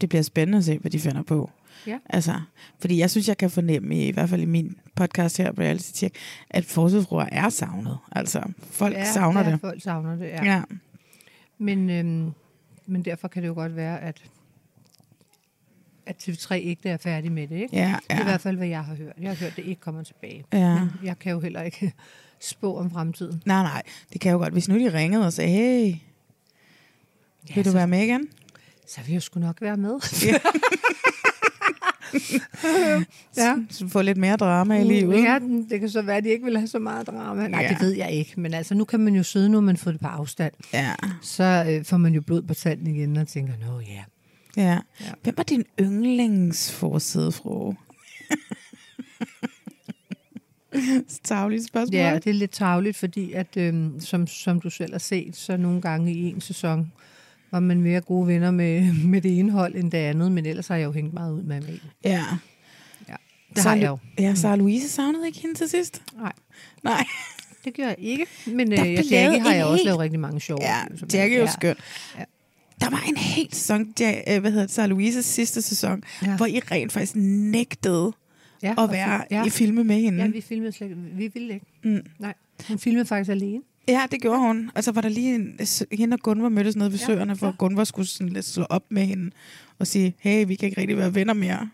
Det 0.00 0.08
bliver 0.08 0.22
spændende 0.22 0.58
at 0.58 0.64
se, 0.64 0.78
hvad 0.78 0.90
de 0.90 1.00
finder 1.00 1.22
på. 1.22 1.50
Ja. 1.86 1.98
Altså, 2.10 2.40
fordi 2.80 2.98
jeg 2.98 3.10
synes, 3.10 3.28
jeg 3.28 3.36
kan 3.38 3.50
fornemme, 3.50 4.06
i 4.06 4.10
hvert 4.10 4.28
fald 4.28 4.40
i 4.42 4.44
min 4.44 4.76
podcast 4.94 5.38
her, 5.38 5.52
Reality 5.58 5.90
Check, 5.94 6.16
at 6.50 6.64
forsidefruer 6.64 7.26
er 7.32 7.48
savnet. 7.48 7.98
Altså, 8.12 8.42
folk 8.70 8.94
ja, 8.94 9.12
savner 9.12 9.44
ja, 9.44 9.50
det. 9.52 9.60
folk 9.60 9.82
savner 9.82 10.16
det, 10.16 10.26
ja. 10.28 10.44
Ja. 10.44 10.52
ja. 10.54 10.62
Men, 11.58 11.90
øhm, 11.90 12.32
men 12.86 13.04
derfor 13.04 13.28
kan 13.28 13.42
det 13.42 13.48
jo 13.48 13.54
godt 13.54 13.76
være, 13.76 14.00
at, 14.00 14.22
at 16.06 16.28
TV3 16.28 16.54
ikke 16.54 16.88
er 16.88 16.96
færdig 16.96 17.32
med 17.32 17.48
det, 17.48 17.56
ikke? 17.56 17.76
Ja, 17.76 17.96
Det 18.02 18.10
er 18.10 18.14
i 18.14 18.18
ja. 18.18 18.24
hvert 18.24 18.40
fald, 18.40 18.56
hvad 18.56 18.68
jeg 18.68 18.84
har 18.84 18.94
hørt. 18.94 19.12
Jeg 19.20 19.30
har 19.30 19.36
hørt, 19.36 19.50
at 19.50 19.56
det 19.56 19.64
ikke 19.64 19.80
kommer 19.80 20.02
tilbage. 20.02 20.44
Ja. 20.52 20.78
Men 20.78 20.90
jeg 21.04 21.18
kan 21.18 21.32
jo 21.32 21.40
heller 21.40 21.62
ikke 21.62 21.92
spå 22.50 22.76
om 22.78 22.90
fremtiden. 22.90 23.42
Nej, 23.46 23.62
nej, 23.62 23.82
det 24.12 24.20
kan 24.20 24.32
jo 24.32 24.38
godt. 24.38 24.52
Hvis 24.52 24.68
nu 24.68 24.78
de 24.78 24.92
ringede 24.98 25.26
og 25.26 25.32
sagde, 25.32 25.50
hey, 25.50 25.94
Ja, 27.48 27.54
vil 27.54 27.64
du 27.64 27.70
så, 27.70 27.76
være 27.76 27.86
med 27.86 28.02
igen? 28.02 28.28
så 28.86 29.00
vil 29.02 29.12
jeg 29.12 29.22
sgu 29.22 29.40
nok 29.40 29.60
være 29.62 29.76
med. 29.76 30.00
Ja. 30.26 30.34
Så 33.32 33.64
få 33.92 34.02
lidt 34.02 34.18
mere 34.18 34.36
drama 34.36 34.80
i 34.80 34.84
livet. 34.84 35.22
Ja, 35.22 35.38
det 35.70 35.80
kan 35.80 35.88
så 35.90 36.02
være, 36.02 36.16
at 36.16 36.24
de 36.24 36.28
ikke 36.28 36.44
vil 36.44 36.56
have 36.56 36.68
så 36.68 36.78
meget 36.78 37.06
drama. 37.06 37.48
Nej, 37.48 37.62
Ja. 37.62 37.68
det 37.68 37.80
ved 37.80 37.90
jeg 37.92 38.12
ikke. 38.12 38.40
Men 38.40 38.54
altså, 38.54 38.74
nu 38.74 38.84
kan 38.84 39.00
man 39.00 39.14
jo 39.14 39.22
sidde, 39.22 39.48
når 39.48 39.60
man 39.60 39.76
får 39.76 39.90
det 39.90 40.00
på 40.00 40.06
afstand. 40.06 40.52
Ja. 40.72 40.94
Så 41.22 41.64
øh, 41.68 41.84
får 41.84 41.96
man 41.96 42.14
jo 42.14 42.20
blod 42.20 42.42
på 42.42 42.54
tanden 42.54 42.86
igen 42.86 43.16
og 43.16 43.28
tænker, 43.28 43.52
nå 43.68 43.80
ja. 43.80 44.02
ja. 44.62 44.78
Ja. 45.00 45.06
Hvem 45.22 45.34
var 45.36 45.42
din 45.42 45.64
yndlingsforsidefru? 45.80 47.74
Tavligt 51.24 51.66
spørgsmål. 51.66 51.96
Ja, 52.00 52.14
det 52.14 52.26
er 52.26 52.34
lidt 52.34 52.50
tavligt, 52.50 52.96
fordi 52.96 53.32
at, 53.32 53.56
øhm, 53.56 54.00
som, 54.00 54.26
som 54.26 54.60
du 54.60 54.70
selv 54.70 54.92
har 54.92 54.98
set, 54.98 55.36
så 55.36 55.56
nogle 55.56 55.80
gange 55.80 56.12
i 56.12 56.28
en 56.30 56.40
sæson 56.40 56.92
var 57.52 57.60
man 57.60 57.80
mere 57.82 58.00
gode 58.00 58.26
venner 58.26 58.50
med, 58.50 58.92
med 59.12 59.20
det 59.20 59.38
ene 59.38 59.52
hold 59.52 59.74
end 59.74 59.90
det 59.92 59.98
andet, 59.98 60.32
men 60.32 60.46
ellers 60.46 60.68
har 60.68 60.76
jeg 60.76 60.84
jo 60.84 60.92
hængt 60.92 61.14
meget 61.14 61.32
ud 61.32 61.42
med 61.42 61.56
Amalie. 61.56 61.80
ja. 62.04 62.24
Ja, 63.08 63.14
det 63.54 63.62
har 63.62 63.74
jeg 63.74 63.88
jo. 63.88 63.98
Ja, 64.18 64.34
Sara 64.34 64.56
Louise 64.56 64.88
savnede 64.88 65.26
ikke 65.26 65.40
hende 65.40 65.54
til 65.54 65.68
sidst? 65.68 66.02
Nej, 66.16 66.32
Nej. 66.84 67.04
det 67.64 67.74
gør 67.74 67.82
jeg 67.86 67.96
ikke. 67.98 68.26
Men 68.46 68.70
Der 68.70 68.84
øh, 68.84 68.92
jeg, 68.92 69.04
Jackie 69.10 69.40
har 69.40 69.54
jeg 69.54 69.64
også 69.64 69.76
helt- 69.76 69.84
lavet 69.84 70.00
rigtig 70.00 70.20
mange 70.20 70.40
sjove. 70.40 70.60
Ja. 70.62 70.76
Jackie 71.14 71.36
er 71.36 71.40
jo 71.40 71.46
skøn. 71.46 71.76
Ja. 72.18 72.24
Der 72.80 72.90
var 72.90 73.04
en 73.08 73.16
helt 73.16 73.56
sæson, 73.56 73.94
ja, 74.00 74.20
øh, 74.34 74.40
hvad 74.40 74.50
hedder 74.50 74.66
det, 74.66 74.74
Sarah 74.74 74.88
Louises 74.90 75.24
sidste 75.26 75.62
sæson, 75.62 76.02
ja. 76.22 76.36
Hvor 76.36 76.46
I 76.46 76.58
rent 76.70 76.92
faktisk 76.92 77.12
nægtede 77.16 78.12
Ja, 78.62 78.74
at 78.84 78.90
være 78.92 79.24
ja. 79.30 79.44
i 79.44 79.50
filme 79.50 79.84
med 79.84 79.96
hende. 80.00 80.22
Ja, 80.22 80.28
vi 80.28 80.40
filmede 80.40 80.72
slet 80.72 80.88
ikke. 80.88 81.00
Vi 81.12 81.30
ville 81.34 81.54
ikke. 81.54 81.66
Mm. 81.84 82.00
Nej, 82.18 82.34
hun 82.68 82.78
filmede 82.78 83.04
faktisk 83.06 83.30
alene. 83.30 83.62
Ja, 83.88 84.06
det 84.10 84.22
gjorde 84.22 84.40
hun. 84.40 84.70
Og 84.74 84.84
så 84.84 84.92
var 84.92 85.00
der 85.00 85.08
lige 85.08 85.34
en, 85.34 85.58
hende 85.92 86.14
og 86.14 86.20
Gunvar 86.20 86.48
mødtes 86.48 86.76
nede 86.76 86.92
ved 86.92 86.98
Ja, 86.98 87.06
søerne, 87.06 87.36
for 87.36 87.46
ja. 87.46 87.52
Gunvar 87.58 87.84
skulle 87.84 88.08
sådan 88.08 88.32
lidt 88.32 88.44
slå 88.44 88.64
op 88.70 88.84
med 88.88 89.06
hende 89.06 89.30
og 89.78 89.86
sige, 89.86 90.14
hey, 90.18 90.46
vi 90.46 90.54
kan 90.54 90.68
ikke 90.68 90.80
rigtig 90.80 90.96
være 90.96 91.14
venner 91.14 91.34
mere. 91.34 91.68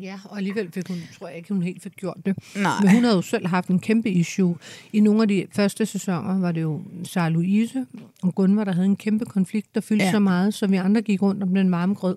Ja, 0.00 0.18
og 0.24 0.36
alligevel 0.36 0.72
fik 0.72 0.88
hun, 0.88 0.96
tror 1.18 1.28
jeg 1.28 1.36
ikke, 1.36 1.52
hun 1.52 1.62
helt 1.62 1.82
fik 1.82 1.96
gjort 1.96 2.16
det. 2.26 2.38
Nej. 2.56 2.72
Men 2.82 2.90
hun 2.90 3.04
havde 3.04 3.16
jo 3.16 3.22
selv 3.22 3.46
haft 3.46 3.68
en 3.68 3.78
kæmpe 3.78 4.10
issue. 4.10 4.56
I 4.92 5.00
nogle 5.00 5.22
af 5.22 5.28
de 5.28 5.46
første 5.52 5.86
sæsoner 5.86 6.38
var 6.40 6.52
det 6.52 6.62
jo 6.62 6.82
Sarah 7.04 7.32
Louise 7.32 7.86
og 8.22 8.34
Gunvar, 8.34 8.64
der 8.64 8.72
havde 8.72 8.86
en 8.86 8.96
kæmpe 8.96 9.24
konflikt, 9.24 9.74
der 9.74 9.80
fyldte 9.80 10.04
ja. 10.04 10.10
så 10.10 10.18
meget, 10.18 10.54
så 10.54 10.66
vi 10.66 10.76
andre 10.76 11.02
gik 11.02 11.22
rundt 11.22 11.42
om 11.42 11.54
den 11.54 11.70
varme 11.70 11.94
grød. 11.94 12.16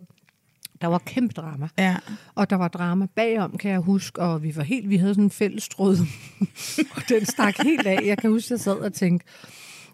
Der 0.82 0.88
var 0.88 0.98
kæmpe 1.06 1.34
drama. 1.34 1.68
Ja. 1.78 1.96
Og 2.36 2.50
der 2.50 2.56
var 2.56 2.68
drama 2.68 3.06
bagom, 3.16 3.58
kan 3.58 3.72
jeg 3.72 3.80
huske, 3.80 4.22
og 4.22 4.44
vi 4.44 4.56
var 4.56 4.64
helt, 4.64 4.90
vi 4.90 4.98
havde 4.98 5.14
sådan 5.14 5.24
en 5.24 5.30
fælles 5.32 5.70
tråd, 5.70 5.98
og 6.96 7.02
den 7.10 7.26
stak 7.26 7.58
helt 7.64 7.88
af. 7.88 8.00
Jeg 8.06 8.18
kan 8.18 8.30
huske, 8.30 8.52
jeg 8.54 8.60
sad 8.60 8.74
og 8.78 8.94
tænkte, 8.94 9.28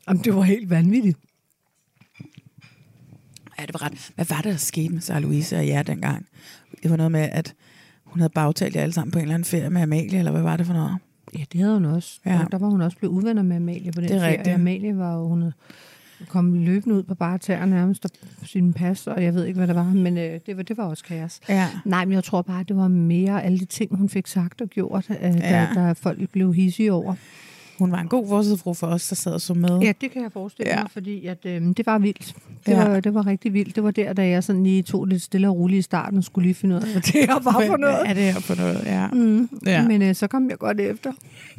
om 0.07 0.19
det 0.19 0.35
var 0.35 0.41
helt 0.41 0.69
vanvittigt. 0.69 1.17
Ja, 3.59 3.65
det 3.65 3.73
var 3.73 3.81
ret. 3.85 4.11
Hvad 4.15 4.25
var 4.29 4.35
det, 4.41 4.51
der 4.51 4.57
skete 4.57 4.89
med 4.93 5.01
Sarah 5.01 5.21
Louise 5.21 5.57
og 5.57 5.67
jer 5.67 5.83
dengang? 5.83 6.25
Det 6.83 6.91
var 6.91 6.97
noget 6.97 7.11
med, 7.11 7.29
at 7.31 7.53
hun 8.03 8.19
havde 8.19 8.31
bagtalt 8.35 8.75
jer 8.75 8.81
alle 8.81 8.93
sammen 8.93 9.11
på 9.11 9.19
en 9.19 9.23
eller 9.23 9.33
anden 9.35 9.45
ferie 9.45 9.69
med 9.69 9.81
Amalie, 9.81 10.19
eller 10.19 10.31
hvad 10.31 10.41
var 10.41 10.57
det 10.57 10.65
for 10.65 10.73
noget? 10.73 10.97
Ja, 11.37 11.43
det 11.51 11.59
havde 11.61 11.73
hun 11.73 11.85
også. 11.85 12.19
Ja. 12.25 12.33
Ja. 12.33 12.45
Der 12.51 12.57
var 12.57 12.67
hun 12.67 12.81
også 12.81 12.97
blevet 12.97 13.13
uvenner 13.13 13.43
med 13.43 13.55
Amalie 13.55 13.91
på 13.91 14.01
den 14.01 14.09
Det 14.09 14.15
er 14.15 14.19
ferie. 14.19 14.37
rigtigt. 14.37 14.53
Amalie 14.55 14.97
var 14.97 15.13
jo, 15.15 15.27
hun 15.27 15.41
havde 15.41 15.53
kom 16.27 16.53
løbende 16.53 16.95
ud 16.95 17.03
på 17.03 17.15
bare 17.15 17.37
tæer 17.37 17.65
nærmest 17.65 18.05
og 18.05 18.11
sin 18.47 18.73
pas, 18.73 19.07
og 19.07 19.23
jeg 19.23 19.33
ved 19.33 19.45
ikke, 19.45 19.57
hvad 19.57 19.67
det 19.67 19.75
var, 19.75 19.83
men 19.93 20.17
øh, 20.17 20.39
det, 20.45 20.57
var, 20.57 20.63
det 20.63 20.77
var 20.77 20.83
også 20.83 21.03
kaos. 21.03 21.39
Ja. 21.49 21.67
Nej, 21.85 22.05
men 22.05 22.13
jeg 22.13 22.23
tror 22.23 22.41
bare, 22.41 22.63
det 22.63 22.75
var 22.77 22.87
mere 22.87 23.43
alle 23.43 23.59
de 23.59 23.65
ting, 23.65 23.95
hun 23.97 24.09
fik 24.09 24.27
sagt 24.27 24.61
og 24.61 24.67
gjort, 24.67 25.09
øh, 25.09 25.15
Ja. 25.21 25.29
der, 25.39 25.73
der 25.73 25.93
folk 25.93 26.29
blev 26.29 26.53
hissige 26.53 26.93
over. 26.93 27.15
Hun 27.79 27.91
var 27.91 27.97
en 28.01 28.07
god 28.07 28.27
forsidefru 28.27 28.73
for 28.73 28.87
os, 28.87 29.07
der 29.07 29.15
sad 29.15 29.31
og 29.33 29.41
så 29.41 29.53
med. 29.53 29.79
Ja, 29.79 29.91
det 30.01 30.11
kan 30.11 30.23
jeg 30.23 30.31
forestille 30.31 30.69
Ja. 30.69 30.75
ja. 30.77 30.81
mig, 30.83 30.91
fordi 30.91 31.25
at, 31.25 31.37
øh, 31.45 31.61
det 31.77 31.85
var 31.85 31.97
vildt. 31.99 32.35
Det, 32.65 32.71
Ja. 32.71 32.81
ja. 32.81 32.87
var, 32.89 32.99
det 32.99 33.13
var 33.13 33.25
rigtig 33.27 33.53
vildt. 33.53 33.75
Det 33.75 33.83
var 33.83 33.91
der, 33.91 34.13
da 34.13 34.27
jeg 34.27 34.43
sådan 34.43 34.63
lige 34.63 34.81
tog 34.83 35.05
lidt 35.05 35.21
stille 35.21 35.47
og 35.49 35.55
roligt 35.57 35.79
i 35.79 35.81
starten 35.81 36.17
og 36.17 36.23
skulle 36.23 36.45
lige 36.45 36.53
finde 36.55 36.75
ud 36.75 36.81
af, 36.81 36.87
hvad 36.91 37.01
det 37.01 37.13
her 37.13 37.39
var 37.43 37.63
for 37.67 37.77
noget. 37.77 38.09
er 38.09 38.13
det 38.13 38.23
her 38.23 38.39
for 38.39 38.55
noget? 38.55 38.81
Ja, 38.85 39.07
Mm. 39.07 39.49
Ja. 39.65 39.71
Ja. 39.71 39.87
Men 39.87 40.01
øh, 40.01 40.15
så 40.15 40.27
kom 40.27 40.49
jeg 40.49 40.57
godt 40.57 40.79
efter. 40.79 41.11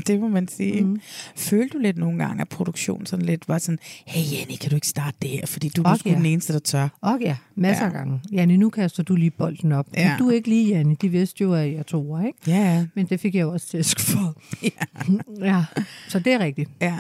det 0.07 0.21
må 0.21 0.29
man 0.29 0.49
sige. 0.49 0.81
Mm. 0.85 1.01
Følte 1.37 1.79
du 1.79 1.83
lidt 1.83 1.99
nogle 1.99 2.19
gange, 2.25 2.41
at 2.41 2.49
produktionen 2.49 3.07
sådan 3.07 3.25
lidt 3.27 3.49
var 3.49 3.59
sådan, 3.59 3.79
hey 4.07 4.21
Jenny, 4.33 4.57
kan 4.61 4.71
du 4.71 4.77
ikke 4.77 4.87
starte 4.87 5.17
det 5.23 5.31
her? 5.31 5.47
Fordi 5.47 5.69
du 5.69 5.83
er 5.83 5.91
nu 5.91 5.97
sgu 5.97 6.09
ja. 6.09 6.15
den 6.15 6.27
eneste, 6.27 6.53
der 6.53 6.59
tør. 6.59 6.89
Og 7.01 7.19
ja, 7.21 7.37
masser 7.55 7.85
Ja. 7.85 7.91
ja. 7.91 7.99
af 7.99 8.05
gange. 8.05 8.21
Janne, 8.33 8.57
nu 8.57 8.71
kaster 8.71 9.03
du 9.03 9.15
lige 9.15 9.31
bolden 9.31 9.73
op. 9.73 9.87
Ja. 9.97 10.03
Ja. 10.09 10.17
Du 10.19 10.29
er 10.29 10.33
ikke 10.35 10.49
lige, 10.49 10.69
Janne. 10.69 10.97
De 11.03 11.09
vidste 11.09 11.43
jo, 11.43 11.55
at 11.55 11.73
jeg 11.73 11.87
tog 11.87 12.27
ikke? 12.27 12.39
Ja, 12.47 12.57
ja. 12.75 12.87
Men 12.95 13.07
det 13.07 13.21
fik 13.21 13.35
jeg 13.35 13.43
jo 13.43 13.53
også 13.53 13.67
tæsk 13.69 14.01
for. 14.01 14.35
Ja. 14.63 15.15
ja. 15.47 15.65
Så 16.09 16.19
det 16.19 16.33
er 16.33 16.39
rigtigt. 16.39 16.71
ja. 16.81 16.99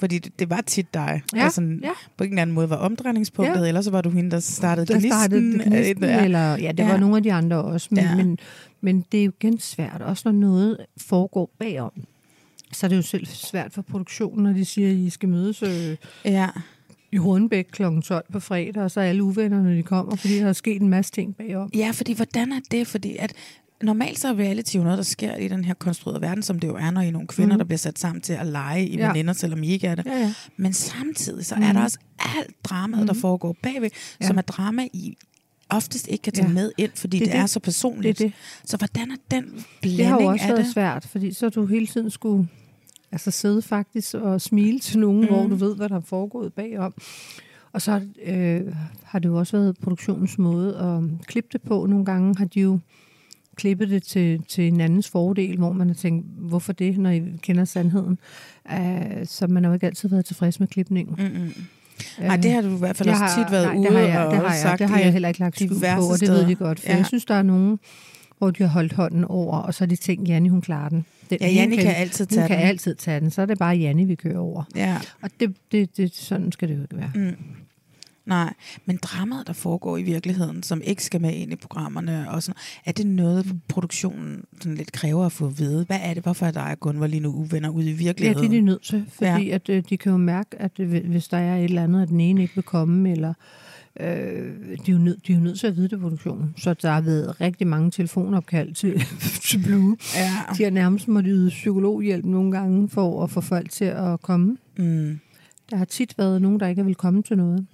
Fordi 0.00 0.18
det, 0.18 0.38
det 0.38 0.50
var 0.50 0.60
tit 0.60 0.94
dig. 0.94 1.22
Ja, 1.34 1.42
Altså, 1.44 1.78
ja. 1.82 1.90
På 2.16 2.24
en 2.24 2.30
eller 2.30 2.42
anden 2.42 2.54
måde 2.54 2.70
var 2.70 2.76
omdrejningspunktet, 2.76 3.62
Ja. 3.62 3.68
eller 3.68 3.80
så 3.80 3.90
var 3.90 4.00
du 4.00 4.10
hende, 4.10 4.30
der 4.30 4.40
startede 4.40 4.86
Der 4.86 5.00
startede 5.00 5.40
gnisten, 5.40 5.72
det 5.72 5.78
gnisten, 5.78 6.04
ja. 6.04 6.24
eller 6.24 6.56
ja, 6.56 6.72
det 6.72 6.78
Ja. 6.84 6.88
var 6.90 6.96
nogle 6.96 7.16
af 7.16 7.22
de 7.22 7.32
andre 7.32 7.56
også. 7.64 7.88
Men, 7.90 8.04
Ja. 8.04 8.10
ja. 8.10 8.16
men, 8.16 8.38
men 8.80 9.04
det 9.12 9.20
er 9.20 9.24
jo 9.24 9.32
igen 9.40 9.58
svært, 9.60 10.02
også 10.02 10.22
når 10.24 10.32
noget 10.32 10.76
foregår 10.96 11.50
bagom. 11.58 11.92
så 12.72 12.86
er 12.86 12.88
det 12.88 12.96
jo 12.96 13.02
selv 13.02 13.26
svært 13.26 13.72
for 13.72 13.82
produktionen, 13.82 14.44
når 14.44 14.52
de 14.52 14.64
siger, 14.64 14.90
at 14.90 14.96
I 14.96 15.10
skal 15.10 15.28
mødes 15.28 15.62
øh, 15.62 15.96
Ja. 16.24 16.48
i 17.12 17.16
Hornbæk 17.16 17.64
kl. 17.72 17.82
12 18.04 18.24
på 18.32 18.40
fredag, 18.40 18.82
og 18.82 18.90
så 18.90 19.00
er 19.00 19.04
alle 19.04 19.22
uvenner, 19.22 19.62
når 19.62 19.70
de 19.74 19.82
kommer, 19.82 20.16
fordi 20.16 20.38
der 20.38 20.46
er 20.48 20.52
sket 20.52 20.82
en 20.82 20.88
masse 20.88 21.12
ting 21.12 21.36
bagom. 21.36 21.70
Ja, 21.74 21.90
fordi 21.94 22.12
hvordan 22.14 22.52
er 22.52 22.60
det? 22.70 22.86
Fordi 22.86 23.16
at 23.18 23.32
normalt 23.82 24.18
så 24.18 24.28
er 24.28 24.34
reality 24.34 24.76
jo 24.76 24.82
noget, 24.82 24.96
der 24.98 25.04
sker 25.04 25.36
i 25.36 25.48
den 25.48 25.64
her 25.64 25.74
konstruerede 25.74 26.20
verden, 26.20 26.42
som 26.42 26.58
det 26.58 26.68
jo 26.68 26.76
er, 26.76 26.90
når 26.90 27.00
I 27.00 27.06
er 27.08 27.12
nogle 27.12 27.28
kvinder, 27.28 27.54
mm. 27.54 27.58
der 27.58 27.64
bliver 27.64 27.78
sat 27.78 27.98
sammen 27.98 28.20
til 28.22 28.32
at 28.32 28.46
lege 28.46 28.86
i 28.88 28.96
Ja. 28.96 29.08
veninder, 29.08 29.32
selvom 29.32 29.62
I 29.62 29.68
ikke 29.68 29.86
er 29.86 29.94
det. 29.94 30.06
Ja, 30.06 30.18
ja. 30.18 30.34
Men 30.56 30.72
samtidig 30.72 31.46
så 31.46 31.54
er 31.54 31.72
der 31.72 31.82
også 31.82 31.98
alt 32.36 32.64
dramaet, 32.64 33.08
der 33.08 33.14
foregår 33.14 33.56
bagved, 33.62 33.90
Ja. 34.20 34.26
som 34.26 34.38
er 34.38 34.42
drama, 34.42 34.88
I 34.92 35.16
oftest 35.70 36.08
ikke 36.08 36.22
kan 36.22 36.32
tage 36.32 36.48
Ja. 36.48 36.54
med 36.54 36.72
ind, 36.78 36.90
fordi 36.94 37.18
Det 37.18 37.26
det, 37.26 37.32
er 37.34 37.36
det 37.36 37.42
er 37.42 37.46
så 37.46 37.60
personligt. 37.60 38.18
Det 38.18 38.26
det. 38.26 38.32
Så 38.70 38.76
hvordan 38.76 39.10
er 39.10 39.16
den 39.30 39.44
blanding 39.80 39.98
Det 39.98 40.06
har 40.06 40.20
jo 40.20 40.26
også 40.28 40.46
været 40.46 40.64
det? 40.64 40.72
svært, 40.72 41.06
fordi 41.06 41.32
så 41.32 41.48
du 41.48 41.66
hele 41.66 41.86
tiden 41.86 42.10
skulle 42.10 42.48
altså 43.12 43.30
sidde 43.30 43.62
faktisk 43.62 44.14
og 44.14 44.40
smile 44.40 44.78
til 44.78 44.98
nogen, 44.98 45.20
mm. 45.20 45.26
hvor 45.26 45.46
du 45.46 45.54
ved, 45.54 45.76
hvad 45.76 45.88
der 45.88 45.96
er 45.96 46.00
foregået 46.00 46.52
bagom. 46.52 46.94
Og 47.72 47.82
så 47.82 48.00
øh, 48.26 48.60
har 49.04 49.18
det 49.18 49.28
jo 49.28 49.38
også 49.38 49.56
været 49.56 49.76
produktionens 49.78 50.38
måde 50.38 50.76
at 50.76 51.26
klippe 51.26 51.48
det 51.52 51.62
på. 51.62 51.86
Nogle 51.86 52.04
gange 52.04 52.34
har 52.38 52.44
de 52.44 52.60
jo 52.60 52.78
klippet 53.58 53.88
det 53.90 54.02
til, 54.02 54.42
til 54.48 54.68
en 54.68 54.80
andens 54.80 55.08
fordel, 55.08 55.56
hvor 55.56 55.72
man 55.72 55.86
har 55.88 55.94
tænkt, 55.94 56.26
hvorfor 56.38 56.72
det, 56.72 56.98
når 56.98 57.10
I 57.10 57.22
kender 57.42 57.64
sandheden? 57.64 58.18
Uh, 58.72 58.76
så 59.24 59.46
man 59.46 59.64
har 59.64 59.70
jo 59.70 59.74
ikke 59.74 59.86
altid 59.86 60.08
været 60.08 60.24
tilfreds 60.24 60.60
med 60.60 60.68
klipningen. 60.68 61.14
Mm-mm. 61.18 61.52
Nej, 62.20 62.36
det 62.36 62.50
har 62.52 62.60
du 62.62 62.74
i 62.74 62.78
hvert 62.78 62.96
fald 62.96 63.08
Jeg 63.08 63.14
også 63.22 63.24
har- 63.36 63.44
tit 63.44 63.52
været 63.52 63.66
nej, 63.66 63.76
ude 63.76 63.88
det 63.88 63.92
har 63.96 64.00
jeg, 64.06 64.18
og 64.26 64.30
det 64.32 64.40
har 64.40 64.52
jeg, 64.52 64.62
sagt 64.62 64.78
det 64.78 64.88
har 64.88 64.98
jeg 64.98 65.12
heller 65.12 65.28
ikke 65.28 65.40
lagt 65.40 65.56
skjul 65.56 65.68
på, 65.96 66.04
og 66.12 66.20
det 66.20 66.28
ved 66.28 66.46
de 66.46 66.54
godt. 66.54 66.80
For 66.80 66.88
Ja. 66.90 66.96
jeg 66.96 67.06
synes, 67.06 67.24
der 67.24 67.34
er 67.34 67.42
nogen, 67.42 67.78
hvor 68.38 68.50
de 68.50 68.62
har 68.62 68.70
holdt 68.70 68.92
hånden 68.92 69.24
over, 69.24 69.56
og 69.58 69.74
så 69.74 69.80
har 69.80 69.86
de 69.86 69.96
tænkt, 69.96 70.28
Janni, 70.28 70.48
hun 70.48 70.60
klarer 70.60 70.88
den. 70.88 71.04
den 71.30 71.38
Ja, 71.40 71.46
hun 71.46 71.54
Janni 71.54 71.76
kan 71.76 71.94
altid 71.96 72.26
tage 72.26 72.40
hun 72.40 72.48
kan 72.48 72.58
den. 72.58 72.66
altid 72.66 72.94
tage 72.94 73.20
den. 73.20 73.30
Så 73.30 73.42
er 73.42 73.46
det 73.46 73.58
bare 73.58 73.76
Janni, 73.76 74.04
vi 74.04 74.14
kører 74.14 74.38
over. 74.38 74.62
Ja. 74.76 74.96
Og 75.22 75.30
det, 75.40 75.54
det, 75.72 75.96
det, 75.96 76.14
sådan 76.14 76.52
skal 76.52 76.68
det 76.68 76.76
jo 76.76 76.82
ikke 76.82 76.96
være. 76.96 77.12
Mm. 77.14 77.36
Nej, 78.28 78.54
men 78.86 78.96
dramaet, 79.02 79.46
der 79.46 79.52
foregår 79.52 79.96
i 79.96 80.02
virkeligheden, 80.02 80.62
som 80.62 80.80
ikke 80.84 81.04
skal 81.04 81.20
med 81.20 81.32
ind 81.34 81.52
i 81.52 81.56
programmerne, 81.56 82.30
og 82.30 82.42
sådan, 82.42 82.60
er 82.84 82.92
det 82.92 83.06
noget, 83.06 83.46
produktionen 83.68 84.44
sådan 84.60 84.74
lidt 84.74 84.92
kræver 84.92 85.26
at 85.26 85.32
få 85.32 85.46
at 85.46 85.58
vide? 85.58 85.84
Hvad 85.84 85.98
er 86.02 86.14
det, 86.14 86.22
hvorfor 86.22 86.46
er 86.46 86.50
dig 86.50 86.70
og 86.70 86.80
Gunvar 86.80 87.06
lige 87.06 87.20
nu 87.20 87.28
uvenner 87.32 87.68
ude 87.68 87.86
i 87.86 87.90
Ja, 87.90 87.96
virkeligheden? 87.96 88.50
det 88.50 88.56
er 88.56 88.60
de 88.60 88.66
nødt 88.66 88.82
til, 88.82 89.04
fordi 89.12 89.48
ja. 89.48 89.54
at, 89.54 89.68
øh, 89.68 89.82
de 89.90 89.96
kan 89.96 90.12
jo 90.12 90.18
mærke, 90.18 90.62
at 90.62 90.72
øh, 90.80 91.06
hvis 91.10 91.28
der 91.28 91.36
er 91.36 91.56
et 91.56 91.64
eller 91.64 91.84
andet, 91.84 92.02
at 92.02 92.08
den 92.08 92.20
ene 92.20 92.42
ikke 92.42 92.54
vil 92.54 92.64
komme, 92.64 93.10
eller 93.12 93.34
øh, 94.00 94.06
de, 94.06 94.90
er 94.90 94.92
jo 94.92 94.98
nødt, 94.98 95.26
de 95.26 95.32
er 95.32 95.36
jo 95.36 95.42
nødt 95.42 95.58
til 95.58 95.66
at 95.66 95.76
vide 95.76 95.88
det 95.88 96.00
produktionen. 96.00 96.54
Så 96.56 96.74
der 96.74 96.90
har 96.90 97.00
været 97.00 97.40
rigtig 97.40 97.66
mange 97.66 97.90
telefonopkald 97.90 98.74
til, 98.74 99.02
til 99.48 99.62
Blue. 99.64 99.96
Ja. 100.16 100.30
De 100.58 100.64
har 100.64 100.70
nærmest 100.70 101.08
måttet 101.08 101.32
yde 101.34 101.48
psykologhjælp 101.48 102.24
nogle 102.24 102.52
gange 102.52 102.88
for 102.88 103.22
at 103.24 103.30
få 103.30 103.40
folk 103.40 103.70
til 103.70 103.84
at 103.84 104.22
komme. 104.22 104.56
Mm. 104.78 105.18
Der 105.70 105.76
har 105.76 105.84
tit 105.84 106.18
været 106.18 106.42
nogen, 106.42 106.60
der 106.60 106.66
ikke 106.66 106.84
vil 106.84 106.94
komme 106.94 107.22
til 107.22 107.36
noget. 107.36 107.66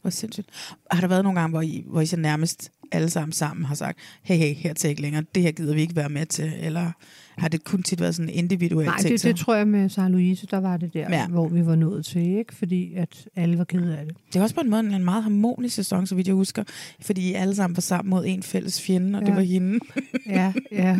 Hvor 0.00 0.10
sindssygt. 0.10 0.46
Har 0.90 1.00
der 1.00 1.08
været 1.08 1.24
nogle 1.24 1.40
gange, 1.40 1.50
hvor 1.52 1.62
I, 1.62 1.84
hvor 1.86 2.00
I 2.00 2.06
så 2.06 2.16
nærmest 2.16 2.70
alle 2.92 3.10
sammen 3.10 3.32
sammen 3.32 3.64
har 3.64 3.74
sagt, 3.74 3.98
hey, 4.22 4.36
hey, 4.36 4.54
her 4.54 4.74
til 4.74 4.90
ikke 4.90 5.02
længere, 5.02 5.24
det 5.34 5.42
her 5.42 5.50
gider 5.52 5.74
vi 5.74 5.80
ikke 5.80 5.96
være 5.96 6.08
med 6.08 6.26
til, 6.26 6.52
eller 6.60 6.90
har 7.38 7.48
det 7.48 7.64
kun 7.64 7.82
tit 7.82 8.00
været 8.00 8.14
sådan 8.14 8.28
en 8.28 8.34
individuel 8.34 8.86
Nej, 8.86 8.96
det, 8.96 9.22
det 9.22 9.36
tror 9.36 9.54
jeg 9.54 9.68
med 9.68 9.88
Sarah 9.88 10.10
Louise, 10.10 10.46
der 10.46 10.60
var 10.60 10.76
det 10.76 10.94
der, 10.94 11.06
Ja. 11.10 11.26
hvor 11.26 11.48
vi 11.48 11.66
var 11.66 11.74
nået 11.76 12.04
til, 12.04 12.38
ikke? 12.38 12.54
Fordi 12.54 12.94
at 12.94 13.28
alle 13.36 13.58
var 13.58 13.64
kede 13.64 13.98
af 13.98 14.04
det. 14.06 14.16
det 14.32 14.38
er 14.38 14.42
også 14.42 14.54
på 14.54 14.60
en 14.60 14.70
måde 14.70 14.80
en 14.80 15.04
meget 15.04 15.22
harmonisk 15.22 15.74
sæson, 15.74 16.06
så 16.06 16.14
vidt 16.14 16.26
jeg 16.26 16.34
husker, 16.34 16.64
fordi 17.00 17.30
I 17.30 17.32
alle 17.34 17.54
sammen 17.54 17.76
var 17.76 17.80
sammen 17.80 18.10
mod 18.10 18.24
en 18.26 18.42
fælles 18.42 18.82
fjende, 18.82 19.18
og 19.18 19.22
ja. 19.22 19.26
det 19.28 19.36
var 19.36 19.42
hende. 19.42 19.78
Ja, 20.26 20.52
ja. 20.72 20.98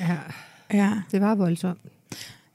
Ja, 0.00 0.16
ja. 0.72 0.92
det 1.12 1.20
var 1.20 1.34
voldsomt. 1.34 1.80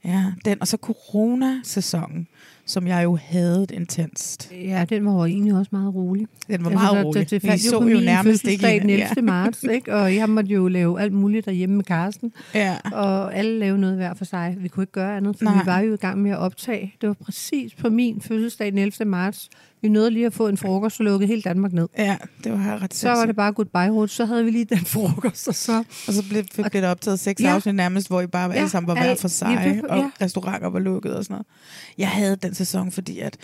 Ja, 0.04 0.32
den, 0.44 0.60
og 0.60 0.68
så 0.68 0.76
corona-sæsonen, 0.76 2.26
som 2.70 2.86
jeg 2.86 3.04
jo 3.04 3.16
havde 3.22 3.66
intenst. 3.72 4.52
Ja, 4.52 4.84
den 4.88 5.06
var 5.06 5.12
jo 5.12 5.24
egentlig 5.24 5.54
også 5.54 5.68
meget 5.72 5.94
rolig. 5.94 6.26
Den 6.48 6.64
var 6.64 6.70
meget 6.70 7.04
rolig. 7.06 7.20
Det, 7.20 7.30
det 7.30 7.42
Vi 7.42 7.48
faldt 7.48 7.62
så 7.62 7.72
jo 7.76 7.80
på 7.80 7.88
jo 7.88 7.96
min 7.96 8.04
nærmest 8.04 8.44
ikke 8.44 8.62
den 8.62 8.70
hinanden. 8.80 9.06
11. 9.10 9.22
marts, 9.22 9.62
ikke? 9.62 9.94
og 9.94 10.14
jeg 10.16 10.28
måtte 10.30 10.50
jo 10.50 10.68
lave 10.68 11.00
alt 11.00 11.12
muligt 11.12 11.46
derhjemme 11.46 11.76
med 11.76 11.84
Karsten, 11.84 12.32
Ja. 12.54 12.76
og 12.92 13.34
alle 13.36 13.58
lavede 13.58 13.80
noget 13.80 13.96
hver 13.96 14.14
for 14.14 14.24
sig. 14.24 14.56
Vi 14.58 14.68
kunne 14.68 14.82
ikke 14.82 14.92
gøre 14.92 15.16
andet, 15.16 15.36
for. 15.38 15.44
Nej. 15.44 15.54
vi 15.62 15.66
var 15.66 15.80
jo 15.80 15.94
i 15.94 15.96
gang 15.96 16.22
med 16.22 16.30
at 16.30 16.38
optage. 16.38 16.94
Det 17.00 17.08
var 17.08 17.14
præcis 17.24 17.74
på 17.74 17.90
min 17.90 18.20
fødselsdag 18.20 18.70
den 18.70 18.78
11. 18.78 19.04
marts. 19.04 19.48
Vi 19.82 19.88
nåede 19.88 20.10
lige 20.10 20.26
at 20.26 20.32
få 20.32 20.48
en 20.48 20.56
frokost 20.56 21.00
og 21.00 21.04
lukkede 21.04 21.26
hele 21.28 21.42
Danmark 21.42 21.72
ned. 21.72 21.88
ja, 21.98 22.16
det 22.44 22.52
var 22.52 22.82
ret 22.82 22.94
Så 22.94 23.08
var 23.08 23.26
det 23.26 23.36
bare 23.36 23.52
goodbye 23.52 23.90
route. 23.90 24.12
Så 24.14 24.24
havde 24.24 24.44
vi 24.44 24.50
lige 24.50 24.64
den 24.64 24.78
frokost, 24.94 25.48
og 25.48 25.54
så... 25.54 25.84
Og 26.06 26.12
så 26.12 26.24
blev, 26.30 26.44
blev 26.54 26.70
det 26.72 26.84
optaget 26.84 27.20
seks 27.20 27.42
Ja. 27.42 27.54
afsnit 27.54 27.74
nærmest, 27.74 28.08
hvor 28.08 28.20
I 28.20 28.26
bare 28.26 28.50
ja, 28.50 28.56
alle 28.56 28.68
sammen 28.68 28.88
var 28.88 28.94
hver 28.94 29.14
for 29.14 29.28
sig, 29.28 29.56
præcis, 29.56 29.82
og 29.88 29.96
ja. 29.98 30.10
restauranter 30.20 30.68
var 30.70 30.78
lukket 30.78 31.16
og 31.16 31.24
sådan 31.24 31.34
noget. 31.34 31.46
Jeg 31.98 32.08
havde 32.08 32.36
den 32.36 32.54
sæson, 32.54 32.92
fordi 32.92 33.18
at, 33.18 33.36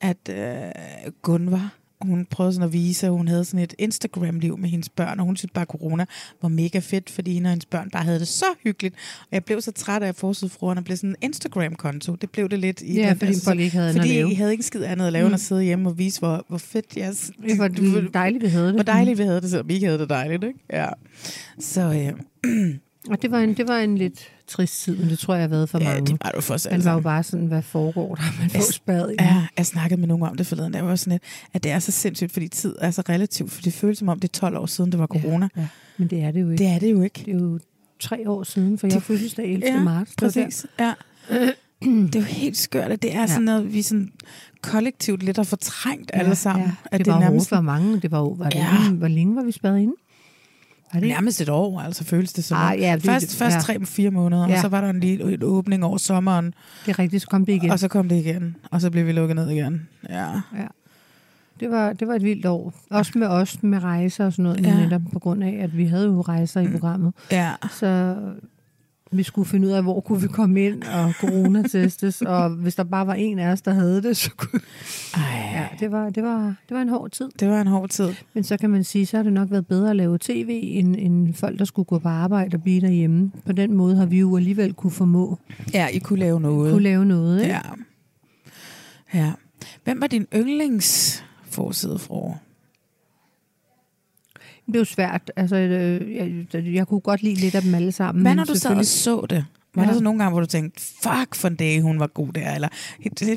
at 0.00 0.28
øh, 0.30 1.12
Gunvar, 1.22 1.74
hun 2.06 2.26
prøvede 2.30 2.54
sådan 2.54 2.66
at 2.66 2.72
vise, 2.72 3.06
at 3.06 3.12
hun 3.12 3.28
havde 3.28 3.44
sådan 3.44 3.60
et 3.60 3.74
Instagram-liv 3.78 4.58
med 4.58 4.68
hendes 4.68 4.88
børn, 4.88 5.20
og 5.20 5.26
hun 5.26 5.36
synes 5.36 5.52
bare, 5.54 5.62
at 5.62 5.68
corona 5.68 6.04
var 6.42 6.48
mega 6.48 6.78
fedt, 6.78 7.10
fordi 7.10 7.32
hende 7.34 7.48
og 7.48 7.50
hendes 7.50 7.66
børn 7.66 7.90
bare 7.90 8.04
havde 8.04 8.18
det 8.18 8.28
så 8.28 8.44
hyggeligt. 8.64 8.94
Og 9.20 9.28
jeg 9.32 9.44
blev 9.44 9.60
så 9.60 9.72
træt 9.72 10.02
af, 10.02 10.08
at 10.08 10.16
forsidefruerne 10.16 10.84
blev 10.84 10.96
sådan 10.96 11.10
en 11.10 11.16
Instagram-konto. 11.20 12.14
Det 12.14 12.30
blev 12.30 12.48
det 12.48 12.58
lidt 12.58 12.82
i 12.82 12.94
Ja, 12.94 13.08
den 13.08 13.18
fordi 13.18 13.32
her 13.32 13.40
folk 13.44 13.60
ikke 13.60 13.76
havde 13.76 13.92
Fordi. 13.92 14.20
I 14.20 14.34
havde 14.34 14.52
ikke 14.52 14.64
skid 14.64 14.82
andet 14.84 15.06
at 15.06 15.12
lave, 15.12 15.22
mm. 15.22 15.26
end 15.26 15.34
at 15.34 15.40
sidde 15.40 15.62
hjemme 15.62 15.88
og 15.88 15.98
vise, 15.98 16.18
hvor, 16.18 16.44
hvor 16.48 16.58
fedt 16.58 16.96
jeres... 16.96 17.30
Det 17.48 17.58
var 17.58 17.68
dejligt, 18.14 18.42
vi 18.42 18.48
havde 18.48 18.66
det. 18.66 18.74
Hvor 18.74 18.82
dejligt 18.82 19.18
vi 19.18 19.22
havde 19.22 19.40
det, 19.40 19.50
selvom 19.50 19.68
vi 19.68 19.74
ikke 19.74 19.86
havde 19.86 19.98
det 19.98 20.10
dejligt, 20.10 20.44
ikke? 20.44 20.58
Ja. 20.72 20.88
Så 21.58 21.80
øh, 21.80 22.12
Og 23.10 23.22
det 23.22 23.30
var, 23.30 23.38
en, 23.38 23.54
det 23.56 23.68
var 23.68 23.78
en 23.78 23.98
lidt 23.98 24.28
trist 24.48 24.82
tid, 24.82 24.96
men 24.96 25.08
det 25.08 25.18
tror 25.18 25.34
jeg 25.34 25.42
har 25.42 25.48
været 25.48 25.68
for 25.68 25.78
ja, 25.78 25.84
mange. 25.84 26.06
det 26.06 26.16
var 26.24 26.28
det 26.30 26.36
jo 26.36 26.40
for 26.40 26.54
os 26.54 26.68
Man 26.70 26.84
var 26.84 26.92
jo 26.92 27.00
bare 27.00 27.22
sådan, 27.22 27.46
hvad 27.46 27.62
foregår 27.62 28.14
der? 28.14 28.22
Man 28.40 28.50
får 28.50 28.58
Jeg- 28.58 28.64
spadet 28.64 29.10
i. 29.12 29.22
Ja, 29.22 29.46
jeg 29.56 29.66
snakkede 29.66 30.00
med 30.00 30.08
nogen 30.08 30.22
om 30.22 30.36
det 30.36 30.46
forleden. 30.46 30.72
Det 30.74 30.84
var 30.84 30.96
sådan 30.96 31.10
lidt, 31.12 31.22
at 31.52 31.62
det 31.64 31.70
er 31.72 31.78
så 31.78 31.92
sindssygt, 31.92 32.32
fordi 32.32 32.48
tid 32.48 32.74
er 32.80 32.90
så 32.90 33.02
relativt. 33.08 33.50
For 33.52 33.62
det 33.62 33.72
føles 33.72 33.98
som 33.98 34.08
om, 34.08 34.20
det 34.20 34.28
er 34.28 34.32
12 34.40 34.56
år 34.56 34.66
siden, 34.66 34.92
det 34.92 35.00
var 35.00 35.06
corona. 35.06 35.48
Ja, 35.56 35.66
men 35.96 36.08
det 36.08 36.22
er 36.22 36.30
det 36.30 36.40
jo 36.40 36.50
ikke. 36.50 36.64
Det 36.64 36.70
er 36.72 36.78
det 36.78 36.90
jo 36.92 37.02
ikke. 37.02 37.22
Det 37.26 37.34
er 37.34 37.38
jo 37.38 37.58
tre 38.00 38.30
år 38.30 38.42
siden, 38.42 38.78
for 38.78 38.86
jeg 38.86 38.94
har 38.94 39.00
fødselsdag 39.00 39.52
11. 39.52 39.66
Ja, 39.72 39.82
marts. 39.82 40.10
Det 40.10 40.20
der. 40.20 40.26
præcis. 40.26 40.66
Ja. 40.80 40.92
Det 41.82 42.14
er 42.14 42.20
jo 42.20 42.24
helt 42.26 42.56
skørt, 42.56 42.90
at 42.92 43.02
det 43.02 43.14
er 43.14 43.26
sådan 43.26 43.42
noget, 43.42 43.72
vi 43.72 43.82
sådan 43.82 44.12
kollektivt 44.62 45.22
lidt 45.22 45.36
har 45.36 45.44
fortrængt 45.44 46.10
ja, 46.14 46.18
alle 46.20 46.34
sammen. 46.34 46.66
Ja. 46.68 46.72
At 46.92 46.98
Det, 46.98 47.06
var 47.12 47.20
nærmest, 47.20 47.48
for 47.48 47.60
mange. 47.60 48.00
Det 48.00 48.10
var 48.10 48.18
var 48.34 48.48
det 48.48 48.54
Ja. 48.58 48.66
ja. 48.84 48.90
hvor 48.90 49.08
længe 49.08 49.36
var 49.36 49.42
vi 49.42 49.52
spadet 49.52 49.78
inde? 49.78 49.92
Var 50.92 51.00
det 51.00 51.08
nærmest 51.08 51.40
et 51.40 51.48
år, 51.48 51.80
altså 51.80 52.04
føles 52.04 52.32
det 52.32 52.44
som. 52.44 52.58
Ah, 52.60 52.80
ja, 52.80 52.92
det- 52.94 53.02
først 53.02 53.36
først 53.36 53.54
ja. 53.56 53.60
tre-fire 53.60 54.10
måneder, 54.10 54.42
og 54.42 54.48
Ja. 54.50 54.60
så 54.60 54.68
var 54.68 54.80
der 54.80 54.90
en 54.90 55.00
lille 55.00 55.34
en 55.34 55.42
åbning 55.42 55.84
over 55.84 55.98
sommeren, 55.98 56.54
Det 56.86 56.92
er 56.92 56.98
rigtigt, 56.98 57.22
så 57.22 57.28
kom 57.28 57.46
det 57.46 57.52
igen. 57.52 57.70
og 57.70 57.78
så 57.78 57.88
kom 57.88 58.08
det 58.08 58.16
igen, 58.16 58.56
og 58.70 58.80
så 58.80 58.90
blev 58.90 59.06
vi 59.06 59.12
lukket 59.12 59.36
ned 59.36 59.50
igen. 59.50 59.88
Ja. 60.10 60.28
Det 61.60 61.70
var, 61.70 61.92
det 61.92 62.08
var 62.08 62.14
et 62.14 62.22
vildt 62.24 62.46
år. 62.46 62.74
Også 62.90 63.12
med 63.18 63.26
os, 63.26 63.62
med 63.62 63.82
rejser 63.82 64.26
og 64.26 64.32
sådan 64.32 64.42
noget, 64.42 64.60
Ja. 64.66 64.68
ja. 64.68 64.76
netop 64.84 65.00
på 65.12 65.18
grund 65.18 65.44
af, 65.44 65.58
at 65.62 65.76
vi 65.76 65.84
havde 65.84 66.04
jo 66.06 66.20
rejser 66.20 66.60
i 66.60 66.68
programmet. 66.68 67.12
Ja. 67.32 67.50
Så 67.70 68.16
vi 69.12 69.22
skulle 69.22 69.48
finde 69.48 69.66
ud 69.68 69.72
af, 69.72 69.82
hvor 69.82 70.00
kunne 70.00 70.20
vi 70.20 70.28
komme 70.28 70.64
ind 70.66 70.82
og 70.82 71.12
coronatestes, 71.20 72.22
og 72.22 72.50
hvis 72.50 72.74
der 72.74 72.84
bare 72.84 73.06
var 73.06 73.14
en 73.14 73.38
af 73.38 73.52
os, 73.52 73.62
der 73.62 73.72
havde 73.72 74.02
det, 74.02 74.16
så 74.16 74.30
kunne... 74.36 74.60
Ej, 75.14 75.22
Ja, 75.52 75.66
det 75.80 75.92
var, 75.92 76.10
det 76.10 76.22
var, 76.22 76.54
det 76.68 76.74
var 76.76 76.82
en 76.82 76.88
hård 76.88 77.10
tid. 77.10 77.28
det 77.40 77.48
var 77.48 77.60
en 77.60 77.66
hård 77.66 77.88
tid. 77.88 78.08
Men 78.34 78.44
så 78.44 78.56
kan 78.56 78.70
man 78.70 78.84
sige, 78.84 79.06
så 79.06 79.16
har 79.16 79.22
det 79.24 79.32
nok 79.32 79.50
været 79.50 79.66
bedre 79.66 79.90
at 79.90 79.96
lave 79.96 80.18
tv, 80.18 80.60
end, 80.64 80.96
end 80.98 81.34
folk, 81.34 81.58
der 81.58 81.64
skulle 81.64 81.86
gå 81.86 81.98
på 81.98 82.08
arbejde 82.08 82.54
og 82.56 82.62
blive 82.62 82.80
derhjemme. 82.80 83.32
På 83.46 83.52
den 83.52 83.74
måde 83.74 83.96
har 83.96 84.06
vi 84.06 84.18
jo 84.20 84.36
alligevel 84.36 84.72
kunne 84.74 84.90
formå 84.90 85.38
Ja, 85.74 85.86
I 85.86 85.98
kunne 85.98 86.18
lave 86.18 86.40
noget. 86.40 86.72
kunne 86.72 86.82
lave 86.82 87.04
noget. 87.04 87.42
Ikke? 87.42 87.54
Ja. 87.54 87.60
Ja. 89.14 89.32
Hvem 89.84 90.00
var 90.00 90.06
din 90.06 90.26
yndlings 90.34 91.24
forsidefrue? 91.50 92.34
Det 94.66 94.74
er 94.74 94.78
jo 94.78 94.84
svært. 94.84 95.30
Altså, 95.36 95.56
øh, 95.56 96.14
jeg, 96.52 96.74
jeg 96.74 96.86
kunne 96.86 97.00
godt 97.00 97.22
lide 97.22 97.34
lidt 97.34 97.54
af 97.54 97.62
dem 97.62 97.74
alle 97.74 97.92
sammen. 97.92 98.22
Hvad 98.22 98.30
men 98.30 98.36
når 98.36 98.44
du 98.44 98.54
sad 98.54 98.76
og 98.76 98.84
så 98.84 99.26
det? 99.30 99.44
Var 99.74 99.82
ja. 99.82 99.88
Der 99.88 99.94
så 99.94 100.02
nogle 100.02 100.18
gange, 100.18 100.32
hvor 100.32 100.40
du 100.40 100.46
tænkte, 100.46 100.80
fuck 101.02 101.34
for 101.34 101.48
en 101.48 101.54
dag, 101.54 101.80
hun 101.80 102.00
var 102.00 102.06
god 102.06 102.32
der? 102.32 102.54
Eller 102.54 102.68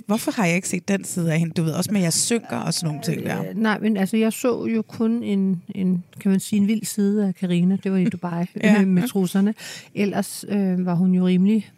hvorfor 0.08 0.32
har 0.32 0.46
jeg 0.46 0.56
ikke 0.56 0.70
set 0.70 0.88
den 0.88 1.04
side 1.04 1.34
af 1.34 1.40
hende? 1.40 1.54
Du 1.54 1.64
ved 1.64 1.74
også 1.74 1.92
med, 1.92 2.00
at 2.00 2.04
jeg 2.04 2.14
synker 2.14 2.58
og 2.58 2.74
sådan 2.74 2.88
nogle 2.88 3.04
ting 3.04 3.24
der. 3.26 3.40
Øh, 3.50 3.56
Nej, 3.56 3.80
men 3.80 3.98
altså, 3.98 4.18
jeg 4.18 4.34
så 4.34 4.66
jo 4.66 4.82
kun 4.82 5.24
en, 5.24 5.62
en 5.76 6.04
kan 6.20 6.32
man 6.32 6.40
sige, 6.40 6.60
en 6.60 6.68
vild 6.68 6.86
side 6.86 7.28
af 7.28 7.36
Karina. 7.36 7.78
Det 7.84 7.92
var 7.92 7.98
i 7.98 8.06
Dubai 8.06 8.46
Ja. 8.64 8.74
ja. 8.74 8.86
med 8.86 9.08
trusserne. 9.08 9.54
Ellers 9.96 10.46
øh, 10.50 10.86
var 10.86 10.94
hun 10.96 11.14
jo 11.14 11.28
rimelig 11.28 11.72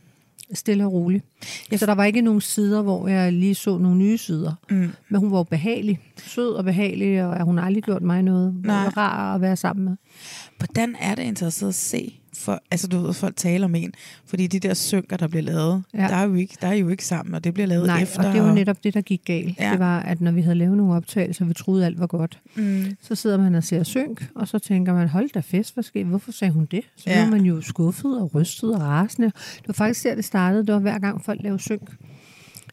stille 0.54 0.86
og 0.86 0.94
rolig. 0.94 1.22
Så 1.76 1.86
der 1.86 1.96
var 1.96 2.04
ikke 2.06 2.22
nogen 2.22 2.42
sider, 2.42 2.82
hvor 2.82 3.08
jeg 3.08 3.34
lige 3.34 3.56
så 3.56 3.78
nogle 3.78 3.98
nye 3.98 4.18
sider. 4.18 4.54
Mm. 4.70 4.92
Men 5.10 5.20
hun 5.20 5.32
var 5.32 5.38
jo 5.38 5.44
behagelig. 5.44 6.00
Sød 6.18 6.54
og 6.54 6.64
behagelig, 6.64 7.24
og 7.24 7.46
hun 7.46 7.58
har 7.58 7.66
aldrig 7.66 7.84
gjort 7.84 8.02
mig 8.02 8.24
noget. 8.24 8.56
Nej. 8.64 8.84
Nej. 8.84 8.94
Rar 8.98 9.36
at 9.36 9.42
være 9.42 9.56
sammen 9.56 9.86
med. 9.86 9.96
Hvordan 10.58 10.96
er 11.00 11.16
det 11.16 11.24
interesseret 11.24 11.70
at 11.70 11.76
se 11.76 12.20
for, 12.38 12.62
altså 12.72 12.88
du 12.88 13.00
ved, 13.00 13.14
folk 13.14 13.36
taler 13.36 13.66
om 13.66 13.76
en, 13.76 13.94
fordi 14.26 14.48
de 14.48 14.60
der 14.60 14.74
synker, 14.74 15.18
der 15.18 15.28
bliver 15.28 15.44
lavet, 15.44 15.84
Ja. 15.94 15.98
der, 16.00 16.16
er 16.16 16.24
jo 16.24 16.34
ikke, 16.34 16.58
der 16.62 16.68
er 16.68 16.74
jo 16.74 16.90
ikke 16.90 17.06
sammen, 17.06 17.36
og 17.36 17.44
det 17.44 17.54
bliver 17.54 17.68
lavet 17.68 17.88
Nej, 17.88 18.02
efter. 18.02 18.28
og 18.28 18.34
det 18.34 18.42
var 18.44 18.54
netop 18.54 18.84
det, 18.84 18.94
der 18.94 19.02
gik 19.02 19.22
galt. 19.26 19.60
Ja. 19.60 19.72
Det 19.72 19.80
var, 19.80 20.00
at 20.00 20.22
når 20.22 20.32
vi 20.32 20.42
havde 20.42 20.56
lavet 20.56 20.78
nogle 20.78 20.94
optagelser, 20.96 21.46
vi 21.46 21.54
troede 21.54 21.86
alt 21.86 22.00
var 22.00 22.08
godt, 22.08 22.40
Mm. 22.56 22.86
så 23.02 23.16
sidder 23.16 23.38
man 23.38 23.56
og 23.56 23.64
ser 23.64 23.84
synk, 23.84 24.28
og 24.36 24.48
så 24.48 24.60
tænker 24.60 24.94
man, 24.94 25.08
hold 25.08 25.30
da 25.34 25.40
fest, 25.40 25.74
hvad 25.74 25.84
skete? 25.84 26.06
Hvorfor 26.06 26.32
sagde 26.32 26.54
hun 26.54 26.66
det? 26.72 26.82
Så 26.98 27.04
ja. 27.10 27.24
Var 27.24 27.30
man 27.32 27.42
jo 27.42 27.62
skuffet 27.62 28.22
og 28.22 28.36
rystet 28.36 28.76
og 28.76 28.82
rasende. 28.82 29.28
Det 29.58 29.68
var 29.68 29.74
faktisk 29.74 30.04
der, 30.04 30.16
det 30.16 30.26
startede. 30.26 30.66
Det 30.66 30.74
var 30.74 30.80
hver 30.80 31.00
gang 31.00 31.26
folk 31.26 31.40
lavede 31.44 31.62
synk. 31.62 31.90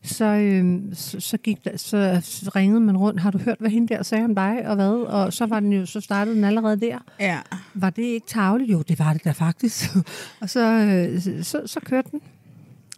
Så, 0.05 0.25
øhm, 0.25 0.95
så, 0.95 1.21
så, 1.21 1.37
gik 1.39 1.65
der, 1.65 1.77
så 1.77 2.21
ringede 2.57 2.81
man 2.81 2.97
rundt. 2.97 3.21
Har 3.21 3.31
du 3.31 3.39
hørt, 3.39 3.57
hvad 3.61 3.71
hende 3.71 3.95
der 3.95 4.03
sagde 4.03 4.25
om 4.25 4.35
dig, 4.35 4.63
og 4.69 4.75
hvad? 4.75 4.87
Og 4.91 5.33
så, 5.33 5.47
var 5.47 5.61
den 5.61 5.73
jo, 5.73 5.87
så 5.87 6.01
startede 6.01 6.37
den 6.37 6.45
allerede 6.45 6.81
der. 6.81 6.99
Ja. 7.21 7.39
Var 7.75 7.91
det 7.91 8.03
ikke 8.03 8.27
tageligt? 8.27 8.71
Jo, 8.73 8.83
det 8.83 8.99
var 8.99 9.13
det 9.13 9.25
da 9.25 9.31
faktisk. 9.31 9.91
og 10.41 10.51
så, 10.51 10.61
øh, 10.61 11.23
så, 11.45 11.61
så 11.67 11.81
kørte 11.81 12.09
den. 12.11 12.21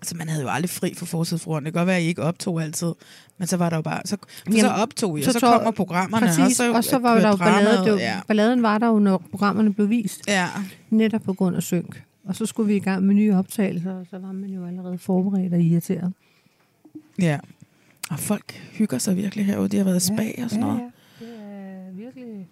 Altså, 0.00 0.16
man 0.16 0.28
havde 0.28 0.42
jo 0.42 0.48
aldrig 0.48 0.70
fri 0.70 0.94
for 0.96 1.06
forsidefruerne. 1.06 1.64
Det 1.66 1.72
kan 1.72 1.80
godt 1.80 1.86
være, 1.86 1.96
at 1.96 2.02
I 2.02 2.06
ikke 2.06 2.22
optog 2.22 2.62
altid. 2.62 2.92
Men 3.38 3.48
så 3.48 3.56
var 3.56 3.70
der 3.70 3.76
jo 3.76 3.82
bare... 3.82 4.00
Så, 4.04 4.16
for 4.20 4.52
så 4.52 4.56
Jamen, 4.56 4.72
optog 4.82 5.18
I, 5.18 5.22
så 5.22 5.28
og 5.30 5.32
så 5.32 5.40
tog- 5.40 5.52
kommer 5.52 5.70
programmerne, 5.70 6.26
Præcis, 6.26 6.44
og 6.44 6.50
så, 6.66 6.72
og 6.74 6.84
så 6.84 6.98
var 6.98 7.20
der 7.20 7.28
jo 7.28 7.36
ballade. 7.36 7.84
Det 7.84 7.92
var, 7.92 7.98
Ja. 7.98 8.20
Balladen 8.28 8.62
var 8.62 8.78
der 8.78 8.86
jo, 8.86 8.98
når 8.98 9.22
programmerne 9.30 9.74
blev 9.74 9.90
vist. 9.90 10.20
ja. 10.28 10.46
Netop 10.90 11.22
på 11.22 11.32
grund 11.32 11.56
af 11.56 11.62
synk. 11.62 12.02
Og 12.24 12.36
så 12.36 12.46
skulle 12.46 12.66
vi 12.66 12.76
i 12.76 12.80
gang 12.80 13.02
med 13.04 13.14
nye 13.14 13.34
optagelser, 13.34 13.92
og 13.92 14.06
så 14.10 14.18
var 14.18 14.32
man 14.32 14.50
jo 14.50 14.66
allerede 14.66 14.98
forberedt 14.98 15.54
og 15.54 15.60
irriteret. 15.60 16.12
Ja. 17.18 17.38
Og 18.10 18.18
folk 18.18 18.52
hygger 18.72 18.98
sig 18.98 19.16
virkelig 19.16 19.46
herude. 19.46 19.68
De 19.68 19.76
har 19.76 19.84
været 19.84 19.96
i 20.02 20.06
spa 20.06 20.42
og 20.44 20.50
sådan 20.50 20.64
noget. 20.66 20.80
Ja, 21.20 21.26
det 21.26 21.32
er 21.88 21.92
virkelig... 21.96 22.48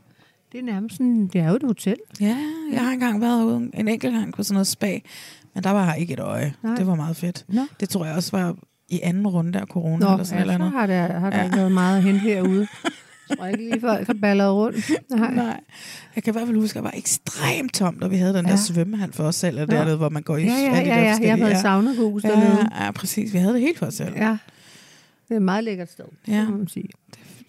Det 0.53 0.61
er 0.61 0.65
nærmest 0.65 0.97
sådan, 0.97 1.27
det 1.27 1.41
er 1.41 1.49
jo 1.49 1.57
et 1.57 1.63
hotel. 1.63 1.97
Ja, 2.21 2.37
jeg 2.73 2.81
har 2.85 2.93
engang 2.93 3.21
været 3.21 3.39
herude 3.39 3.57
en 3.75 3.89
enkelt 3.89 4.15
gang 4.15 4.33
på 4.35 4.43
sådan 4.43 4.55
noget 4.55 4.67
spa, 4.67 4.99
men 5.55 5.65
der 5.65 5.71
var 5.71 5.95
ikke 5.95 6.13
et 6.13 6.21
øje. 6.21 6.55
Nej. 6.63 6.75
Det 6.75 6.87
var 6.87 6.95
meget 6.95 7.17
fedt. 7.17 7.45
Nå, 7.49 7.61
Det 7.81 7.89
tror 7.89 8.05
jeg 8.05 8.15
også 8.15 8.37
var 8.37 8.57
i 8.89 9.01
anden 9.03 9.27
runde 9.27 9.59
af 9.61 9.67
corona 9.67 9.97
Nå 10.07 10.13
eller 10.13 10.25
sådan 10.25 10.37
ja, 10.39 10.41
eller 10.43 10.53
så 10.55 10.63
andet. 10.65 10.73
har 10.81 10.87
der, 10.87 11.19
har 11.19 11.31
der 11.31 11.39
Ja. 11.39 11.45
ikke 11.45 11.57
været 11.57 11.73
meget 11.73 11.97
at 11.97 12.03
hente 12.03 12.21
herude. 12.21 12.67
Jeg 13.29 13.37
tror 13.39 13.47
ikke 13.47 13.59
lige, 13.71 13.81
folk 13.81 14.07
har 14.07 14.15
balleret 14.21 14.53
rundt. 14.55 14.77
Nej. 15.11 15.35
Nej. 15.35 15.61
Jeg 16.15 16.23
kan 16.23 16.31
i 16.31 16.35
hvert 16.35 16.47
fald 16.47 16.59
huske, 16.59 16.79
at 16.79 16.85
det 16.85 16.93
var 16.93 16.99
ekstremt 16.99 17.75
tomt, 17.75 18.03
og 18.05 18.11
vi 18.11 18.17
havde 18.17 18.35
den 18.35 18.47
Ja. 18.47 18.51
der 18.51 18.57
svømmehal 18.59 19.13
for 19.13 19.25
os 19.25 19.37
selv, 19.37 19.61
og 19.61 19.67
Nå. 19.67 19.75
dernede, 19.75 19.97
hvor 19.97 20.09
man 20.09 20.23
går 20.23 20.37
i 20.37 20.43
Ja, 20.45 20.53
ja, 20.53 20.61
ja, 20.63 20.85
der 20.85 21.01
ja. 21.01 21.19
Jeg 21.23 21.41
været 21.41 21.59
i 21.59 21.61
saunahus 21.63 22.25
ja, 22.25 22.29
dernede. 22.29 22.69
ja, 22.79 22.85
ja, 22.85 22.91
præcis. 22.91 23.33
Vi 23.33 23.39
havde 23.39 23.53
det 23.55 23.61
helt 23.61 23.79
for 23.79 23.87
os 23.87 23.95
selv. 23.95 24.13
Ja. 24.17 24.37
Det 25.29 25.31
er 25.31 25.37
et 25.37 25.43
meget 25.43 25.65
lækkert 25.65 25.93
sted, 25.93 26.05
Ja. 26.29 26.41
det 26.41 26.49
må 26.51 26.57
man 26.57 26.69
sige. 26.69 26.89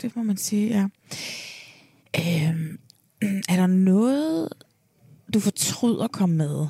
Det 0.02 0.16
må 0.16 0.24
man 0.24 0.38
sige, 0.38 0.68
ja. 0.68 0.86
Øhm, 2.20 2.80
er 3.50 3.56
der 3.56 3.68
noget, 3.68 4.50
du 5.34 5.40
fortryder 5.40 6.04
at 6.04 6.12
komme 6.12 6.36
med? 6.36 6.68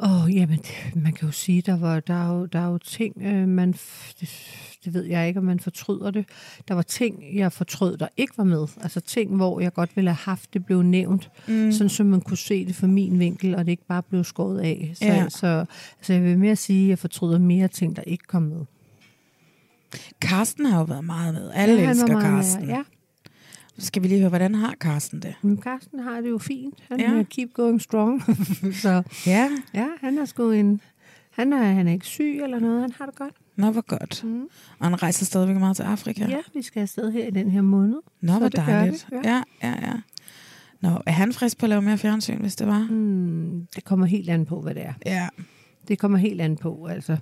Åh, 0.00 0.24
oh, 0.24 0.34
jamen, 0.36 0.58
man 0.94 1.12
kan 1.12 1.28
jo 1.28 1.32
sige, 1.32 1.62
der 1.62 1.76
var 1.76 2.00
der 2.00 2.14
er 2.14 2.34
jo, 2.38 2.46
der 2.46 2.58
er 2.58 2.66
jo 2.66 2.78
ting, 2.78 3.16
øh, 3.22 3.48
man, 3.48 3.72
det, 4.20 4.30
det 4.84 4.94
ved 4.94 5.04
jeg 5.04 5.28
ikke, 5.28 5.40
om 5.40 5.44
man 5.46 5.60
fortryder 5.60 6.10
det. 6.10 6.24
Der 6.68 6.74
var 6.74 6.82
ting, 6.82 7.24
jeg 7.34 7.52
fortrød, 7.52 7.96
der 7.96 8.08
ikke 8.16 8.38
var 8.38 8.44
med. 8.44 8.66
Altså 8.82 9.00
ting, 9.00 9.36
hvor 9.36 9.60
jeg 9.60 9.72
godt 9.72 9.96
ville 9.96 10.10
have 10.10 10.16
haft, 10.16 10.54
det 10.54 10.66
blev 10.66 10.82
nævnt, 10.82 11.30
mm. 11.48 11.72
sådan 11.72 11.88
så 11.88 12.04
man 12.04 12.20
kunne 12.20 12.36
se 12.36 12.66
det 12.66 12.74
fra 12.74 12.86
min 12.86 13.18
vinkel, 13.18 13.54
og 13.54 13.64
det 13.64 13.70
ikke 13.70 13.86
bare 13.86 14.02
blev 14.02 14.24
skåret 14.24 14.60
af. 14.60 14.92
Så, 14.94 15.04
Ja. 15.04 15.28
så 15.28 15.64
altså, 15.98 16.12
jeg 16.12 16.22
vil 16.22 16.38
mere 16.38 16.56
sige, 16.56 16.84
at 16.84 16.88
jeg 16.88 16.98
fortryder 16.98 17.38
mere 17.38 17.68
ting, 17.68 17.96
der 17.96 18.02
ikke 18.02 18.24
kom 18.28 18.42
med. 18.42 18.64
Karsten 20.20 20.66
har 20.66 20.78
jo 20.78 20.84
været 20.84 21.04
meget 21.04 21.34
med. 21.34 21.50
Alle 21.54 21.74
Ja, 21.82 21.90
elsker 21.90 22.06
med, 22.14 22.22
Karsten. 22.22 22.68
Ja, 22.68 22.82
Skal 23.78 24.02
vi 24.02 24.08
lige 24.08 24.18
høre, 24.20 24.28
hvordan 24.28 24.54
har 24.54 24.74
Karsten 24.80 25.22
det? 25.22 25.34
men 25.42 25.62
Carsten 25.62 25.98
har 25.98 26.20
det 26.20 26.30
jo 26.30 26.38
fint. 26.38 26.74
Han 26.88 27.00
Ja. 27.00 27.12
ja. 27.12 27.22
keep 27.22 27.48
going 27.54 27.80
strong. 27.82 28.22
så 28.82 29.02
Ja. 29.26 29.50
ja, 29.74 29.86
han 30.00 30.18
er 30.18 30.24
sgu 30.24 30.50
en... 30.50 30.80
Han 31.30 31.52
er, 31.52 31.62
han 31.62 31.88
er 31.88 31.92
ikke 31.92 32.06
syg 32.06 32.40
eller 32.42 32.58
noget, 32.58 32.80
han 32.80 32.92
har 32.98 33.06
det 33.06 33.14
godt. 33.14 33.34
Nå, 33.56 33.70
hvor 33.70 33.80
godt. 33.98 34.24
Mm. 34.24 34.42
Og 34.78 34.86
han 34.86 35.02
rejser 35.02 35.24
stadigvæk 35.26 35.56
meget 35.56 35.76
til 35.76 35.82
Afrika. 35.82 36.26
Ja, 36.28 36.38
vi 36.54 36.62
skal 36.62 36.80
afsted 36.80 37.12
her 37.12 37.26
i 37.26 37.30
den 37.30 37.50
her 37.50 37.60
måned. 37.62 37.96
Nå, 38.20 38.32
Så 38.32 38.38
hvor 38.38 38.48
dejligt. 38.48 39.06
det, 39.10 39.20
ja. 39.24 39.42
ja, 39.62 39.74
ja, 39.82 39.92
Nå, 40.80 40.88
er 41.06 41.10
han 41.12 41.32
frisk 41.32 41.58
på 41.58 41.66
at 41.66 41.70
lave 41.70 41.82
mere 41.82 41.98
fjernsyn, 41.98 42.40
hvis 42.40 42.56
det 42.56 42.66
var? 42.66 42.86
Mm, 42.90 43.66
det 43.74 43.84
kommer 43.84 44.06
helt 44.06 44.30
an 44.30 44.46
på, 44.46 44.60
hvad 44.60 44.74
det 44.74 44.86
er. 44.86 44.92
Ja. 45.06 45.28
Det 45.88 45.98
kommer 45.98 46.18
helt 46.18 46.40
an 46.40 46.56
på, 46.56 46.86
altså. 46.86 47.16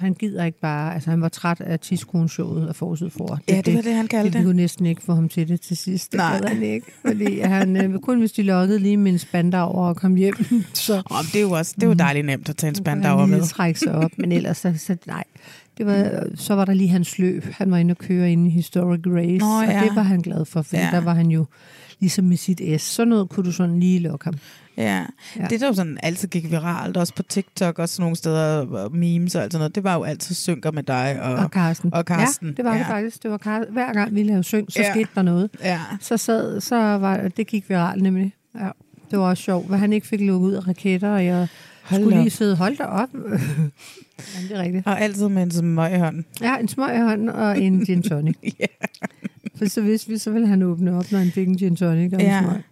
Han 0.00 0.14
gider 0.14 0.44
ikke 0.44 0.60
bare, 0.60 0.94
altså 0.94 1.10
han 1.10 1.20
var 1.20 1.28
træt 1.28 1.60
af 1.60 1.80
tidskroneshowet 1.80 2.68
og 2.68 2.76
forsøget 2.76 3.12
for. 3.12 3.38
Ja, 3.48 3.60
det 3.60 3.74
var 3.74 3.80
det, 3.82 3.92
han 3.94 4.02
det. 4.02 4.10
kaldte 4.10 4.32
Vi 4.32 4.38
det. 4.38 4.44
kunne 4.46 4.56
næsten 4.56 4.86
ikke 4.86 5.02
få 5.02 5.14
ham 5.14 5.28
til 5.28 5.48
det 5.48 5.60
til 5.60 5.76
sidst. 5.76 6.12
Det 6.12 6.18
Nej. 6.18 6.40
han 6.48 6.62
ikke. 6.62 6.86
Fordi 7.06 7.38
han, 7.40 7.76
øh, 7.76 7.98
kun 8.00 8.18
hvis 8.18 8.32
de 8.32 8.42
lokkede 8.42 8.78
lige 8.78 8.96
med 8.96 9.12
en 9.12 9.18
spand 9.18 9.54
over 9.54 9.88
og 9.88 9.96
kom 9.96 10.14
hjem, 10.14 10.34
så 10.74 11.02
Oh, 11.10 11.24
det 11.32 11.36
er 11.36 11.40
jo 11.42 11.50
også 11.50 11.72
det 11.74 11.82
er 11.82 11.86
jo 11.86 11.92
dejligt 11.92 12.26
nemt 12.26 12.48
at 12.48 12.56
tage 12.56 12.68
en 12.68 12.74
kunne 12.74 12.84
spand 12.84 13.04
han 13.04 13.12
over 13.12 13.26
med. 13.26 13.42
trække 13.42 13.80
sig 13.80 13.92
op. 13.94 14.10
Men 14.18 14.32
ellers, 14.32 14.58
så, 14.58 14.74
så 14.78 14.96
nej. 15.06 15.24
Det 15.78 15.86
var, 15.86 16.26
så 16.34 16.54
var 16.54 16.64
der 16.64 16.74
lige 16.74 16.88
hans 16.88 17.18
løb. 17.18 17.44
Han 17.52 17.70
var 17.70 17.76
inde 17.76 17.92
og 17.92 17.98
køre 17.98 18.32
inde 18.32 18.46
i 18.46 18.50
Historic 18.50 19.00
Race, 19.06 19.38
Nå, 19.38 19.46
og 19.60 19.64
ja. 19.66 19.80
det 19.84 19.96
var 19.96 20.02
han 20.02 20.20
glad 20.20 20.44
for, 20.44 20.62
for 20.62 20.76
ja. 20.76 20.88
der 20.92 21.00
var 21.00 21.14
han 21.14 21.26
jo 21.30 21.44
ligesom 22.00 22.24
med 22.24 22.36
sit 22.36 22.60
S. 22.80 22.82
Sådan 22.84 23.08
noget 23.08 23.28
kunne 23.28 23.46
du 23.46 23.52
sådan 23.52 23.80
lige 23.80 23.98
lukke 23.98 24.24
ham. 24.24 24.34
Ja. 24.76 25.04
Ja. 25.36 25.46
Det, 25.50 25.60
der 25.60 25.66
jo 25.66 25.72
sådan 25.74 25.98
altid 26.02 26.28
gik 26.28 26.50
viralt, 26.50 26.96
også 26.96 27.14
på 27.14 27.22
TikTok 27.22 27.78
og 27.78 27.88
sådan 27.88 28.02
nogle 28.02 28.16
steder, 28.16 28.66
og 28.66 28.96
memes 28.96 29.34
og 29.34 29.42
alt 29.42 29.52
sådan 29.52 29.60
noget, 29.60 29.74
det 29.74 29.84
var 29.84 29.94
jo 29.94 30.02
altid 30.02 30.34
synker 30.34 30.70
med 30.70 30.82
dig. 30.82 31.18
Og, 31.22 31.34
Og 31.34 31.50
Karsten. 31.50 31.94
og 31.94 32.04
Karsten, 32.04 32.48
Ja, 32.48 32.54
det 32.54 32.64
var 32.64 32.72
ja. 32.72 32.78
det 32.78 32.86
faktisk. 32.86 33.22
Det 33.22 33.30
var 33.30 33.36
Karsten. 33.38 33.72
Hver 33.72 33.92
gang 33.92 34.14
vi 34.14 34.22
lavede 34.22 34.42
syng, 34.44 34.72
så 34.72 34.80
Ja. 34.82 34.90
skete 34.90 35.08
der 35.14 35.22
noget. 35.22 35.50
ja. 35.62 35.80
Så, 36.00 36.16
sad, 36.16 36.60
så 36.60 36.76
var 36.76 37.28
det 37.36 37.46
gik 37.46 37.68
viralt 37.70 38.02
nemlig. 38.02 38.34
Ja. 38.60 38.68
Det 39.10 39.18
var 39.18 39.24
også 39.24 39.42
sjovt, 39.42 39.66
hvad 39.68 39.78
han 39.78 39.92
ikke 39.92 40.06
fik 40.06 40.20
lukket 40.20 40.46
ud 40.48 40.52
af 40.52 40.68
raketter, 40.68 41.08
og 41.10 41.24
jeg 41.24 41.48
Hold 41.82 42.00
skulle 42.02 42.16
da 42.16 42.22
lige 42.22 42.28
op. 42.28 42.32
sidde, 42.32 42.56
hold 42.56 42.76
da 42.76 42.84
op. 42.84 43.08
Jamen, 44.34 44.48
det 44.48 44.52
er 44.56 44.62
rigtigt. 44.62 44.86
Og 44.86 45.00
altid 45.00 45.28
med 45.28 45.42
en 45.42 45.50
smøg 45.50 45.94
i 45.94 45.98
hånden. 45.98 46.24
Ja, 46.40 46.56
en 46.56 46.68
smøg 46.68 46.96
i 46.96 47.00
hånden 47.00 47.28
og 47.28 47.60
en 47.60 47.84
gin 47.86 48.02
tonic. 48.02 48.36
Ja. 48.60 48.66
For 49.58 49.68
så 49.68 49.80
vidste 49.80 50.08
vi, 50.10 50.18
så 50.18 50.30
ville 50.30 50.46
han 50.48 50.62
åbne 50.62 50.96
op, 50.98 51.12
når 51.12 51.18
han 51.18 51.30
fik 51.30 51.48
en 51.48 51.56
gin 51.56 51.76
tonic 51.76 52.12
og 52.12 52.20
Ja. 52.20 52.40
smøg. 52.42 52.62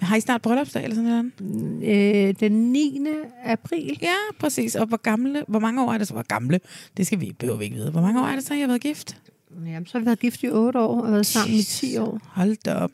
Men 0.00 0.06
har 0.06 0.16
I 0.16 0.20
snart 0.20 0.42
bryllupsdag 0.42 0.82
eller 0.84 0.94
sådan 0.96 1.30
noget? 1.40 2.28
Øh, 2.28 2.34
den 2.40 2.52
9. 2.72 2.98
april. 3.44 3.98
Ja, 4.02 4.14
præcis. 4.40 4.74
Og 4.74 4.86
hvor 4.86 4.96
gamle, 4.96 5.44
hvor 5.48 5.58
mange 5.58 5.82
år 5.84 5.92
er 5.92 5.98
det 5.98 6.06
så? 6.08 6.12
Hvor 6.14 6.22
gamle? 6.28 6.60
Det 6.96 7.06
skal 7.06 7.20
vi, 7.20 7.32
behøver 7.38 7.58
vi 7.58 7.64
ikke 7.64 7.76
vide. 7.76 7.90
Hvor 7.90 8.00
mange 8.00 8.20
år 8.22 8.24
er 8.26 8.34
det 8.34 8.44
så, 8.46 8.54
I 8.54 8.60
har 8.60 8.66
været 8.66 8.80
gift? 8.80 9.20
Jamen, 9.66 9.86
så 9.86 9.92
har 9.94 9.98
vi 10.00 10.06
været 10.06 10.18
gift 10.20 10.42
i 10.42 10.48
8 10.50 10.78
år 10.80 11.00
og 11.02 11.12
været 11.12 11.26
sammen 11.26 11.54
i 11.56 11.62
10 11.62 11.96
år. 11.96 12.20
Hold 12.24 12.56
da 12.64 12.74
op. 12.74 12.90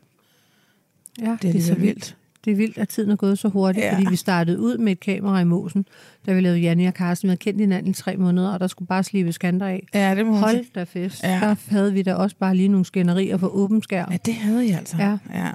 Ja, 1.21 1.37
Det 1.43 1.49
er, 1.49 1.53
det 1.53 1.57
er 1.57 1.63
så 1.63 1.75
vildt. 1.75 2.17
Det 2.45 2.51
er 2.51 2.57
vildt, 2.57 2.79
at 2.79 2.89
tiden 2.89 3.11
er 3.11 3.17
gået 3.17 3.39
så 3.39 3.49
hurtigt, 3.49 3.85
ja. 3.85 3.95
fordi 3.95 4.07
vi 4.11 4.17
startede 4.17 4.61
ud 4.61 4.79
med 4.79 4.93
et 4.93 5.01
kamera 5.01 5.41
i 5.41 5.45
Mosen, 5.45 5.87
da 6.27 6.33
vi 6.33 6.41
lavede 6.41 6.59
Janne 6.61 6.87
og 6.89 6.93
Carsten. 6.93 7.27
Vi 7.27 7.31
havde 7.31 7.39
kendt 7.39 7.61
hinanden 7.61 7.91
i 7.91 7.95
tre 7.95 8.17
måneder, 8.17 8.49
og 8.49 8.61
der 8.61 8.67
skulle 8.67 8.87
bare 8.89 9.05
slibes 9.05 9.39
kanter 9.39 9.67
af. 9.67 9.87
Ja, 9.95 10.15
det 10.15 10.27
må 10.27 10.33
Hold 10.37 10.65
da 10.75 10.85
fest. 10.85 11.23
Ja. 11.23 11.29
Der 11.41 11.55
havde 11.69 11.93
vi 11.93 12.03
da 12.03 12.15
også 12.15 12.37
bare 12.37 12.57
lige 12.57 12.69
nogle 12.69 12.85
skænderier 12.85 13.37
for 13.37 13.49
åben 13.49 13.83
skærm. 13.83 14.13
Ja, 14.13 14.17
det 14.27 14.35
havde 14.35 14.67
I 14.67 14.71
altså. 14.71 14.97
Ja. 14.99 15.17
ja. 15.35 15.51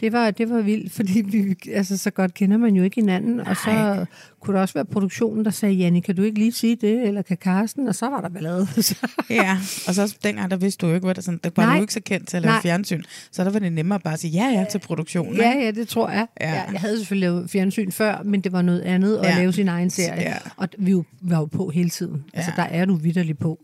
Det 0.00 0.12
var, 0.12 0.30
det 0.30 0.50
var 0.50 0.60
vildt, 0.60 0.92
fordi 0.92 1.20
vi, 1.26 1.56
altså, 1.72 1.98
så 1.98 2.10
godt 2.10 2.34
kender 2.34 2.56
man 2.56 2.74
jo 2.74 2.82
ikke 2.82 2.94
hinanden. 2.94 3.40
Og 3.40 3.56
så 3.56 3.70
Nej. 3.72 4.04
kunne 4.40 4.54
der 4.56 4.60
også 4.62 4.74
være 4.74 4.84
produktionen, 4.84 5.44
der 5.44 5.50
sagde, 5.50 5.74
Janne, 5.74 6.02
kan 6.02 6.16
du 6.16 6.22
ikke 6.22 6.38
lige 6.38 6.52
sige 6.52 6.76
det? 6.76 7.02
Eller 7.08 7.22
kan 7.22 7.36
Carsten? 7.36 7.88
Og 7.88 7.94
så 7.94 8.06
var 8.10 8.20
der 8.20 8.28
ballade. 8.28 8.66
Ja, 9.30 9.58
og 9.88 9.94
så 9.94 10.16
dengang, 10.24 10.50
der 10.50 10.56
vidste 10.56 10.80
du 10.86 10.88
jo 10.88 10.94
ikke, 10.94 11.04
hvad 11.04 11.14
det 11.14 11.24
sådan, 11.24 11.40
der 11.44 11.50
var 11.56 11.64
Nej. 11.66 11.76
du 11.76 11.80
ikke 11.80 11.92
så 11.92 12.00
kendt 12.00 12.28
til 12.28 12.36
at 12.36 12.42
lave 12.42 12.52
Nej. 12.52 12.62
fjernsyn. 12.62 13.02
Så 13.32 13.44
der 13.44 13.50
var 13.50 13.58
det 13.58 13.72
nemmere 13.72 14.00
bare 14.00 14.14
at 14.14 14.20
sige 14.20 14.30
ja, 14.30 14.58
ja 14.60 14.64
til 14.70 14.78
produktionen. 14.78 15.36
ja, 15.36 15.52
ja, 15.64 15.70
det 15.70 15.88
tror 15.88 16.10
jeg. 16.10 16.26
Ja. 16.40 16.50
Ja. 16.52 16.62
Jeg 16.72 16.80
havde 16.80 16.98
selvfølgelig 16.98 17.28
lavet 17.28 17.50
fjernsyn 17.50 17.90
før, 17.90 18.22
men 18.24 18.40
det 18.40 18.52
var 18.52 18.62
noget 18.62 18.80
andet 18.80 19.16
at 19.16 19.24
Ja. 19.24 19.38
lave 19.38 19.52
sin 19.52 19.68
egen 19.68 19.90
serie. 19.90 20.11
Ja. 20.20 20.36
Og 20.56 20.68
vi 20.78 20.90
jo- 20.90 21.04
var 21.20 21.38
jo 21.38 21.44
på 21.44 21.68
hele 21.68 21.90
tiden. 21.90 22.24
Altså, 22.34 22.52
Ja. 22.56 22.62
der 22.62 22.68
er 22.68 22.84
du 22.84 22.94
vidderlig 22.94 23.38
på. 23.38 23.58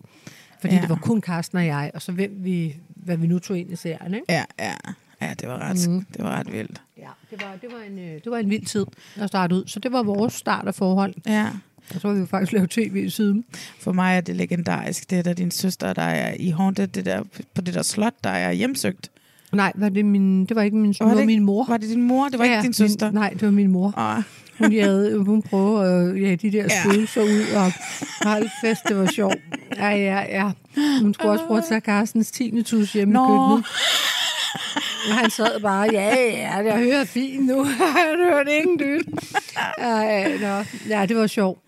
Fordi 0.60 0.74
Ja. 0.74 0.80
det 0.80 0.88
var 0.88 0.96
kun 1.02 1.20
Carsten 1.20 1.58
og 1.58 1.66
jeg, 1.66 1.90
og 1.94 2.02
så 2.02 2.12
hvem 2.12 2.30
vi, 2.38 2.76
hvad 2.96 3.16
vi 3.16 3.26
nu 3.26 3.38
tog 3.38 3.58
ind 3.58 3.72
i 3.72 3.76
serien. 3.76 4.14
Ikke? 4.14 4.26
Ja, 4.28 4.44
ja. 4.58 4.74
Ja, 5.22 5.34
det 5.40 5.48
var 5.48 5.58
ret, 5.58 5.88
mm. 5.88 6.04
det 6.16 6.24
var 6.24 6.30
ret 6.38 6.52
vildt. 6.52 6.82
Ja, 6.98 7.08
det 7.30 7.42
var, 7.42 7.56
det, 7.62 7.68
var 7.72 7.78
en, 7.92 7.98
øh, 7.98 8.14
det 8.24 8.30
var 8.30 8.38
en 8.38 8.50
vild 8.50 8.66
tid 8.66 8.86
at 9.16 9.28
starte 9.28 9.54
ud. 9.54 9.64
Så 9.66 9.80
det 9.80 9.92
var 9.92 10.02
vores 10.02 10.32
start 10.34 10.66
af 10.68 10.74
forhold. 10.74 11.14
Ja. 11.26 11.46
Og 11.94 12.00
så 12.00 12.08
har 12.08 12.14
vi 12.14 12.20
jo 12.20 12.26
faktisk 12.26 12.52
lavet 12.52 12.70
tv 12.70 13.10
siden. 13.10 13.44
For 13.80 13.92
mig 13.92 14.16
er 14.16 14.20
det 14.20 14.36
legendarisk. 14.36 15.10
Det 15.10 15.18
er 15.18 15.22
da 15.22 15.32
din 15.32 15.50
søster, 15.50 15.92
der 15.92 16.02
er 16.02 16.34
i 16.38 16.48
Haunted, 16.48 16.86
det 16.86 17.04
der, 17.04 17.22
på 17.54 17.60
det 17.60 17.74
der 17.74 17.82
slot, 17.82 18.14
der 18.24 18.30
er 18.30 18.52
hjemsøgt. 18.52 19.10
Nej, 19.52 19.72
var 19.74 19.88
det, 19.88 20.04
min, 20.04 20.46
det 20.46 20.56
var 20.56 20.62
ikke 20.62 20.76
min, 20.76 20.94
Var 21.00 21.06
var 21.06 21.14
det 21.14 21.20
ikke- 21.20 21.26
min 21.26 21.42
mor. 21.44 21.64
Var 21.68 21.76
det 21.76 21.88
din 21.88 22.02
mor? 22.02 22.28
Det 22.28 22.38
var 22.38 22.44
Ja, 22.44 22.52
ikke 22.52 22.62
din 22.62 22.72
søster? 22.72 23.06
Min, 23.06 23.14
nej, 23.14 23.30
det 23.30 23.42
var 23.42 23.50
min 23.50 23.70
mor. 23.70 23.94
Åh, 23.98 24.22
Hun, 24.58 24.72
havde, 24.72 25.18
hun 25.18 25.42
prøvede 25.42 26.10
at 26.10 26.22
ja, 26.22 26.34
de 26.34 26.52
der 26.52 26.62
Ja. 26.62 26.82
spøgelser 26.82 27.22
ud 27.22 27.44
og 27.56 27.72
holde 28.28 28.50
fest. 28.64 28.80
Det 28.88 28.96
var 28.96 29.06
sjovt. 29.06 29.36
Ja, 29.76 29.88
ja, 29.88 30.20
ja. 30.28 30.50
Hun 31.02 31.14
skulle 31.14 31.30
også 31.30 31.44
prøve 31.46 31.58
at 31.58 31.64
tage 31.68 31.80
Carstens 31.80 32.30
tinnitus 32.30 32.92
hjemme 32.92 33.14
Nå. 33.14 33.24
i 33.24 33.28
køkkenet. 33.28 33.64
Og 35.10 35.16
han 35.16 35.30
sad 35.30 35.60
bare, 35.60 35.88
ja, 35.92 36.14
ja, 36.30 36.56
jeg 36.56 36.78
hører 36.78 37.04
fint 37.04 37.46
nu. 37.46 37.64
Han 37.96 38.32
hørte 38.32 38.56
ingen 38.56 38.78
lyd. 38.78 39.00
Ja, 39.78 39.96
ja, 39.98 40.38
nå. 40.38 40.64
ja, 40.88 41.06
det 41.06 41.16
var 41.16 41.26
sjovt. 41.26 41.60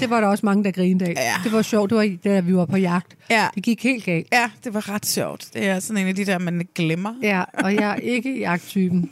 det 0.00 0.10
var 0.10 0.20
der 0.20 0.28
også 0.28 0.46
mange, 0.46 0.64
der 0.64 0.70
grinede 0.70 1.04
af. 1.04 1.14
Ja. 1.16 1.34
Det 1.44 1.52
var 1.52 1.62
sjovt, 1.62 1.90
det 1.90 1.98
var 1.98 2.16
da 2.24 2.40
vi 2.40 2.56
var 2.56 2.64
på 2.64 2.76
jagt. 2.76 3.16
Ja. 3.30 3.48
Det 3.54 3.62
gik 3.62 3.82
helt 3.82 4.04
galt. 4.04 4.26
Ja, 4.32 4.50
det 4.64 4.74
var 4.74 4.88
ret 4.88 5.06
sjovt. 5.06 5.48
Det 5.54 5.66
er 5.68 5.80
sådan 5.80 6.02
en 6.02 6.08
af 6.08 6.14
de 6.14 6.24
der, 6.26 6.38
man 6.38 6.68
glemmer. 6.74 7.14
Ja, 7.22 7.42
og 7.52 7.74
jeg 7.74 7.90
er 7.90 7.94
ikke 7.94 8.38
jagttypen. 8.38 9.10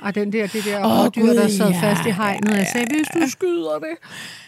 Og 0.00 0.14
den 0.14 0.32
der, 0.32 0.46
det 0.46 0.64
der 0.64 0.84
oh, 0.84 1.08
dyr, 1.16 1.32
der 1.32 1.48
sad 1.48 1.70
ja, 1.70 1.82
fast 1.82 2.06
i 2.06 2.10
hegnet, 2.10 2.50
ja, 2.50 2.56
jeg 2.56 2.66
sagde, 2.72 2.86
hvis 2.96 3.22
du 3.22 3.30
skyder 3.30 3.78
det. 3.78 3.96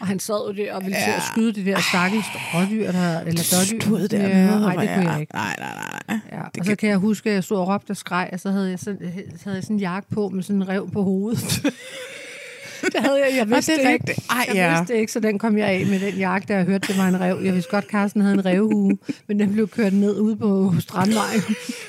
Og 0.01 0.07
han 0.07 0.21
sad 0.21 0.47
jo 0.49 0.65
der 0.65 0.75
og 0.75 0.85
ville 0.85 0.99
til 1.05 1.11
at 1.11 1.23
skyde 1.23 1.53
det 1.53 1.67
der 1.67 1.81
stakkels 1.91 2.27
rådyr, 2.55 2.93
der, 2.93 3.21
eller 3.21 3.49
dørdyr. 3.53 3.81
Stod 3.81 4.09
der 4.09 4.29
ja, 4.29 4.59
Nej, 4.59 4.75
det 4.77 4.91
kunne 4.95 5.11
jeg 5.11 5.21
ikke. 5.21 5.35
Nej, 5.35 5.57
nej, 5.59 5.75
nej. 6.09 6.19
Ja, 6.33 6.43
Det 6.55 6.61
og 6.61 6.67
så 6.67 6.77
kan 6.77 6.89
jeg 6.89 6.99
huske, 6.99 7.29
at 7.31 7.35
jeg 7.35 7.45
stod 7.45 7.59
og 7.59 7.69
råbte 7.69 7.91
og 7.91 7.97
skreg, 7.97 8.29
og 8.33 8.41
så 8.41 8.51
havde 8.51 8.60
jeg 8.69 8.79
sådan, 8.79 8.99
så 9.37 9.45
havde 9.45 9.57
jeg 9.57 9.63
sådan 9.63 9.77
en 9.77 9.81
jakke 9.81 10.11
på 10.11 10.29
med 10.29 10.43
sådan 10.43 10.63
en 10.63 10.69
rev 10.69 10.91
på 10.91 11.03
hovedet. 11.03 11.63
det 12.93 13.01
havde 13.01 13.21
jeg, 13.27 13.37
jeg 13.37 13.51
vidste 13.51 13.73
det 13.73 13.79
ikke. 13.79 13.93
rigtigt. 13.93 14.31
Ej, 14.31 14.45
jeg 14.49 14.55
ja. 14.55 14.79
vidste 14.79 14.99
ikke, 14.99 15.13
så 15.13 15.21
den 15.21 15.39
kom 15.39 15.59
jeg 15.59 15.69
af 15.69 15.87
med 15.87 16.01
den 16.01 16.15
jakke, 16.15 16.47
da 16.47 16.55
jeg 16.55 16.65
hørte, 16.65 16.89
det 16.89 16.99
var 16.99 17.09
en 17.09 17.21
rev. 17.21 17.41
Jeg 17.45 17.55
vidste 17.55 17.71
godt, 17.71 17.85
Carsten 17.85 18.21
havde 18.23 18.35
en 18.35 18.45
revhue, 18.45 18.99
men 19.29 19.41
den 19.41 19.53
blev 19.53 19.69
kørt 19.69 19.93
ned 19.93 20.21
ude 20.21 20.37
på 20.37 20.75
Strandvejen. 20.81 21.41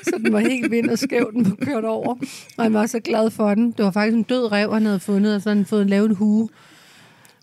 Så 0.03 0.19
den 0.23 0.33
var 0.33 0.39
helt 0.39 0.71
vind 0.71 0.89
og 0.89 0.99
skæv, 0.99 1.31
den 1.33 1.43
blev 1.43 1.57
kørt 1.57 1.85
over. 1.85 2.15
Og 2.57 2.63
han 2.63 2.73
var 2.73 2.85
så 2.85 2.99
glad 2.99 3.29
for 3.29 3.53
den. 3.55 3.71
Det 3.71 3.85
var 3.85 3.91
faktisk 3.91 4.15
en 4.15 4.23
død 4.23 4.51
rev, 4.51 4.73
han 4.73 4.85
havde 4.85 4.99
fundet, 4.99 5.35
og 5.35 5.41
så 5.41 5.49
havde 5.49 5.59
han 5.59 5.65
fået 5.65 5.87
lavet 5.87 6.09
en 6.09 6.15
hue 6.15 6.49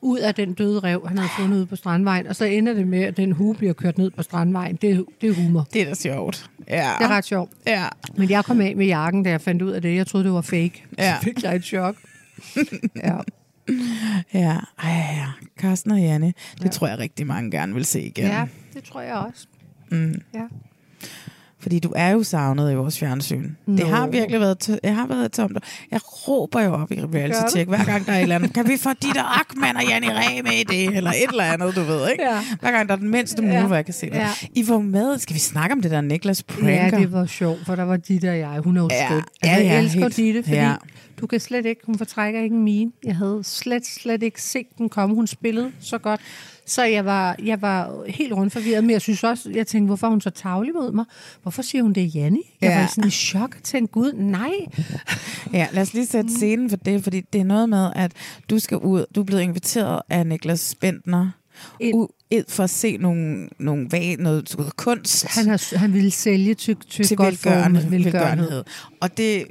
ud 0.02 0.18
af 0.18 0.34
den 0.34 0.54
døde 0.54 0.80
rev, 0.80 1.08
han 1.08 1.18
havde 1.18 1.30
fundet 1.38 1.56
ude 1.56 1.66
på 1.66 1.76
Strandvejen. 1.76 2.26
Og 2.26 2.36
så 2.36 2.44
ender 2.44 2.74
det 2.74 2.88
med, 2.88 3.02
at 3.02 3.16
den 3.16 3.32
hue 3.32 3.54
bliver 3.54 3.72
kørt 3.72 3.98
ned 3.98 4.10
på 4.10 4.22
Strandvejen. 4.22 4.76
Det, 4.76 5.04
det 5.20 5.28
er 5.30 5.34
humor. 5.34 5.66
Det 5.72 5.82
er 5.82 5.86
da 5.86 5.94
sjovt. 5.94 6.50
Ja. 6.68 6.92
Det 6.98 7.04
er 7.04 7.08
ret 7.08 7.24
sjovt. 7.24 7.50
Ja. 7.66 7.86
Men 8.16 8.30
jeg 8.30 8.44
kom 8.44 8.60
af 8.60 8.76
med 8.76 8.86
jakken, 8.86 9.22
da 9.22 9.30
jeg 9.30 9.40
fandt 9.40 9.62
ud 9.62 9.70
af 9.70 9.82
det. 9.82 9.96
Jeg 9.96 10.06
troede, 10.06 10.24
det 10.24 10.32
var 10.32 10.40
fake. 10.40 10.84
Ja. 10.98 11.16
Så 11.18 11.24
fik 11.24 11.42
jeg 11.42 11.56
et 11.56 11.64
chok. 11.64 11.96
ja. 13.04 13.16
Ja, 14.34 14.56
ej, 14.82 14.90
ja. 15.16 15.26
Carsten 15.60 15.90
og 15.90 15.98
Janne, 16.00 16.26
det 16.26 16.64
ja. 16.64 16.68
tror 16.68 16.86
jeg 16.88 16.98
rigtig 16.98 17.26
mange 17.26 17.50
gerne 17.50 17.74
vil 17.74 17.84
se 17.84 18.02
igen. 18.02 18.24
ja, 18.24 18.46
det 18.74 18.84
tror 18.84 19.00
jeg 19.00 19.14
også. 19.14 19.46
Mm. 19.90 20.20
Ja. 20.34 20.44
Fordi 21.60 21.78
du 21.78 21.92
er 21.96 22.10
jo 22.10 22.22
savnet 22.22 22.72
i 22.72 22.74
vores 22.74 22.98
fjernsyn. 22.98 23.50
Nå. 23.66 23.76
Det 23.76 23.86
har 23.88 24.06
virkelig 24.06 24.40
været, 24.40 24.68
t- 24.68 24.78
jeg 24.82 24.94
har 24.96 25.06
været 25.06 25.32
tomt. 25.32 25.58
Jeg 25.90 26.00
råber 26.02 26.60
jo 26.62 26.72
op 26.74 26.92
i 26.92 27.00
reality 27.00 27.38
check, 27.50 27.68
hver 27.68 27.84
gang 27.84 28.06
der 28.06 28.12
er 28.12 28.16
et 28.16 28.22
eller 28.22 28.34
andet. 28.34 28.52
Kan 28.54 28.68
vi 28.68 28.76
få 28.76 28.90
de 28.92 29.06
der 29.14 29.40
Akman 29.40 29.76
og 29.76 29.82
Janne 29.88 30.08
Ræ 30.14 30.42
med 30.42 30.52
i 30.52 30.62
det? 30.64 30.96
Eller 30.96 31.10
et 31.10 31.28
eller 31.30 31.44
andet, 31.44 31.76
du 31.76 31.80
ved, 31.82 32.10
ikke? 32.10 32.22
Ja. 32.24 32.38
Hver 32.60 32.70
gang 32.70 32.88
der 32.88 32.94
er 32.94 32.98
den 32.98 33.08
mindste 33.10 33.42
mulighed, 33.42 33.68
Ja. 33.68 33.74
jeg 33.74 33.84
kan 33.84 33.94
se 33.94 34.06
det. 34.06 34.14
Ja. 34.14 34.28
I 34.54 34.68
var 34.68 34.78
med. 34.78 35.18
Skal 35.18 35.34
vi 35.34 35.40
snakke 35.40 35.72
om 35.72 35.82
det 35.82 35.90
der 35.90 36.00
Niklas 36.00 36.44
ja, 36.48 36.54
pranker? 36.54 36.98
det 36.98 37.12
var 37.12 37.26
sjovt, 37.26 37.66
for 37.66 37.74
der 37.76 37.82
var 37.84 37.96
Ditte 37.96 38.30
og 38.30 38.38
jeg. 38.38 38.58
Hun 38.64 38.76
er 38.76 38.80
jo 38.82 38.88
Ja. 38.90 39.06
skøn. 39.06 39.22
Ja, 39.44 39.48
Altså, 39.48 39.64
ja, 39.66 39.72
jeg 39.74 39.82
elsker 39.82 40.00
helt. 40.00 40.16
Ditte, 40.16 40.42
fordi 40.42 40.56
Ja. 40.56 40.74
du 41.20 41.26
kan 41.26 41.40
slet 41.40 41.66
ikke, 41.66 41.80
hun 41.86 41.98
fortrækker 41.98 42.40
ikke 42.42 42.56
en 42.56 42.62
mine. 42.64 42.90
Jeg 43.04 43.16
havde 43.16 43.40
slet, 43.44 43.86
slet 43.86 44.22
ikke 44.22 44.42
set 44.42 44.66
den 44.78 44.88
komme. 44.88 45.14
Hun 45.14 45.26
spillede 45.26 45.70
så 45.80 45.98
godt. 45.98 46.20
Så 46.68 46.84
jeg 46.84 47.04
var, 47.04 47.36
jeg 47.44 47.62
var 47.62 48.04
helt 48.08 48.32
rundt 48.32 48.52
forvirret, 48.52 48.84
men 48.84 48.90
jeg 48.90 49.00
synes 49.00 49.24
også, 49.24 49.50
jeg 49.54 49.66
tænkte, 49.66 49.86
hvorfor 49.86 50.06
er 50.06 50.10
hun 50.10 50.20
så 50.20 50.30
tavlig 50.30 50.74
mod 50.74 50.92
mig? 50.92 51.04
Hvorfor 51.42 51.62
siger 51.62 51.82
hun 51.82 51.92
det 51.92 52.02
er 52.02 52.06
Janni? 52.06 52.56
Jeg 52.60 52.68
Ja. 52.70 52.80
var 52.80 52.86
sådan 52.86 53.08
i 53.08 53.10
chok 53.10 53.54
og 53.56 53.62
tænkte, 53.62 53.92
gud, 53.92 54.12
nej. 54.12 54.50
Ja, 55.52 55.66
lad 55.72 55.82
os 55.82 55.94
lige 55.94 56.06
sætte 56.06 56.30
scenen 56.34 56.70
for 56.70 56.76
det, 56.76 57.02
fordi 57.02 57.20
det 57.20 57.40
er 57.40 57.44
noget 57.44 57.68
med, 57.68 57.90
at 57.96 58.12
du 58.50 58.58
skal 58.58 58.76
ud. 58.76 59.04
Du 59.14 59.20
er 59.20 59.24
blevet 59.24 59.42
inviteret 59.42 60.00
af 60.10 60.26
Niklas 60.26 60.74
Bentner 60.80 61.30
Ind. 61.80 62.08
Ind 62.30 62.44
for 62.48 62.64
at 62.64 62.70
se 62.70 62.96
nogle, 62.96 63.48
nogle 63.58 63.86
vag, 63.90 64.16
noget, 64.18 64.54
noget 64.58 64.76
kunst 64.76 65.26
Han, 65.26 65.46
har, 65.46 65.76
han 65.76 65.92
ville 65.94 66.10
sælge 66.10 66.54
til, 66.54 66.76
til, 66.90 67.04
til 67.04 67.16
godt 67.16 67.44
velgørende, 67.44 67.80
formål, 67.80 68.04
velgørenhed. 68.04 68.64
Og 69.00 69.16
det 69.16 69.44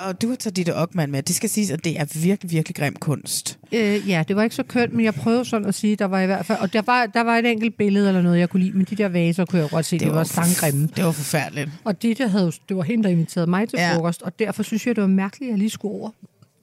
og 0.00 0.22
du 0.22 0.28
har 0.28 0.36
taget 0.36 0.56
Ditte 0.56 0.76
Ockmann 0.76 1.12
med. 1.12 1.22
Det 1.22 1.34
skal 1.36 1.50
siges, 1.50 1.70
at 1.70 1.84
det 1.84 2.00
er 2.00 2.04
virkelig, 2.22 2.50
virkelig 2.50 2.76
grim 2.76 2.96
kunst. 2.96 3.58
Øh, 3.72 4.08
ja, 4.08 4.24
det 4.28 4.36
var 4.36 4.42
ikke 4.42 4.56
så 4.56 4.62
kønt, 4.62 4.92
men 4.92 5.04
jeg 5.04 5.14
prøvede 5.14 5.44
sådan 5.44 5.68
at 5.68 5.74
sige, 5.74 5.96
der 5.96 6.04
var 6.04 6.20
i 6.20 6.26
hvert 6.26 6.46
fald, 6.46 6.58
og 6.58 6.72
der 6.72 6.82
var, 6.82 7.06
der 7.06 7.20
var 7.20 7.36
et 7.36 7.46
enkelt 7.46 7.76
billede 7.76 8.08
eller 8.08 8.22
noget, 8.22 8.38
jeg 8.38 8.50
kunne 8.50 8.62
lide, 8.62 8.76
men 8.76 8.86
de 8.90 8.96
der 8.96 9.08
vaser 9.08 9.44
kunne 9.44 9.60
jeg 9.62 9.70
godt 9.70 9.86
se, 9.86 9.96
det, 9.96 10.00
det 10.00 10.08
var, 10.08 10.14
var 10.14 10.24
sanggrimme. 10.24 10.88
Det 10.96 11.04
var 11.04 11.12
forfærdeligt. 11.12 11.70
Og 11.84 12.02
det, 12.02 12.18
der 12.18 12.26
havde, 12.28 12.52
det 12.68 12.76
var 12.76 12.82
hende, 12.82 13.04
der 13.04 13.10
inviterede 13.10 13.50
mig 13.50 13.68
til 13.68 13.78
Ja. 13.78 13.96
frokost, 13.96 14.22
og 14.22 14.38
derfor 14.38 14.62
synes 14.62 14.86
jeg, 14.86 14.96
det 14.96 15.02
var 15.02 15.08
mærkeligt, 15.08 15.48
at 15.48 15.50
jeg 15.52 15.58
lige 15.58 15.70
skulle 15.70 15.94
over 15.94 16.10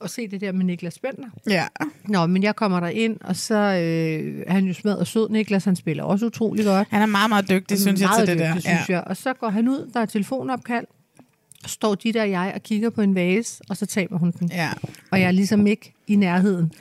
og 0.02 0.10
se 0.10 0.28
det 0.28 0.40
der 0.40 0.52
med 0.52 0.64
Niklas 0.64 0.98
Bentner. 0.98 1.28
Ja. 1.50 1.64
Nå, 2.08 2.26
men 2.26 2.42
jeg 2.42 2.56
kommer 2.56 2.80
der 2.80 2.88
ind, 2.88 3.16
og 3.20 3.36
så 3.36 3.54
øh, 3.54 4.42
er 4.46 4.52
han 4.52 4.64
jo 4.64 4.74
smadret 4.74 5.06
sød. 5.06 5.28
Niklas, 5.28 5.64
han 5.64 5.76
spiller 5.76 6.04
også 6.04 6.26
utrolig 6.26 6.64
godt. 6.64 6.88
Han 6.90 7.02
er 7.02 7.06
meget, 7.06 7.28
meget 7.28 7.48
dygtig, 7.48 7.78
synes 7.80 8.00
jeg, 8.00 8.10
til 8.18 8.26
det 8.26 8.38
der. 8.38 8.54
dygtig, 8.54 8.62
synes 8.70 8.88
jeg. 8.88 9.04
Og 9.06 9.16
så 9.16 9.32
går 9.32 9.48
han 9.50 9.68
ud, 9.68 9.90
der 9.94 10.00
er 10.00 10.06
telefonopkald, 10.06 10.86
står 11.66 11.94
de 11.94 12.12
der 12.12 12.22
og 12.22 12.30
jeg 12.30 12.52
og 12.54 12.62
kigger 12.62 12.90
på 12.90 13.00
en 13.02 13.14
vase, 13.14 13.62
og 13.68 13.76
så 13.76 13.86
taber 13.86 14.18
hun 14.18 14.30
den. 14.40 14.50
Ja. 14.52 14.70
Og 15.10 15.20
jeg 15.20 15.26
er 15.26 15.30
ligesom 15.32 15.66
ikke 15.66 15.92
i 16.06 16.16
nærheden. 16.16 16.72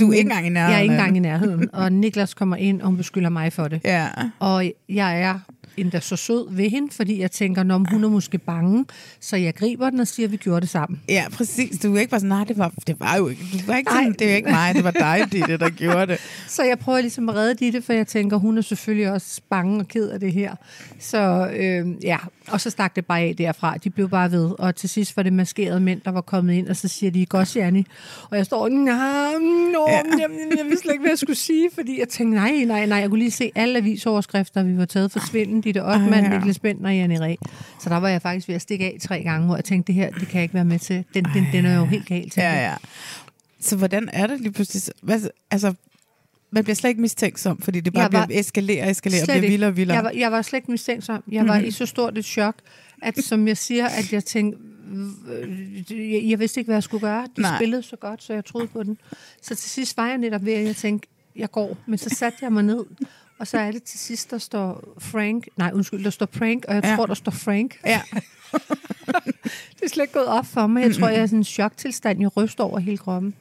Du 0.00 0.08
er 0.10 0.12
ikke 0.12 0.20
engang 0.30 0.46
i 0.46 0.48
nærheden 0.50 0.70
Jeg 0.72 0.78
er 0.78 0.82
ikke 0.82 0.92
engang 0.94 1.10
i 1.10 1.14
den. 1.14 1.22
nærheden. 1.22 1.74
Og 1.74 1.92
Niklas 1.92 2.34
kommer 2.34 2.56
ind, 2.56 2.80
og 2.80 2.86
hun 2.86 2.96
beskylder 2.96 3.28
mig 3.28 3.52
for 3.52 3.68
det. 3.68 3.80
Ja. 3.84 4.08
Og 4.38 4.72
jeg 4.88 5.20
er 5.22 5.38
endda 5.76 6.00
så 6.00 6.16
sød 6.16 6.54
ved 6.54 6.70
hende, 6.70 6.92
fordi 6.94 7.20
jeg 7.20 7.30
tænker, 7.30 7.62
når 7.62 7.86
hun 7.90 8.04
er 8.04 8.08
måske 8.08 8.38
bange, 8.38 8.84
så 9.20 9.36
jeg 9.36 9.54
griber 9.54 9.90
den 9.90 10.00
og 10.00 10.06
siger, 10.08 10.26
at 10.26 10.32
vi 10.32 10.36
gjorde 10.36 10.60
det 10.60 10.68
sammen. 10.68 11.00
Ja, 11.08 11.24
præcis. 11.32 11.78
Du 11.78 11.94
er 11.96 12.00
ikke 12.00 12.10
bare 12.10 12.20
sådan, 12.20 12.28
nej, 12.28 12.44
det 12.44 12.58
var, 12.58 12.72
det 12.86 13.00
var 13.00 13.16
jo 13.16 13.28
ikke, 13.28 13.42
du 13.52 13.58
var 13.66 13.76
ikke 13.76 13.90
sådan, 13.90 14.06
Nej. 14.06 14.16
det 14.18 14.30
er 14.30 14.36
ikke 14.36 14.50
mig, 14.50 14.74
det 14.74 14.84
var 14.84 14.90
dig, 14.90 15.20
Ditte, 15.32 15.56
der 15.56 15.70
gjorde 15.70 16.06
det. 16.06 16.18
Så 16.48 16.62
jeg 16.62 16.78
prøver 16.78 17.00
ligesom 17.00 17.28
at 17.28 17.34
redde 17.34 17.54
Ditte, 17.54 17.82
for 17.82 17.92
jeg 17.92 18.06
tænker, 18.06 18.36
hun 18.36 18.58
er 18.58 18.62
selvfølgelig 18.62 19.10
også 19.12 19.40
bange 19.50 19.80
og 19.80 19.88
ked 19.88 20.08
af 20.08 20.20
det 20.20 20.32
her. 20.32 20.54
Så 20.98 21.50
øh, 21.56 21.86
ja, 22.04 22.16
og 22.48 22.60
så 22.60 22.70
stak 22.70 22.96
det 22.96 23.06
bare 23.06 23.20
af 23.20 23.34
derfra. 23.38 23.76
De 23.84 23.90
blev 23.90 24.08
bare 24.08 24.30
ved, 24.32 24.50
og 24.58 24.76
til 24.76 24.88
sidst 24.88 25.16
var 25.16 25.22
det 25.22 25.32
maskerede 25.32 25.80
mænd, 25.80 26.00
der 26.04 26.10
var 26.10 26.20
kommet 26.20 26.54
ind, 26.54 26.68
og 26.68 26.76
så 26.76 26.88
siger 26.88 27.10
de, 27.10 27.26
godt, 27.26 27.56
Janni. 27.56 27.86
Og 28.30 28.36
jeg 28.36 28.46
står, 28.46 28.68
nej, 28.68 29.32
no, 29.72 29.86
Ja. 29.88 29.96
jeg, 29.96 30.28
jeg 30.58 30.64
vidste 30.66 30.82
slet 30.82 30.92
ikke, 30.92 31.02
hvad 31.02 31.10
jeg 31.10 31.18
skulle 31.18 31.36
sige, 31.36 31.68
fordi 31.74 32.00
jeg 32.00 32.08
tænkte, 32.08 32.38
nej, 32.38 32.64
nej, 32.66 32.86
nej, 32.86 32.98
jeg 32.98 33.08
kunne 33.08 33.18
lige 33.18 33.30
se 33.30 33.50
alle 33.54 33.78
avisoverskrifter, 33.78 34.62
vi 34.62 34.76
var 34.76 34.84
taget 34.84 35.12
for 35.12 35.20
svinden, 35.62 35.74
Ditte 35.74 35.84
Ockmann, 35.84 36.24
Ej, 36.24 36.30
ja. 36.32 36.36
Niklas 36.38 36.58
Bentner 36.58 36.88
og 36.90 36.96
Janni 36.96 37.18
Ræ. 37.18 37.34
Så 37.82 37.88
der 37.90 37.96
var 37.96 38.08
jeg 38.08 38.22
faktisk 38.22 38.48
ved 38.48 38.54
at 38.54 38.62
stikke 38.62 38.84
af 38.84 38.96
tre 39.00 39.22
gange, 39.22 39.46
hvor 39.46 39.56
jeg 39.56 39.64
tænkte, 39.64 39.86
det 39.86 39.94
her, 39.94 40.10
det 40.10 40.28
kan 40.28 40.34
jeg 40.34 40.42
ikke 40.42 40.54
være 40.54 40.64
med 40.64 40.78
til. 40.78 41.04
Den, 41.14 41.24
den, 41.34 41.46
den 41.52 41.66
er 41.66 41.76
jo 41.78 41.84
helt 41.84 42.06
galt 42.06 42.32
til. 42.32 42.40
Ja, 42.40 42.68
ja. 42.68 42.74
Så 43.60 43.76
hvordan 43.76 44.08
er 44.12 44.26
det 44.26 44.40
lige 44.40 44.52
pludselig? 44.52 44.82
Hvad, 45.02 45.20
altså, 45.50 45.74
man 46.50 46.64
bliver 46.64 46.74
slet 46.74 46.90
ikke 46.90 47.00
mistænksom, 47.00 47.60
fordi 47.60 47.80
det 47.80 47.92
bare 47.92 48.02
Jeg 48.02 48.12
var- 48.12 48.26
bliver 48.26 48.40
eskalere, 48.40 48.90
eskalere, 48.90 49.24
bliver 49.26 49.40
vildere 49.40 49.70
og 49.70 49.76
vildere. 49.76 49.96
Jeg 49.96 50.04
var, 50.04 50.10
jeg 50.10 50.32
var 50.32 50.42
slet 50.42 50.56
ikke 50.58 50.70
mistænksom. 50.70 51.22
Jeg 51.32 51.48
var 51.48 51.58
i 51.58 51.70
så 51.70 51.86
stort 51.86 52.18
et 52.18 52.24
chok, 52.24 52.54
at 53.02 53.24
som 53.24 53.48
jeg 53.48 53.56
siger, 53.56 53.86
at 53.86 54.12
jeg 54.12 54.24
tænkte, 54.24 54.58
jeg, 55.90 56.22
jeg 56.24 56.38
vidste 56.38 56.60
ikke, 56.60 56.68
hvad 56.68 56.76
jeg 56.76 56.82
skulle 56.82 57.00
gøre. 57.00 57.26
De. 57.36 57.40
Nej. 57.42 57.56
spillede 57.58 57.82
så 57.82 57.96
godt, 57.96 58.22
så 58.22 58.32
jeg 58.34 58.44
troede 58.44 58.66
på 58.66 58.82
den. 58.82 58.98
Så 59.42 59.54
til 59.54 59.70
sidst 59.70 59.96
var 59.96 60.06
jeg 60.08 60.18
netop 60.18 60.44
ved, 60.44 60.52
at 60.52 60.64
jeg 60.66 60.76
tænkte, 60.76 61.08
jeg 61.36 61.50
går. 61.50 61.76
Men 61.86 61.98
så 61.98 62.08
satte 62.10 62.38
jeg 62.42 62.52
mig 62.52 62.62
ned, 62.62 62.84
og 63.40 63.46
så 63.46 63.58
er 63.58 63.70
det 63.72 63.82
til 63.82 63.98
sidst, 63.98 64.30
der 64.30 64.38
står 64.38 64.94
Frank. 64.98 65.48
Nej, 65.56 65.70
undskyld, 65.74 66.04
der 66.04 66.10
står 66.10 66.26
Prank, 66.26 66.64
og 66.68 66.74
jeg 66.74 66.84
Ja. 66.84 66.96
tror, 66.96 67.06
der 67.06 67.14
står 67.14 67.32
Frank. 67.32 67.78
Ja. 67.86 68.00
Det 69.76 69.82
er 69.86 69.88
slet 69.88 70.02
ikke 70.04 70.14
gået 70.14 70.26
op 70.26 70.46
for 70.46 70.66
mig. 70.66 70.82
Jeg 70.82 70.94
tror, 70.94 71.08
jeg 71.08 71.18
er 71.20 71.24
i 71.24 71.26
sådan 71.26 71.38
en 71.38 71.44
choktilstand. 71.44 72.20
Jeg 72.20 72.36
ryster 72.36 72.64
over 72.64 72.78
hele 72.78 72.98
kroppen. 72.98 73.34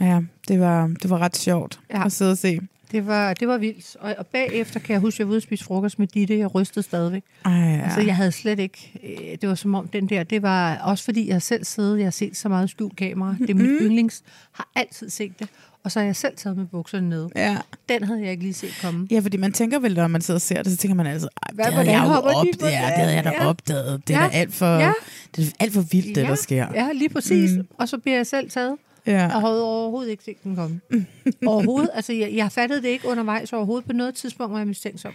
ja, 0.00 0.20
det 0.48 0.60
var, 0.60 0.86
det 1.02 1.10
var 1.10 1.18
ret 1.18 1.36
sjovt 1.36 1.80
ja. 1.90 2.04
At 2.06 2.12
sidde 2.12 2.30
og 2.32 2.38
se. 2.38 2.60
Det 2.92 3.06
var, 3.06 3.34
det 3.34 3.48
var 3.48 3.58
vildt. 3.58 3.96
Og, 4.00 4.14
og 4.18 4.26
bagefter 4.26 4.80
kan 4.80 4.92
jeg 4.92 5.00
huske, 5.00 5.16
at 5.16 5.18
jeg 5.18 5.26
var 5.26 5.30
ude 5.32 5.38
og 5.38 5.42
spise 5.42 5.64
frokost 5.64 5.98
med 5.98 6.06
Ditte. 6.06 6.38
Jeg 6.38 6.54
rystede 6.54 6.82
stadigvæk. 6.82 7.22
Ej, 7.44 7.52
ja. 7.52 7.80
Altså, 7.84 8.00
jeg 8.00 8.16
havde 8.16 8.32
slet 8.32 8.58
ikke... 8.58 8.92
øh, 9.32 9.38
Det 9.40 9.48
var 9.48 9.54
som 9.54 9.74
om 9.74 9.88
den 9.88 10.08
der... 10.08 10.22
Det 10.22 10.42
var 10.42 10.76
også 10.78 11.04
fordi, 11.04 11.28
jeg 11.28 11.42
selv 11.42 11.64
siddet... 11.64 11.98
Jeg 11.98 12.06
har 12.06 12.10
set 12.10 12.36
så 12.36 12.48
meget 12.48 12.70
skjult 12.70 12.96
kamera. 12.96 13.34
Det 13.40 13.50
er 13.50 13.54
mit 13.54 13.64
Mm-hmm. 13.66 13.86
yndlings. 13.86 14.22
Har 14.52 14.68
altid 14.74 15.10
set 15.10 15.38
det. 15.38 15.48
Og 15.86 15.92
så 15.92 15.98
har 15.98 16.06
jeg 16.06 16.16
selv 16.16 16.36
taget 16.36 16.56
med 16.56 16.66
bukserne 16.66 17.08
ned. 17.08 17.28
ja. 17.36 17.56
Den 17.88 18.02
havde 18.04 18.20
jeg 18.22 18.30
ikke 18.30 18.42
lige 18.42 18.54
set 18.54 18.70
komme. 18.82 19.06
Ja, 19.10 19.20
fordi 19.20 19.36
man 19.36 19.52
tænker 19.52 19.78
vel, 19.78 19.94
når 19.94 20.06
man 20.06 20.20
sidder 20.20 20.38
og 20.38 20.42
ser 20.42 20.62
det, 20.62 20.72
så 20.72 20.78
tænker 20.78 20.94
man 20.94 21.06
"Ej, 21.06 21.12
Hvad- 21.52 21.64
det 21.64 21.74
havde 21.74 21.90
jeg 21.90 22.02
jo 22.04 22.08
hopper 22.08 22.30
de 22.30 22.36
op, 22.36 22.46
på 22.60 22.66
det, 22.66 22.72
ja, 22.72 22.76
det?" 22.86 22.92
havde 22.96 23.14
jeg 23.14 23.24
da 23.24 23.32
Ja. 23.40 23.46
opdaget. 23.48 24.08
Det 24.08 24.16
er 24.16 24.22
Ja. 24.22 24.28
alt 24.32 24.54
for, 24.54 24.66
Ja. 24.78 24.92
det 25.36 25.46
er 25.46 25.50
alt 25.60 25.72
for 25.72 25.80
vildt, 25.80 26.14
det 26.16 26.28
der 26.28 26.34
sker. 26.34 26.66
Ja, 26.74 26.88
lige 26.94 27.08
præcis. 27.08 27.50
Mm. 27.56 27.66
Og 27.78 27.88
så 27.88 27.98
bliver 27.98 28.16
jeg 28.16 28.26
selv 28.26 28.50
taget. 28.50 28.76
Ja. 29.06 29.12
Jeg 29.12 29.30
havde 29.30 29.62
overhovedet 29.64 30.10
ikke 30.10 30.24
set 30.24 30.42
den 30.44 30.56
komme. 30.56 30.80
overhovedet. 31.46 31.90
Altså, 31.94 32.12
jeg, 32.12 32.30
jeg 32.34 32.52
fattede 32.52 32.82
det 32.82 32.88
ikke 32.88 33.08
undervejs 33.08 33.52
overhovedet. 33.52 33.86
På 33.86 33.92
noget 33.92 34.14
tidspunkt 34.14 34.52
var 34.52 34.58
jeg 34.58 34.66
mistænksom. 34.66 35.12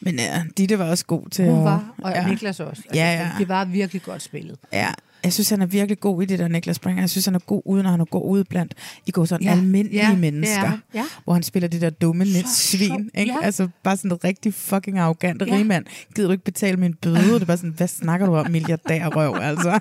Men 0.00 0.14
ja, 0.14 0.42
Ditte 0.56 0.78
var 0.78 0.84
også 0.90 1.04
god 1.06 1.28
til 1.30 1.44
Hun 1.50 1.64
var, 1.64 1.94
og 1.98 2.10
ja. 2.12 2.26
Niklas 2.28 2.60
også. 2.60 2.82
Altså, 2.86 2.90
Ja, 2.94 3.12
ja. 3.12 3.30
Det 3.38 3.48
var 3.48 3.64
virkelig 3.64 4.02
godt 4.02 4.22
spillet. 4.22 4.58
Ja, 4.72 4.88
jeg 5.24 5.32
synes, 5.32 5.50
han 5.50 5.62
er 5.62 5.66
virkelig 5.66 6.00
god 6.00 6.22
i 6.22 6.26
det 6.26 6.38
der 6.38 6.48
Niklas 6.48 6.76
Springer. 6.76 7.02
Jeg 7.02 7.10
synes, 7.10 7.24
han 7.24 7.34
er 7.34 7.38
god 7.38 7.62
ude, 7.64 7.82
når 7.82 7.90
han 7.90 8.06
går 8.10 8.22
ud 8.22 8.44
blandt 8.44 8.74
I 9.06 9.10
går 9.10 9.24
sådan 9.24 9.44
ja, 9.44 9.50
Ja, 9.52 9.56
almindelige 9.58 10.08
ja, 10.08 10.16
mennesker. 10.16 10.62
er 10.62 10.66
han. 10.66 10.78
Ja. 10.94 11.04
Hvor 11.24 11.32
han 11.34 11.42
spiller 11.42 11.68
det 11.68 11.80
der 11.80 11.90
dumme 11.90 12.24
lidt 12.24 12.48
svin. 12.48 13.10
Ikke? 13.14 13.32
Ja. 13.32 13.44
Altså 13.46 13.68
bare 13.82 13.96
sådan 13.96 14.10
en 14.12 14.18
rigtig 14.24 14.54
fucking 14.54 14.98
arrogant 14.98 15.42
Ja. 15.46 15.54
rigmand. 15.54 15.84
Gider 16.14 16.28
du 16.28 16.32
ikke 16.32 16.44
betale 16.44 16.76
min 16.76 16.94
bøde? 16.94 17.16
Det 17.34 17.42
er 17.42 17.46
bare 17.46 17.56
sådan, 17.56 17.74
hvad 17.76 17.88
snakker 17.88 18.26
du 18.26 18.34
om, 18.36 18.50
milliardærrøv, 18.50 19.34
altså? 19.42 19.70
Ej, 19.70 19.78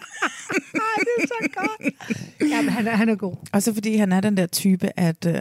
det 0.99 1.23
er 1.23 1.27
så 1.27 1.49
godt. 1.57 1.93
Ja, 2.51 2.61
men 2.61 2.69
han 2.69 2.87
er, 2.87 2.95
han 2.95 3.09
er 3.09 3.15
god. 3.15 3.35
Og 3.51 3.63
så 3.63 3.73
fordi 3.73 3.95
han 3.97 4.11
er 4.11 4.21
den 4.21 4.37
der 4.37 4.45
type, 4.45 4.99
at 4.99 5.25
øh, 5.25 5.35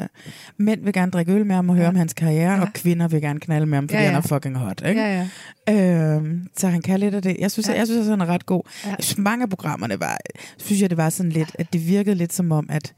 mænd 0.57 0.85
vil 0.85 0.93
gerne 0.93 1.11
drikke 1.11 1.33
øl 1.33 1.47
med 1.47 1.55
ham 1.55 1.69
og 1.71 1.75
høre 1.77 1.85
Ja. 1.85 1.89
om 1.91 1.97
hans 1.97 2.13
karriere, 2.13 2.53
Ja. 2.55 2.61
og 2.61 2.69
kvinder 2.73 3.09
vil 3.09 3.21
gerne 3.21 3.41
knalde 3.41 3.67
med 3.67 3.77
ham, 3.79 3.89
fordi 3.89 3.97
Ja, 3.97 4.03
ja. 4.03 4.09
han 4.09 4.17
er 4.17 4.21
fucking 4.21 4.57
hot. 4.57 4.83
Ikke? 4.89 5.01
Ja, 5.01 5.27
ja. 5.69 6.15
Øhm, 6.15 6.49
så 6.57 6.69
han 6.69 6.83
kan 6.83 7.01
lidt 7.01 7.15
af 7.15 7.23
det. 7.23 7.37
Jeg 7.39 7.51
synes, 7.51 7.69
ja. 7.69 7.73
Ja. 7.73 7.79
jeg 7.79 7.87
synes, 7.87 8.07
at 8.07 8.11
han 8.11 8.21
er 8.21 8.27
ret 8.27 8.47
god. 8.47 8.63
Ja. 8.85 8.91
Ja. 8.91 8.95
Mange 9.19 9.43
af 9.43 9.49
programmerne 9.49 9.88
var, 9.97 10.19
synes 10.59 10.83
jeg, 10.83 10.91
det 10.91 10.97
var 10.99 11.11
sådan 11.11 11.33
lidt, 11.33 11.57
at 11.59 11.73
det 11.73 11.87
virkede 11.87 12.17
lidt 12.17 12.33
som 12.33 12.53
om, 12.53 12.67
at 12.71 12.95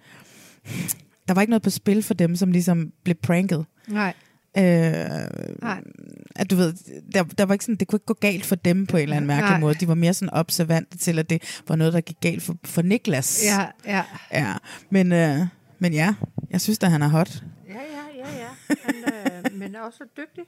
der 1.29 1.35
var 1.35 1.41
ikke 1.41 1.51
noget 1.51 1.63
på 1.63 1.71
spil 1.71 2.03
for 2.03 2.15
dem, 2.15 2.37
som 2.37 2.53
ligesom 2.53 2.93
blev 3.05 3.17
pranket. 3.23 3.65
Nej. 3.89 4.15
Øh, 4.59 4.65
Nej. 5.63 5.81
at 6.37 6.51
du 6.51 6.57
ved, 6.57 6.75
der, 7.15 7.23
der 7.23 7.45
var 7.45 7.53
ikke 7.55 7.65
sådan, 7.65 7.77
det 7.77 7.89
kunne 7.89 7.97
ikke 7.97 8.07
gå 8.07 8.15
galt 8.21 8.47
for 8.47 8.55
dem 8.55 8.87
på 8.87 8.97
en 8.97 9.03
eller 9.03 9.17
anden 9.17 9.27
mærkelig 9.27 9.51
Nej. 9.51 9.61
måde. 9.61 9.75
De 9.75 9.89
var 9.89 9.95
mere 9.95 10.15
sådan 10.15 10.35
observante 10.35 10.99
til, 10.99 11.19
at 11.19 11.31
det 11.31 11.61
var 11.69 11.77
noget, 11.77 11.93
der 11.93 12.01
gik 12.01 12.17
galt 12.21 12.43
for, 12.43 12.57
for 12.65 12.83
Niklas. 12.83 13.43
Ja, 13.45 13.67
ja. 13.87 14.03
ja. 14.33 14.55
Men, 14.91 15.13
øh, 15.13 15.39
men 15.79 15.93
ja, 15.93 16.15
jeg 16.51 16.61
synes 16.61 16.79
da, 16.79 16.87
han 16.87 17.03
er 17.03 17.09
hot. 17.09 17.43
Ja, 17.69 17.75
ja, 17.75 18.27
ja, 18.27 18.39
ja. 18.39 18.75
Han, 18.85 18.95
øh, 18.97 19.40
men 19.71 19.77
er 19.77 19.81
også 19.81 19.99
så 19.99 20.05
dygtig. 20.17 20.45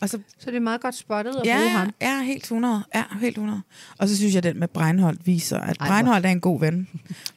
Og 0.00 0.08
så, 0.08 0.18
Så 0.38 0.50
det 0.50 0.56
er 0.56 0.60
meget 0.60 0.80
godt 0.80 0.94
spottet 0.94 1.30
at 1.30 1.36
bruge 1.42 1.56
ja, 1.62 1.68
ham. 1.68 1.90
ja, 2.00 2.22
helt 2.22 2.42
100. 2.44 2.84
Ja, 2.94 3.02
helt 3.20 3.36
100. 3.36 3.62
Og 3.98 4.08
så 4.08 4.16
synes 4.16 4.34
jeg, 4.34 4.42
den 4.42 4.58
med 4.60 4.68
Breinholt 4.68 5.26
viser, 5.26 5.58
at 5.60 5.76
Ej, 5.80 5.88
Breinholt 5.88 6.26
er 6.26 6.30
en 6.30 6.40
god 6.40 6.60
ven, 6.60 6.88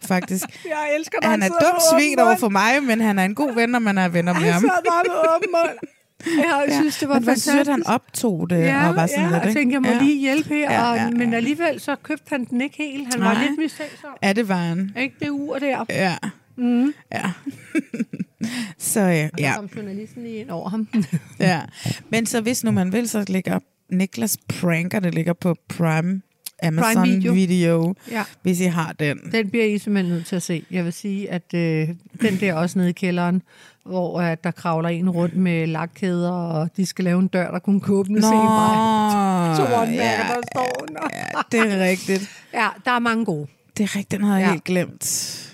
faktisk. 0.06 0.44
Jeg 0.66 0.96
elsker, 0.98 1.18
Han 1.22 1.42
er 1.44 1.48
dum 1.48 1.80
svin 1.94 2.20
over 2.20 2.36
for 2.36 2.50
mig, 2.50 2.84
men 2.84 3.02
han 3.02 3.20
er 3.20 3.24
en 3.26 3.36
god 3.36 3.54
ven, 3.56 3.70
når 3.70 3.80
man 3.80 3.98
er 3.98 4.08
venner 4.10 4.34
med 4.34 4.52
ham. 4.52 4.62
bare 4.64 5.04
med 5.08 5.36
åben 5.36 5.50
mund. 5.52 5.78
Jeg 6.26 6.66
Ja, 6.68 6.80
synes, 6.80 6.98
det 6.98 7.10
var 7.10 7.14
men 7.16 7.24
fantastisk. 7.24 7.56
sødt, 7.56 7.68
han 7.68 7.88
optog 7.88 8.50
det, 8.50 8.60
Ja, 8.60 8.90
og 8.90 8.96
var 8.96 9.08
sådan 9.08 9.24
ja, 9.24 9.30
lidt, 9.32 9.36
jeg 9.42 9.48
ikke? 9.50 9.60
tænkte, 9.60 9.74
jeg 9.74 9.82
må 9.82 9.88
ja. 9.88 9.98
lige 10.00 10.20
hjælpe 10.20 10.50
her, 10.50 10.72
Ja, 10.72 10.90
og, 10.92 10.96
ja, 10.98 11.10
men 11.10 11.30
ja. 11.30 11.36
alligevel 11.38 11.80
så 11.80 11.96
købte 12.04 12.30
han 12.30 12.46
den 12.46 12.62
ikke 12.62 12.78
helt. 12.78 13.14
Han 13.14 13.24
var 13.24 13.34
Nej. 13.34 13.44
lidt 13.48 13.58
mistænksom. 13.60 14.10
Ja, 14.24 14.34
det 14.34 14.48
var 14.48 14.56
han. 14.56 14.94
Ikke 14.98 15.16
det 15.20 15.30
ur 15.30 15.60
der. 15.60 15.86
Ja. 15.90 16.16
Mm. 16.56 16.94
Ja. 17.12 17.32
så 18.78 19.00
øh, 19.00 19.08
Ja. 19.16 19.30
ja, 19.38 19.56
kom 19.56 19.70
journalisten 19.76 20.24
lige 20.24 20.36
ind 20.38 20.50
over 20.50 20.70
ham. 20.70 20.88
ja. 21.40 21.62
Men 22.10 22.26
så 22.26 22.42
hvis 22.42 22.64
nu 22.64 22.72
man 22.72 22.92
vil, 22.94 23.10
så 23.10 23.26
ligger 23.28 23.60
Niklas 23.90 24.38
Pranker, 24.48 25.00
det 25.00 25.14
ligger 25.16 25.34
på 25.34 25.56
Prime 25.70 26.22
Amazon 26.64 26.94
Prime 27.04 27.08
Video. 27.16 27.34
Video. 27.34 27.96
Ja. 28.12 28.24
hvis 28.42 28.60
I 28.60 28.64
har 28.66 28.94
den. 29.00 29.20
Den 29.32 29.50
bliver 29.50 29.66
I 29.66 29.78
simpelthen 29.78 30.14
nødt 30.16 30.26
til 30.26 30.36
at 30.36 30.44
se. 30.44 30.64
Jeg 30.72 30.86
vil 30.86 30.94
sige, 30.94 31.32
at 31.32 31.54
øh, 31.54 31.90
den 32.22 32.40
der 32.40 32.54
også 32.54 32.80
nede 32.80 32.90
i 32.90 32.94
kælderen, 32.94 33.42
hvor 33.86 34.20
øh, 34.22 34.38
der 34.44 34.52
kravler 34.52 34.90
en 34.90 35.10
rundt 35.10 35.36
med 35.36 35.68
lakkæder, 35.68 36.32
og 36.32 36.70
de 36.78 36.86
skal 36.86 37.06
lave 37.06 37.20
en 37.20 37.28
dør, 37.28 37.52
der 37.52 37.60
kun 37.60 37.80
kan 37.82 37.94
åbnes 37.96 38.26
en 38.26 38.32
vej. 38.32 39.56
Så 39.56 39.68
one 39.76 39.92
ja, 39.92 40.18
der 40.18 40.42
står 40.54 40.82
under. 40.82 41.02
ja, 41.14 41.42
det 41.52 41.74
er 41.74 41.84
rigtigt. 41.84 42.30
Ja, 42.54 42.68
der 42.86 42.92
er 42.92 43.00
mange 43.00 43.26
gode. 43.26 43.48
Det 43.78 43.84
er 43.84 43.96
rigtigt, 43.96 44.12
den 44.12 44.24
havde 44.24 44.40
jeg 44.40 44.46
Ja. 44.48 44.52
helt 44.52 44.64
glemt. 44.64 45.48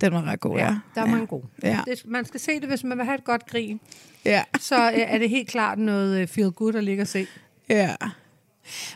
Den 0.00 0.12
var 0.12 0.22
ret 0.22 0.40
god, 0.40 0.56
ja. 0.58 0.64
Ja, 0.64 0.76
der 0.94 1.00
er 1.00 1.06
ja. 1.06 1.10
mange 1.10 1.26
gode. 1.26 1.46
Ja. 1.62 1.80
Det, 1.86 2.02
man 2.06 2.24
skal 2.24 2.40
se 2.40 2.60
det, 2.60 2.68
hvis 2.68 2.84
man 2.84 2.98
vil 2.98 3.04
have 3.04 3.14
et 3.18 3.24
godt 3.24 3.46
grin. 3.46 3.80
Ja. 4.24 4.42
Så 4.60 4.74
er 4.76 5.18
det 5.18 5.30
helt 5.30 5.48
klart 5.48 5.78
noget 5.78 6.20
øh, 6.20 6.28
feel 6.28 6.50
good 6.50 6.74
at 6.74 6.84
ligge 6.84 7.02
og 7.02 7.08
se. 7.08 7.26
ja. 7.68 7.96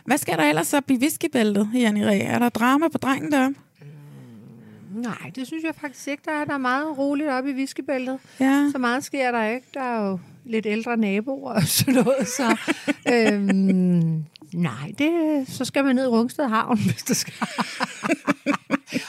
Hvad 0.05 0.17
skal 0.17 0.37
der 0.37 0.43
ellers 0.43 0.73
op 0.73 0.89
i 0.91 0.97
whiskybæltet, 0.97 1.69
Janne 1.73 2.07
Ræ? 2.07 2.19
Er 2.19 2.39
der 2.39 2.49
drama 2.49 2.87
på 2.87 2.97
drengen 2.97 3.31
deroppe? 3.31 3.59
Nej, 4.95 5.31
det 5.35 5.47
synes 5.47 5.63
jeg 5.63 5.75
faktisk 5.75 6.07
ikke, 6.07 6.23
der 6.25 6.31
er. 6.31 6.45
Der 6.45 6.53
er 6.53 6.57
meget 6.57 6.97
roligt 6.97 7.29
oppe 7.29 7.49
i 7.49 7.53
viskebæltet. 7.53 8.19
Ja. 8.39 8.69
Så 8.71 8.77
meget 8.77 9.03
sker 9.03 9.31
der 9.31 9.43
ikke. 9.43 9.67
Der 9.73 9.81
er 9.81 10.09
jo 10.09 10.19
lidt 10.45 10.65
ældre 10.65 10.97
naboer 10.97 11.53
og 11.53 11.63
sådan 11.63 11.93
noget. 11.93 12.27
Så, 12.27 12.57
øhm, 13.13 14.25
nej, 14.53 14.91
det, 14.97 15.11
så 15.47 15.65
skal 15.65 15.83
man 15.83 15.95
ned 15.95 16.03
i 16.03 16.07
Rungsted 16.07 16.45
Havn, 16.47 16.79
hvis 16.91 17.03
det 17.03 17.17
skal. 17.17 17.33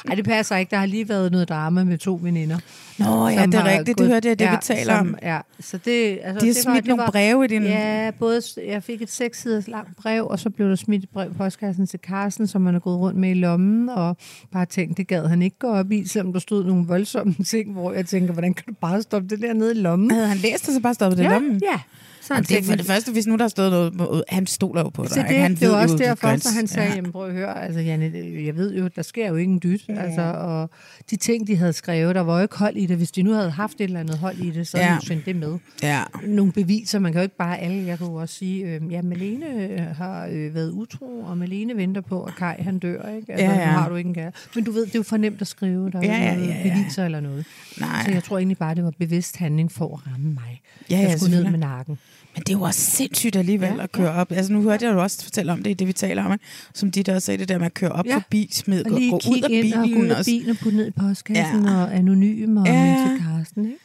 Nej, 0.07 0.15
det 0.15 0.25
passer 0.25 0.57
ikke. 0.57 0.71
Der 0.71 0.77
har 0.77 0.87
lige 0.87 1.09
været 1.09 1.33
noget 1.33 1.49
drama 1.49 1.85
med 1.85 1.99
to 1.99 2.19
veninder. 2.23 2.59
Nå 2.99 3.29
ja, 3.29 3.47
det 3.47 3.55
er 3.55 3.59
har 3.61 3.69
rigtigt. 3.71 3.87
Det 3.89 3.97
gået- 3.97 4.09
hørte 4.09 4.29
jeg, 4.29 4.39
det 4.39 4.45
ja, 4.45 4.51
vi 4.51 4.57
taler 4.63 4.97
som, 4.99 5.09
om. 5.09 5.17
Ja, 5.23 5.41
så 5.61 5.79
det, 5.85 6.19
altså, 6.23 6.41
De 6.41 6.47
har 6.47 6.53
det 6.53 6.57
smidt 6.57 6.77
det 6.77 6.87
nogle 6.87 7.03
breve 7.07 7.45
i 7.45 7.49
din... 7.49 7.63
Ja, 7.63 8.11
både 8.19 8.43
jeg 8.67 8.83
fik 8.83 9.03
et 9.03 9.11
seks 9.11 9.43
siders 9.43 9.69
langt 9.69 9.97
brev, 9.97 10.27
og 10.27 10.39
så 10.39 10.51
blev 10.51 10.69
der 10.69 10.77
smidt 10.77 11.03
et 11.05 11.09
brev 11.11 11.29
på 11.29 11.35
postkassen 11.39 11.87
til 11.87 12.01
Carsten, 12.07 12.47
som 12.47 12.61
man 12.63 12.75
er 12.75 12.79
gået 12.79 12.99
rundt 12.99 13.19
med 13.19 13.31
i 13.31 13.35
lommen, 13.35 13.89
og 13.89 14.17
bare 14.53 14.67
tænkte, 14.67 14.95
det 15.03 15.09
gad 15.09 15.27
han 15.29 15.43
ikke 15.43 15.59
gå 15.59 15.67
op 15.67 15.93
i, 15.93 16.07
selvom 16.09 16.33
der 16.33 16.41
stod 16.41 16.65
nogle 16.65 16.87
voldsomme 16.87 17.35
ting, 17.51 17.73
hvor 17.73 17.93
jeg 17.93 18.07
tænker, 18.07 18.33
hvordan 18.33 18.55
kan 18.55 18.65
du 18.69 18.75
bare 18.81 19.03
stoppe 19.03 19.29
det 19.29 19.41
der 19.43 19.53
nede 19.53 19.71
i 19.71 19.79
lommen? 19.81 20.11
Havde 20.11 20.27
han 20.29 20.37
læst 20.39 20.67
det, 20.67 20.75
så 20.75 20.81
bare 20.81 20.95
stoppet 20.95 21.19
det 21.19 21.25
i 21.25 21.27
ja, 21.27 21.33
lommen? 21.33 21.61
ja. 21.73 21.81
Så 22.27 22.35
han 22.35 22.45
Jamen, 22.51 22.63
det 22.63 22.69
er 22.69 22.73
for 22.73 22.77
det 22.77 22.87
første, 22.87 23.13
hvis 23.13 23.27
nu 23.27 23.37
der 23.37 23.49
stået 23.49 23.95
noget, 23.95 24.25
han 24.29 24.47
stoler 24.47 24.81
jo 24.83 24.89
på 24.89 25.03
dig. 25.03 25.11
så 25.11 25.19
ikke? 25.21 25.29
det, 25.35 25.39
han 25.43 25.55
det 25.55 25.69
var 25.69 25.83
også 25.83 25.97
derfor, 25.97 26.37
så 26.37 26.49
han 26.55 26.67
sagde, 26.67 26.89
ja. 26.89 26.95
jamen 26.95 27.13
prøv 27.13 27.27
at 27.27 27.33
høre, 27.33 27.65
altså 27.65 27.81
Janne, 27.81 28.13
jeg 28.47 28.57
ved 28.57 28.75
jo, 28.77 28.89
der 28.97 29.03
sker 29.03 29.29
jo 29.29 29.37
ikke 29.37 29.53
en 29.53 29.61
dyt, 29.63 29.89
ja. 29.89 29.95
altså, 30.03 30.23
og 30.23 30.71
de 31.11 31.17
ting, 31.17 31.47
de 31.47 31.57
havde 31.57 31.73
skrevet, 31.73 32.15
der 32.15 32.21
var 32.21 32.37
jo 32.37 32.43
ikke 32.43 32.59
hold 32.59 32.77
i 32.77 32.87
det. 32.87 32.97
Hvis 32.97 33.11
de 33.11 33.23
nu 33.23 33.33
havde 33.33 33.51
haft 33.51 33.75
et 33.81 33.85
eller 33.85 34.01
andet 34.01 34.19
hold 34.19 34.39
i 34.39 34.51
det, 34.51 34.67
så 34.67 34.77
havde 34.77 34.89
Ja. 34.89 34.93
de 34.95 35.01
jo 35.03 35.07
sendt 35.07 35.27
det 35.27 35.37
med. 35.37 35.59
Ja. 35.83 36.03
nogle 36.27 36.53
beviser. 36.53 36.99
Man 36.99 37.13
kan 37.13 37.19
jo 37.19 37.23
ikke 37.23 37.37
bare 37.37 37.59
alle. 37.59 37.87
Jeg 37.87 38.01
jo 38.01 38.15
også 38.15 38.35
sige, 38.35 38.65
øh, 38.75 38.81
ja, 38.93 39.03
Malene 39.03 39.47
øh, 39.71 39.81
har 39.97 40.27
øh, 40.33 40.55
været 40.55 40.71
utro, 40.71 41.07
og 41.27 41.39
Malene 41.39 41.77
venter 41.77 42.01
på, 42.01 42.23
at 42.25 42.35
Kai 42.37 42.55
han 42.59 42.79
dør. 42.79 43.09
Ikke? 43.17 43.33
Altså, 43.33 43.47
Ja, 43.47 43.53
ja, 43.53 43.65
har 43.67 43.89
du 43.89 43.95
ikke 43.95 44.09
en 44.09 44.15
kæreste. 44.15 44.41
Men 44.55 44.65
du 44.65 44.71
ved, 44.73 44.87
det 44.87 44.95
er 44.95 44.99
jo 44.99 45.03
for 45.03 45.17
nemt 45.17 45.41
at 45.41 45.47
skrive. 45.47 45.91
Der 45.91 45.99
er 45.99 46.03
Ja, 46.05 46.13
ja, 46.19 46.35
ja, 46.35 46.45
ja, 46.65 46.75
beviser 46.75 47.05
eller 47.05 47.21
noget. 47.21 47.45
Nej. 47.81 48.05
Så 48.05 48.11
jeg 48.11 48.25
tror 48.25 48.39
egentlig 48.39 48.59
bare, 48.59 48.75
det 48.75 48.85
var 48.85 48.93
bevidst 48.99 49.37
handling 49.37 49.73
for 49.73 49.95
at 49.97 50.13
ramme 50.13 50.29
mig. 50.35 50.61
Ja, 50.91 50.97
ja, 50.97 51.03
jeg 51.09 51.19
skulle 51.21 51.37
ned 51.43 51.51
med 51.51 51.59
nakken. 51.59 51.99
Men 52.35 52.43
det 52.47 52.57
også 52.57 52.81
sindssygt 52.81 53.37
alligevel 53.37 53.69
ja, 53.69 53.75
Ja, 53.75 53.83
at 53.83 53.93
køre 53.93 54.11
op. 54.13 54.33
Altså 54.33 54.53
nu 54.53 54.63
hørte 54.63 54.87
jeg 54.87 54.93
jo 54.95 55.03
også 55.03 55.25
fortælle 55.25 55.53
om 55.53 55.63
det 55.63 55.71
i 55.71 55.75
det, 55.75 55.87
vi 55.87 55.93
taler 55.93 56.25
om. 56.25 56.33
Ikke? 56.33 56.45
Som 56.75 56.91
de 56.91 57.03
der 57.03 57.19
sagde, 57.19 57.39
det 57.39 57.49
der 57.49 57.59
med 57.59 57.67
at 57.67 57.75
køre 57.75 57.93
op 57.93 58.07
Ja. 58.07 58.15
forbi, 58.15 58.49
smid, 58.53 58.85
Og 58.85 58.91
gå, 58.91 58.97
gå 58.97 59.17
ud 59.31 59.41
af 59.43 59.49
ind 59.51 59.75
og 59.75 59.79
gå 59.79 59.85
ud 59.85 59.89
bilen. 59.95 60.11
af 60.11 60.19
og- 60.19 60.25
bilen 60.25 60.51
og 60.51 60.57
putte 60.57 60.77
ned 60.79 60.87
i 60.87 60.91
postkassen 60.91 61.65
Ja. 61.65 61.71
ja. 61.71 61.83
og 61.83 61.95
anonym 61.97 62.57
og 62.57 62.67
Ja. 62.67 62.73
ja. 62.85 63.09
til 63.09 63.19
Karsten. 63.27 63.65
Ikke? 63.65 63.79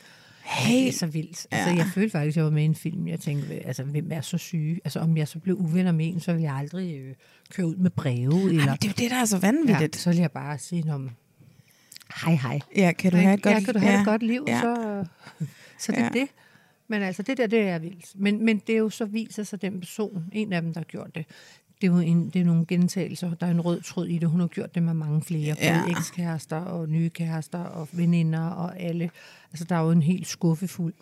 Hey. 0.43 0.75
Det 0.80 0.88
er 0.88 0.93
så 0.93 1.05
vildt. 1.07 1.47
Altså, 1.51 1.69
Ja. 1.69 1.75
jeg 1.75 1.86
følte 1.93 2.11
faktisk, 2.11 2.34
at 2.34 2.36
jeg 2.38 2.43
var 2.45 2.51
med 2.51 2.61
i 2.61 2.65
en 2.65 2.75
film. 2.75 3.07
Jeg 3.07 3.19
tænkte, 3.19 3.67
altså, 3.67 3.84
hvem 3.84 4.07
er 4.11 4.21
så 4.21 4.38
syge? 4.38 4.80
Altså, 4.86 4.99
om 4.99 5.17
jeg 5.17 5.27
så 5.27 5.39
blev 5.39 5.55
uvenner 5.55 5.91
med 5.91 6.07
en, 6.13 6.19
så 6.19 6.32
ville 6.34 6.43
jeg 6.51 6.55
aldrig 6.59 6.95
øh, 6.97 7.13
køre 7.53 7.67
ud 7.67 7.75
med 7.75 7.89
breve. 7.89 8.19
Eller, 8.49 8.63
Jamen, 8.63 8.77
det 8.82 8.84
er 8.84 8.88
jo 8.88 8.93
det, 8.97 9.11
der 9.11 9.17
er 9.17 9.25
så 9.25 9.39
ja, 9.43 9.51
vanvittigt. 9.51 9.95
så 9.95 10.09
ville 10.09 10.21
jeg 10.21 10.32
bare 10.32 10.57
sige 10.57 10.93
om 10.93 11.09
hej 12.25 12.34
hej. 12.36 12.59
Ja, 12.75 12.91
kan 12.91 13.11
du 13.11 13.17
have 13.17 13.34
et 13.34 13.41
godt 13.41 13.55
ja, 13.55 13.59
kan 13.59 13.73
du 13.73 13.80
have 13.80 13.93
ja. 13.93 13.99
et 13.99 14.05
godt 14.05 14.23
liv, 14.23 14.43
Ja. 14.47 14.53
ja. 14.55 14.61
så, 14.61 15.03
så 15.80 15.91
det 15.91 15.99
er 15.99 16.03
Ja. 16.03 16.09
det. 16.19 16.27
Men 16.92 17.02
altså, 17.02 17.24
det 17.24 17.38
der, 17.38 17.48
det 17.48 17.60
er 17.62 17.80
vildt. 17.80 18.06
Men, 18.16 18.46
men 18.46 18.62
det 18.68 18.74
er 18.76 18.80
jo 18.80 18.90
så 18.90 19.06
viser 19.06 19.44
sig 19.44 19.62
den 19.62 19.80
person, 19.80 20.24
en 20.32 20.54
af 20.54 20.62
dem, 20.62 20.74
der 20.74 20.80
har 20.80 20.86
gjort 20.86 21.16
det. 21.16 21.26
Det 21.82 21.88
er 21.88 21.92
jo 21.92 21.98
en, 22.00 22.30
det 22.30 22.42
er 22.42 22.46
nogle 22.46 22.66
gentagelser. 22.66 23.34
Der 23.34 23.48
er 23.48 23.52
en 23.52 23.62
rød 23.62 23.82
tråd 23.82 24.08
i 24.08 24.18
det. 24.18 24.30
Hun 24.30 24.40
har 24.40 24.48
gjort 24.48 24.76
det 24.76 24.84
med 24.84 24.94
mange 24.94 25.22
flere. 25.22 25.56
Ja. 25.60 25.82
Både 25.82 25.92
ekskærester 25.92 26.58
og 26.58 26.90
nye 26.90 27.10
kærester 27.10 27.60
og 27.60 27.88
veninder 27.92 28.48
og 28.48 28.80
alle. 28.80 29.10
Altså, 29.52 29.66
der 29.66 29.76
er 29.76 29.80
jo 29.84 29.92
en 29.92 30.02
helt 30.04 30.28
skuffefuld. 30.28 30.94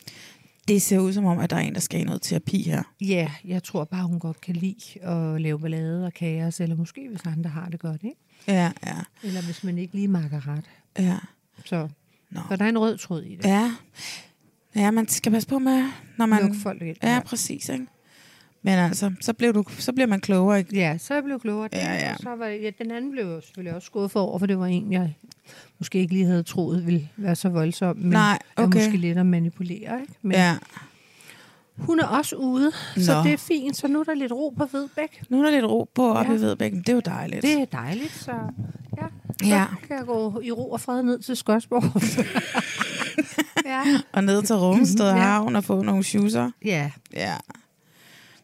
Det 0.67 0.81
ser 0.81 0.99
ud 0.99 1.13
som 1.13 1.25
om, 1.25 1.39
at 1.39 1.49
der 1.49 1.55
er 1.55 1.59
en, 1.59 1.73
der 1.73 1.79
skal 1.79 1.99
i 1.99 2.03
noget 2.03 2.21
terapi 2.21 2.61
her. 2.63 2.83
Ja, 3.01 3.31
jeg 3.45 3.63
tror 3.63 3.83
bare, 3.83 4.03
hun 4.07 4.19
godt 4.19 4.41
kan 4.41 4.55
lide 4.55 4.99
at 5.01 5.41
lave 5.41 5.59
ballade 5.59 6.05
og 6.05 6.13
kaos. 6.13 6.59
Eller 6.59 6.75
måske, 6.75 7.07
hvis 7.09 7.21
andre 7.25 7.49
har 7.49 7.69
det 7.69 7.79
godt, 7.79 8.03
ikke? 8.03 8.15
Ja, 8.47 8.71
ja, 8.85 8.95
Eller 9.23 9.41
hvis 9.41 9.63
man 9.63 9.77
ikke 9.77 9.95
lige 9.95 10.07
makker 10.07 10.47
ret. 10.47 10.65
ja. 10.99 11.17
Så, 11.65 11.87
Nå. 12.31 12.39
så 12.49 12.55
der 12.55 12.65
er 12.65 12.69
en 12.69 12.79
rød 12.79 12.97
tråd 12.97 13.23
i 13.23 13.35
det. 13.35 13.45
Ja. 13.45 13.71
Ja, 14.77 14.91
man 14.91 15.07
skal 15.07 15.31
passe 15.31 15.47
på 15.49 15.59
med, 15.59 15.83
når 16.17 16.25
man... 16.25 16.41
Lukke 16.41 16.57
folk 16.63 16.81
ind. 16.81 16.97
Ja, 17.03 17.19
præcis, 17.25 17.69
ikke? 17.69 17.85
Men 18.61 18.73
altså, 18.79 19.11
så, 19.21 19.33
blev 19.33 19.53
du, 19.53 19.63
så 19.79 19.93
bliver 19.93 20.07
man 20.07 20.21
klogere, 20.21 20.59
ikke? 20.59 20.75
Ja, 20.75 20.97
så 20.97 21.13
jeg 21.13 21.23
blev 21.23 21.39
klogere. 21.39 21.69
Ja, 21.73 21.93
ja. 21.93 22.15
Så 22.19 22.35
var, 22.35 22.45
ja, 22.47 22.69
den 22.79 22.91
anden 22.91 23.11
blev 23.11 23.27
jeg 23.27 23.43
selvfølgelig 23.43 23.75
også 23.75 23.85
skuffet 23.85 24.21
over, 24.21 24.39
for 24.39 24.45
det 24.45 24.59
var 24.59 24.65
en, 24.65 24.91
jeg 24.91 25.15
måske 25.79 25.99
ikke 25.99 26.13
lige 26.13 26.25
havde 26.25 26.43
troet 26.43 26.85
ville 26.85 27.09
være 27.17 27.35
så 27.35 27.49
voldsom, 27.49 27.97
men 27.97 28.09
Nej, 28.11 28.39
er 28.57 28.63
okay. 28.63 28.77
måske 28.77 28.97
lidt 28.97 29.17
at 29.17 29.25
manipulere. 29.25 30.01
Ikke? 30.01 30.13
Men 30.21 30.31
Ja. 30.31 30.55
hun 31.77 31.99
er 31.99 32.07
også 32.07 32.35
ude, 32.35 32.71
så 32.97 33.13
Nå. 33.13 33.23
det 33.23 33.33
er 33.33 33.37
fint. 33.37 33.77
Så 33.77 33.87
nu 33.87 33.99
er 33.99 34.03
der 34.03 34.13
lidt 34.15 34.31
ro 34.31 34.49
på 34.57 34.65
Vedbæk. 34.71 35.23
Nu 35.29 35.39
er 35.39 35.43
der 35.43 35.51
lidt 35.51 35.65
ro 35.65 35.89
på 35.95 36.13
op 36.13 36.25
Ja. 36.25 36.33
i 36.33 36.35
Vedbækken. 36.41 36.79
Det 36.79 36.89
er 36.89 36.93
jo 36.93 37.01
dejligt. 37.05 37.41
Det 37.41 37.53
er 37.61 37.65
dejligt, 37.65 38.11
så 38.13 38.31
ja, 38.97 39.05
så 39.41 39.47
Ja. 39.47 39.65
kan 39.87 39.97
jeg 39.97 40.05
gå 40.05 40.41
i 40.43 40.51
ro 40.51 40.71
og 40.71 40.81
fred 40.81 41.03
ned 41.03 41.19
til 41.19 41.35
Skodsborg. 41.35 41.83
ja. 43.67 43.81
Og 44.13 44.23
ned 44.23 44.43
til 44.43 44.55
Rungsted 44.55 45.05
Ja. 45.09 45.15
Havn 45.17 45.55
og 45.55 45.63
få 45.63 45.81
nogle 45.81 46.03
shoeser. 46.03 46.51
ja. 46.65 46.91
Ja. 47.13 47.33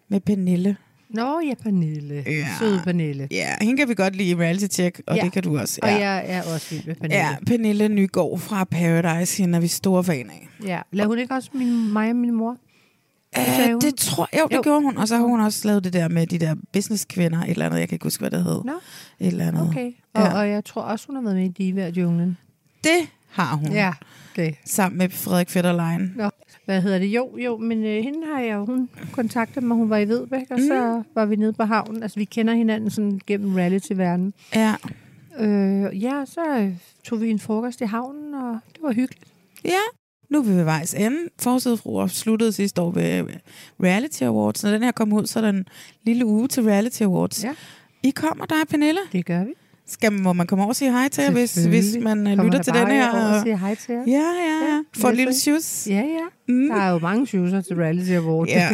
Med 0.09 0.19
Pernille. 0.19 0.77
Nå, 1.09 1.39
ja, 1.39 1.53
Pernille. 1.63 2.23
Ja. 2.27 2.47
Søde 2.59 2.81
Pernille. 2.83 3.27
Ja, 3.31 3.47
hende 3.61 3.77
kan 3.77 3.89
vi 3.89 3.93
godt 3.95 4.15
lide 4.15 4.29
i 4.29 4.35
reality 4.35 4.65
check, 4.75 5.01
og 5.07 5.15
Ja. 5.15 5.23
det 5.23 5.31
kan 5.31 5.43
du 5.43 5.57
også. 5.59 5.79
Og 5.83 5.89
Ja. 5.89 5.95
jeg 6.09 6.23
er 6.27 6.41
også 6.53 6.67
vild 6.69 6.85
med 6.85 6.95
Pernille. 6.95 7.15
Ja, 7.17 7.35
Pernille 7.47 7.87
Nygaard 7.89 8.39
fra 8.39 8.63
Paradise, 8.63 9.41
hende 9.43 9.55
er 9.55 9.59
vi 9.61 9.67
store 9.67 10.03
fan 10.03 10.29
af. 10.29 10.49
ja. 10.63 10.81
Lader 10.91 11.07
hun 11.09 11.19
ikke 11.19 11.33
også 11.33 11.49
min, 11.53 11.93
mig 11.93 12.09
og 12.09 12.15
min 12.15 12.33
mor? 12.33 12.57
Uh, 13.37 13.71
hun. 13.71 13.81
det 13.81 13.95
tror 13.95 14.29
jeg, 14.33 14.41
jo, 14.41 14.47
det 14.47 14.55
Jo. 14.55 14.61
gjorde 14.61 14.81
hun. 14.81 14.97
Og 14.97 15.07
så 15.07 15.15
har 15.17 15.23
hun 15.23 15.39
også 15.39 15.67
lavet 15.67 15.83
det 15.83 15.93
der 15.93 16.07
med 16.09 16.27
de 16.27 16.37
der 16.39 16.55
businesskvinder, 16.73 17.41
et 17.43 17.49
eller 17.49 17.65
andet, 17.65 17.79
jeg 17.79 17.89
kan 17.89 17.95
ikke 17.95 18.05
huske, 18.05 18.19
hvad 18.21 18.31
det 18.31 18.43
hed. 18.43 18.61
Nå, 18.65 18.71
Et 19.19 19.27
eller 19.27 19.47
andet. 19.47 19.67
okay. 19.69 19.91
Og, 20.13 20.21
Ja. 20.21 20.39
og 20.39 20.49
jeg 20.49 20.65
tror 20.65 20.81
også, 20.81 21.07
hun 21.07 21.15
har 21.15 21.23
været 21.23 21.35
med 21.35 21.45
i 21.45 21.47
Diva 21.47 21.85
og 21.87 21.97
Junglen. 21.97 22.37
Det 22.83 23.09
har 23.33 23.55
hun. 23.55 23.71
Ja, 23.71 23.93
det. 24.35 24.55
Sammen 24.65 24.97
med 24.97 25.09
Frederik 25.09 25.49
Fetterlein. 25.49 26.13
Nå. 26.15 26.29
Hvad 26.65 26.81
hedder 26.81 26.99
det? 26.99 27.05
Jo, 27.05 27.37
jo, 27.37 27.57
men 27.57 27.85
øh, 27.85 28.03
hende 28.03 28.19
har 28.33 28.41
jeg 28.41 28.57
hun 28.57 28.89
kontaktede 29.11 29.65
mig, 29.65 29.77
hun 29.77 29.89
var 29.89 29.97
i 29.97 30.07
Vedbæk, 30.07 30.45
og 30.49 30.59
mm. 30.59 30.67
så 30.67 31.03
var 31.15 31.25
vi 31.25 31.35
nede 31.35 31.53
på 31.53 31.63
havnen. 31.63 32.03
Altså, 32.03 32.19
vi 32.19 32.25
kender 32.25 32.53
hinanden 32.53 32.89
sådan 32.89 33.21
gennem 33.27 33.55
reality-verdenen. 33.55 34.33
Ja. 34.55 34.75
Øh, 35.39 36.03
ja, 36.03 36.23
så 36.25 36.57
øh, 36.59 36.73
tog 37.03 37.21
vi 37.21 37.29
en 37.29 37.39
frokost 37.39 37.81
i 37.81 37.85
havnen, 37.85 38.33
og 38.33 38.59
det 38.73 38.79
var 38.81 38.93
hyggeligt. 38.93 39.27
Ja, 39.65 39.81
nu 40.29 40.39
er 40.39 40.43
vi 40.43 40.51
ved 40.51 40.63
vejs 40.63 40.93
ende. 40.93 41.17
Forsidefruer 41.41 42.07
sluttede 42.07 42.51
sidste 42.51 42.81
år 42.81 42.91
ved 42.91 43.25
Reality 43.83 44.23
Awards. 44.23 44.63
Når 44.63 44.71
den 44.71 44.83
her 44.83 44.91
kom 44.91 45.13
ud, 45.13 45.25
så 45.25 45.39
er 45.39 45.43
der 45.43 45.49
en 45.49 45.65
lille 46.03 46.25
uge 46.25 46.47
til 46.47 46.63
Reality 46.63 47.01
Awards. 47.01 47.43
Ja. 47.43 47.53
I 48.03 48.09
kommer, 48.09 48.45
dig, 48.45 48.57
Pernille. 48.69 48.99
Det 49.11 49.25
gør 49.25 49.43
vi. 49.43 49.53
Skal, 49.87 50.11
må 50.13 50.33
man 50.33 50.47
komme 50.47 50.63
over 50.63 50.69
og 50.69 50.75
sige 50.75 50.91
hej 50.91 51.09
til 51.09 51.23
jer, 51.23 51.31
hvis, 51.31 51.55
hvis 51.65 51.97
man 52.01 52.19
øh, 52.27 52.35
Kommer 52.35 52.43
lytter 52.43 52.63
til 52.63 52.73
den 52.73 52.87
her? 52.87 53.09
over 53.11 53.19
og 53.37 53.41
siger 53.43 53.57
hej 53.57 53.75
til 53.75 53.93
jer. 53.95 54.01
Ja, 54.07 54.11
ja, 54.11 54.19
ja. 54.19 54.73
Ja, 54.73 54.81
For 54.97 55.09
et 55.09 55.15
lille 55.15 55.33
shoes. 55.33 55.87
Ja, 55.89 55.95
ja. 55.95 56.03
Mm. 56.47 56.69
Der 56.69 56.75
er 56.75 56.89
jo 56.91 56.99
mange 56.99 57.27
shoeser 57.27 57.61
til 57.61 57.75
Reality 57.75 58.11
Award. 58.11 58.47
Ja. 58.47 58.69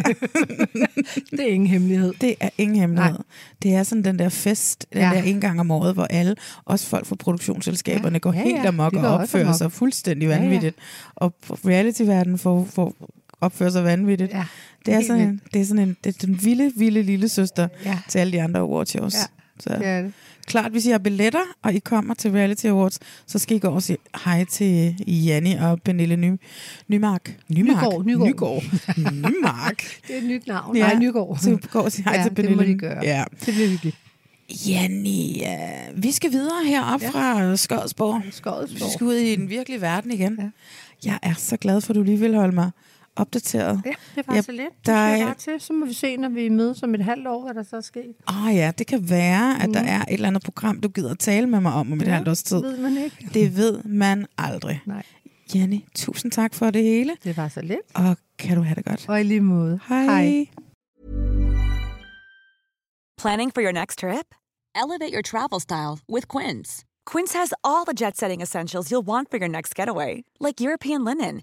det 1.30 1.40
er 1.40 1.46
ingen 1.46 1.66
hemmelighed. 1.66 2.12
Det 2.20 2.34
er 2.40 2.48
ingen 2.58 2.78
hemmelighed. 2.80 3.12
Nej. 3.12 3.22
Det 3.62 3.74
er 3.74 3.82
sådan 3.82 4.04
den 4.04 4.18
der 4.18 4.28
fest, 4.28 4.86
den 4.92 5.00
Ja. 5.02 5.10
der 5.14 5.22
en 5.22 5.40
gang 5.40 5.60
om 5.60 5.70
året, 5.70 5.94
hvor 5.94 6.04
alle, 6.04 6.34
også 6.64 6.86
folk 6.86 7.06
fra 7.06 7.16
produktionsselskaberne, 7.16 8.14
Ja. 8.14 8.18
går 8.18 8.32
Ja, 8.32 8.42
helt 8.42 8.56
ja. 8.62 8.68
amok 8.68 8.92
De 8.94 8.98
og 8.98 9.14
opfører 9.18 9.44
amok. 9.44 9.58
sig 9.58 9.72
fuldstændig 9.72 10.26
Ja, 10.28 10.34
ja. 10.34 10.40
vanvittigt. 10.40 10.76
Og 11.14 11.34
reality-verdenen 11.66 12.38
får, 12.38 12.68
får 12.74 12.94
opfører 13.40 13.70
sig 13.70 13.84
vanvittigt. 13.84 14.32
Ja, 14.32 14.44
det, 14.86 14.92
er 14.92 14.96
helt 14.96 15.06
sådan 15.06 15.28
en, 15.28 15.40
det 15.54 15.60
er 15.60 15.64
sådan 15.64 15.88
en, 15.88 15.96
det 16.04 16.14
er 16.22 16.26
den 16.26 16.38
vilde, 16.44 16.72
vilde 16.76 17.02
lille 17.02 17.28
søster 17.28 17.68
Ja. 17.84 17.98
til 18.08 18.18
alle 18.18 18.32
de 18.32 18.42
andre 18.42 18.60
awardshows. 18.60 19.14
Ja, 19.14 19.20
Så 19.60 19.68
Det 19.78 19.86
er 19.86 20.02
det. 20.02 20.12
klart, 20.46 20.72
hvis 20.72 20.86
I 20.86 20.90
har 20.90 20.98
billetter, 20.98 21.40
og 21.62 21.74
I 21.74 21.78
kommer 21.78 22.14
til 22.14 22.30
Reality 22.30 22.66
Awards, 22.66 22.98
så 23.26 23.38
skal 23.38 23.56
I 23.56 23.60
gå 23.60 23.68
og 23.68 23.82
sige 23.82 23.98
hej 24.24 24.44
til 24.44 24.94
Janni 25.06 25.54
og 25.54 25.82
Pernille 25.82 26.16
Ny, 26.16 26.36
Nymark. 26.88 27.36
Nymark. 27.48 27.76
Nygaard, 27.76 28.04
Nygaard. 28.06 28.28
Nygaard. 28.28 28.62
Nymark. 29.12 29.82
Det 30.08 30.14
er 30.14 30.18
et 30.20 30.24
nyt 30.26 30.46
navn. 30.46 30.76
Ja. 30.76 30.82
Nej, 30.82 30.94
Nygaard. 30.98 31.38
Så 31.40 31.58
gå 31.70 31.78
og 31.78 31.92
sige 31.92 32.04
hej 32.04 32.14
ja, 32.16 32.22
til 32.22 32.34
Pernille. 32.34 32.58
det 32.58 32.66
må 32.66 32.72
de 32.72 32.78
gøre. 32.78 33.00
Ja. 33.02 33.24
Det 33.46 33.54
bliver 33.54 33.68
hyggeligt. 33.68 33.96
Janni, 34.68 35.38
ja, 35.38 35.58
vi 35.96 36.12
skal 36.12 36.32
videre 36.32 36.64
herop 36.66 37.02
ja. 37.02 37.10
fra 37.10 37.56
Skodsborg. 37.56 38.22
Skodsborg. 38.30 38.70
Vi 38.88 38.92
skal 38.94 39.06
ud 39.06 39.14
i 39.14 39.36
den 39.36 39.48
virkelige 39.48 39.80
verden 39.80 40.10
igen. 40.10 40.36
Ja. 40.40 40.48
Jeg 41.04 41.18
er 41.22 41.34
så 41.38 41.56
glad 41.56 41.80
for, 41.80 41.92
at 41.92 41.96
du 41.96 42.02
lige 42.02 42.18
vil 42.18 42.34
holde 42.34 42.54
mig 42.54 42.70
opdateret. 43.16 43.82
Ja, 43.84 43.92
det 44.16 44.26
var 44.28 44.34
Ja, 44.34 44.42
så 44.42 44.52
lidt. 44.52 44.86
der 44.86 44.92
er- 44.92 45.34
til. 45.34 45.60
Så 45.60 45.72
må 45.72 45.86
vi 45.86 45.92
se, 45.92 46.16
når 46.16 46.28
vi 46.28 46.48
mødes 46.48 46.82
om 46.82 46.94
et 46.94 47.04
halvt 47.04 47.26
år, 47.26 47.42
hvad 47.44 47.54
der 47.54 47.62
så 47.62 47.76
er 47.76 47.80
sket. 47.80 48.14
Åh 48.28 48.44
oh, 48.46 48.54
ja, 48.56 48.72
det 48.78 48.86
kan 48.86 49.10
være, 49.10 49.62
at 49.62 49.66
mm. 49.68 49.72
der 49.72 49.80
er 49.80 50.00
et 50.00 50.04
eller 50.08 50.28
andet 50.28 50.42
program, 50.44 50.80
du 50.80 50.88
gider 50.88 51.10
at 51.10 51.18
tale 51.18 51.46
med 51.46 51.60
mig 51.60 51.72
om 51.72 51.92
om 51.92 52.00
et 52.00 52.06
ja, 52.06 52.12
halvt 52.14 52.28
års 52.28 52.42
tid. 52.42 52.60
ved 52.62 52.78
man 52.78 52.96
ikke. 52.96 53.28
Det 53.34 53.56
ved 53.56 53.82
man 53.84 54.26
aldrig. 54.38 54.80
Nej, 54.86 55.02
Janni, 55.54 55.86
tusind 55.96 56.32
tak 56.32 56.54
for 56.54 56.70
det 56.70 56.82
hele, 56.82 57.16
det 57.24 57.36
var 57.36 57.48
så 57.48 57.60
lidt. 57.62 57.80
og 57.94 58.16
kan 58.38 58.56
du 58.56 58.62
have 58.62 58.74
det 58.74 58.84
godt. 58.84 59.08
Og 59.08 59.20
i 59.20 59.22
lige 59.22 59.40
måde. 59.40 59.80
Hej. 59.88 60.04
Hej. 60.04 60.46
Planning 63.18 63.50
for 63.54 63.60
your 63.62 63.72
next 63.72 63.98
trip? 63.98 64.34
Elevate 64.74 65.12
your 65.12 65.22
travel 65.22 65.60
style 65.60 65.98
with 66.08 66.26
Quince. 66.28 66.84
Quince 67.12 67.32
has 67.38 67.52
all 67.64 67.84
the 67.84 67.94
jet 67.94 68.16
setting 68.16 68.40
essentials 68.42 68.90
you'll 68.90 69.06
want 69.06 69.28
for 69.30 69.38
your 69.38 69.48
next 69.48 69.74
getaway, 69.74 70.22
like 70.40 70.60
European 70.60 71.04
linen, 71.04 71.42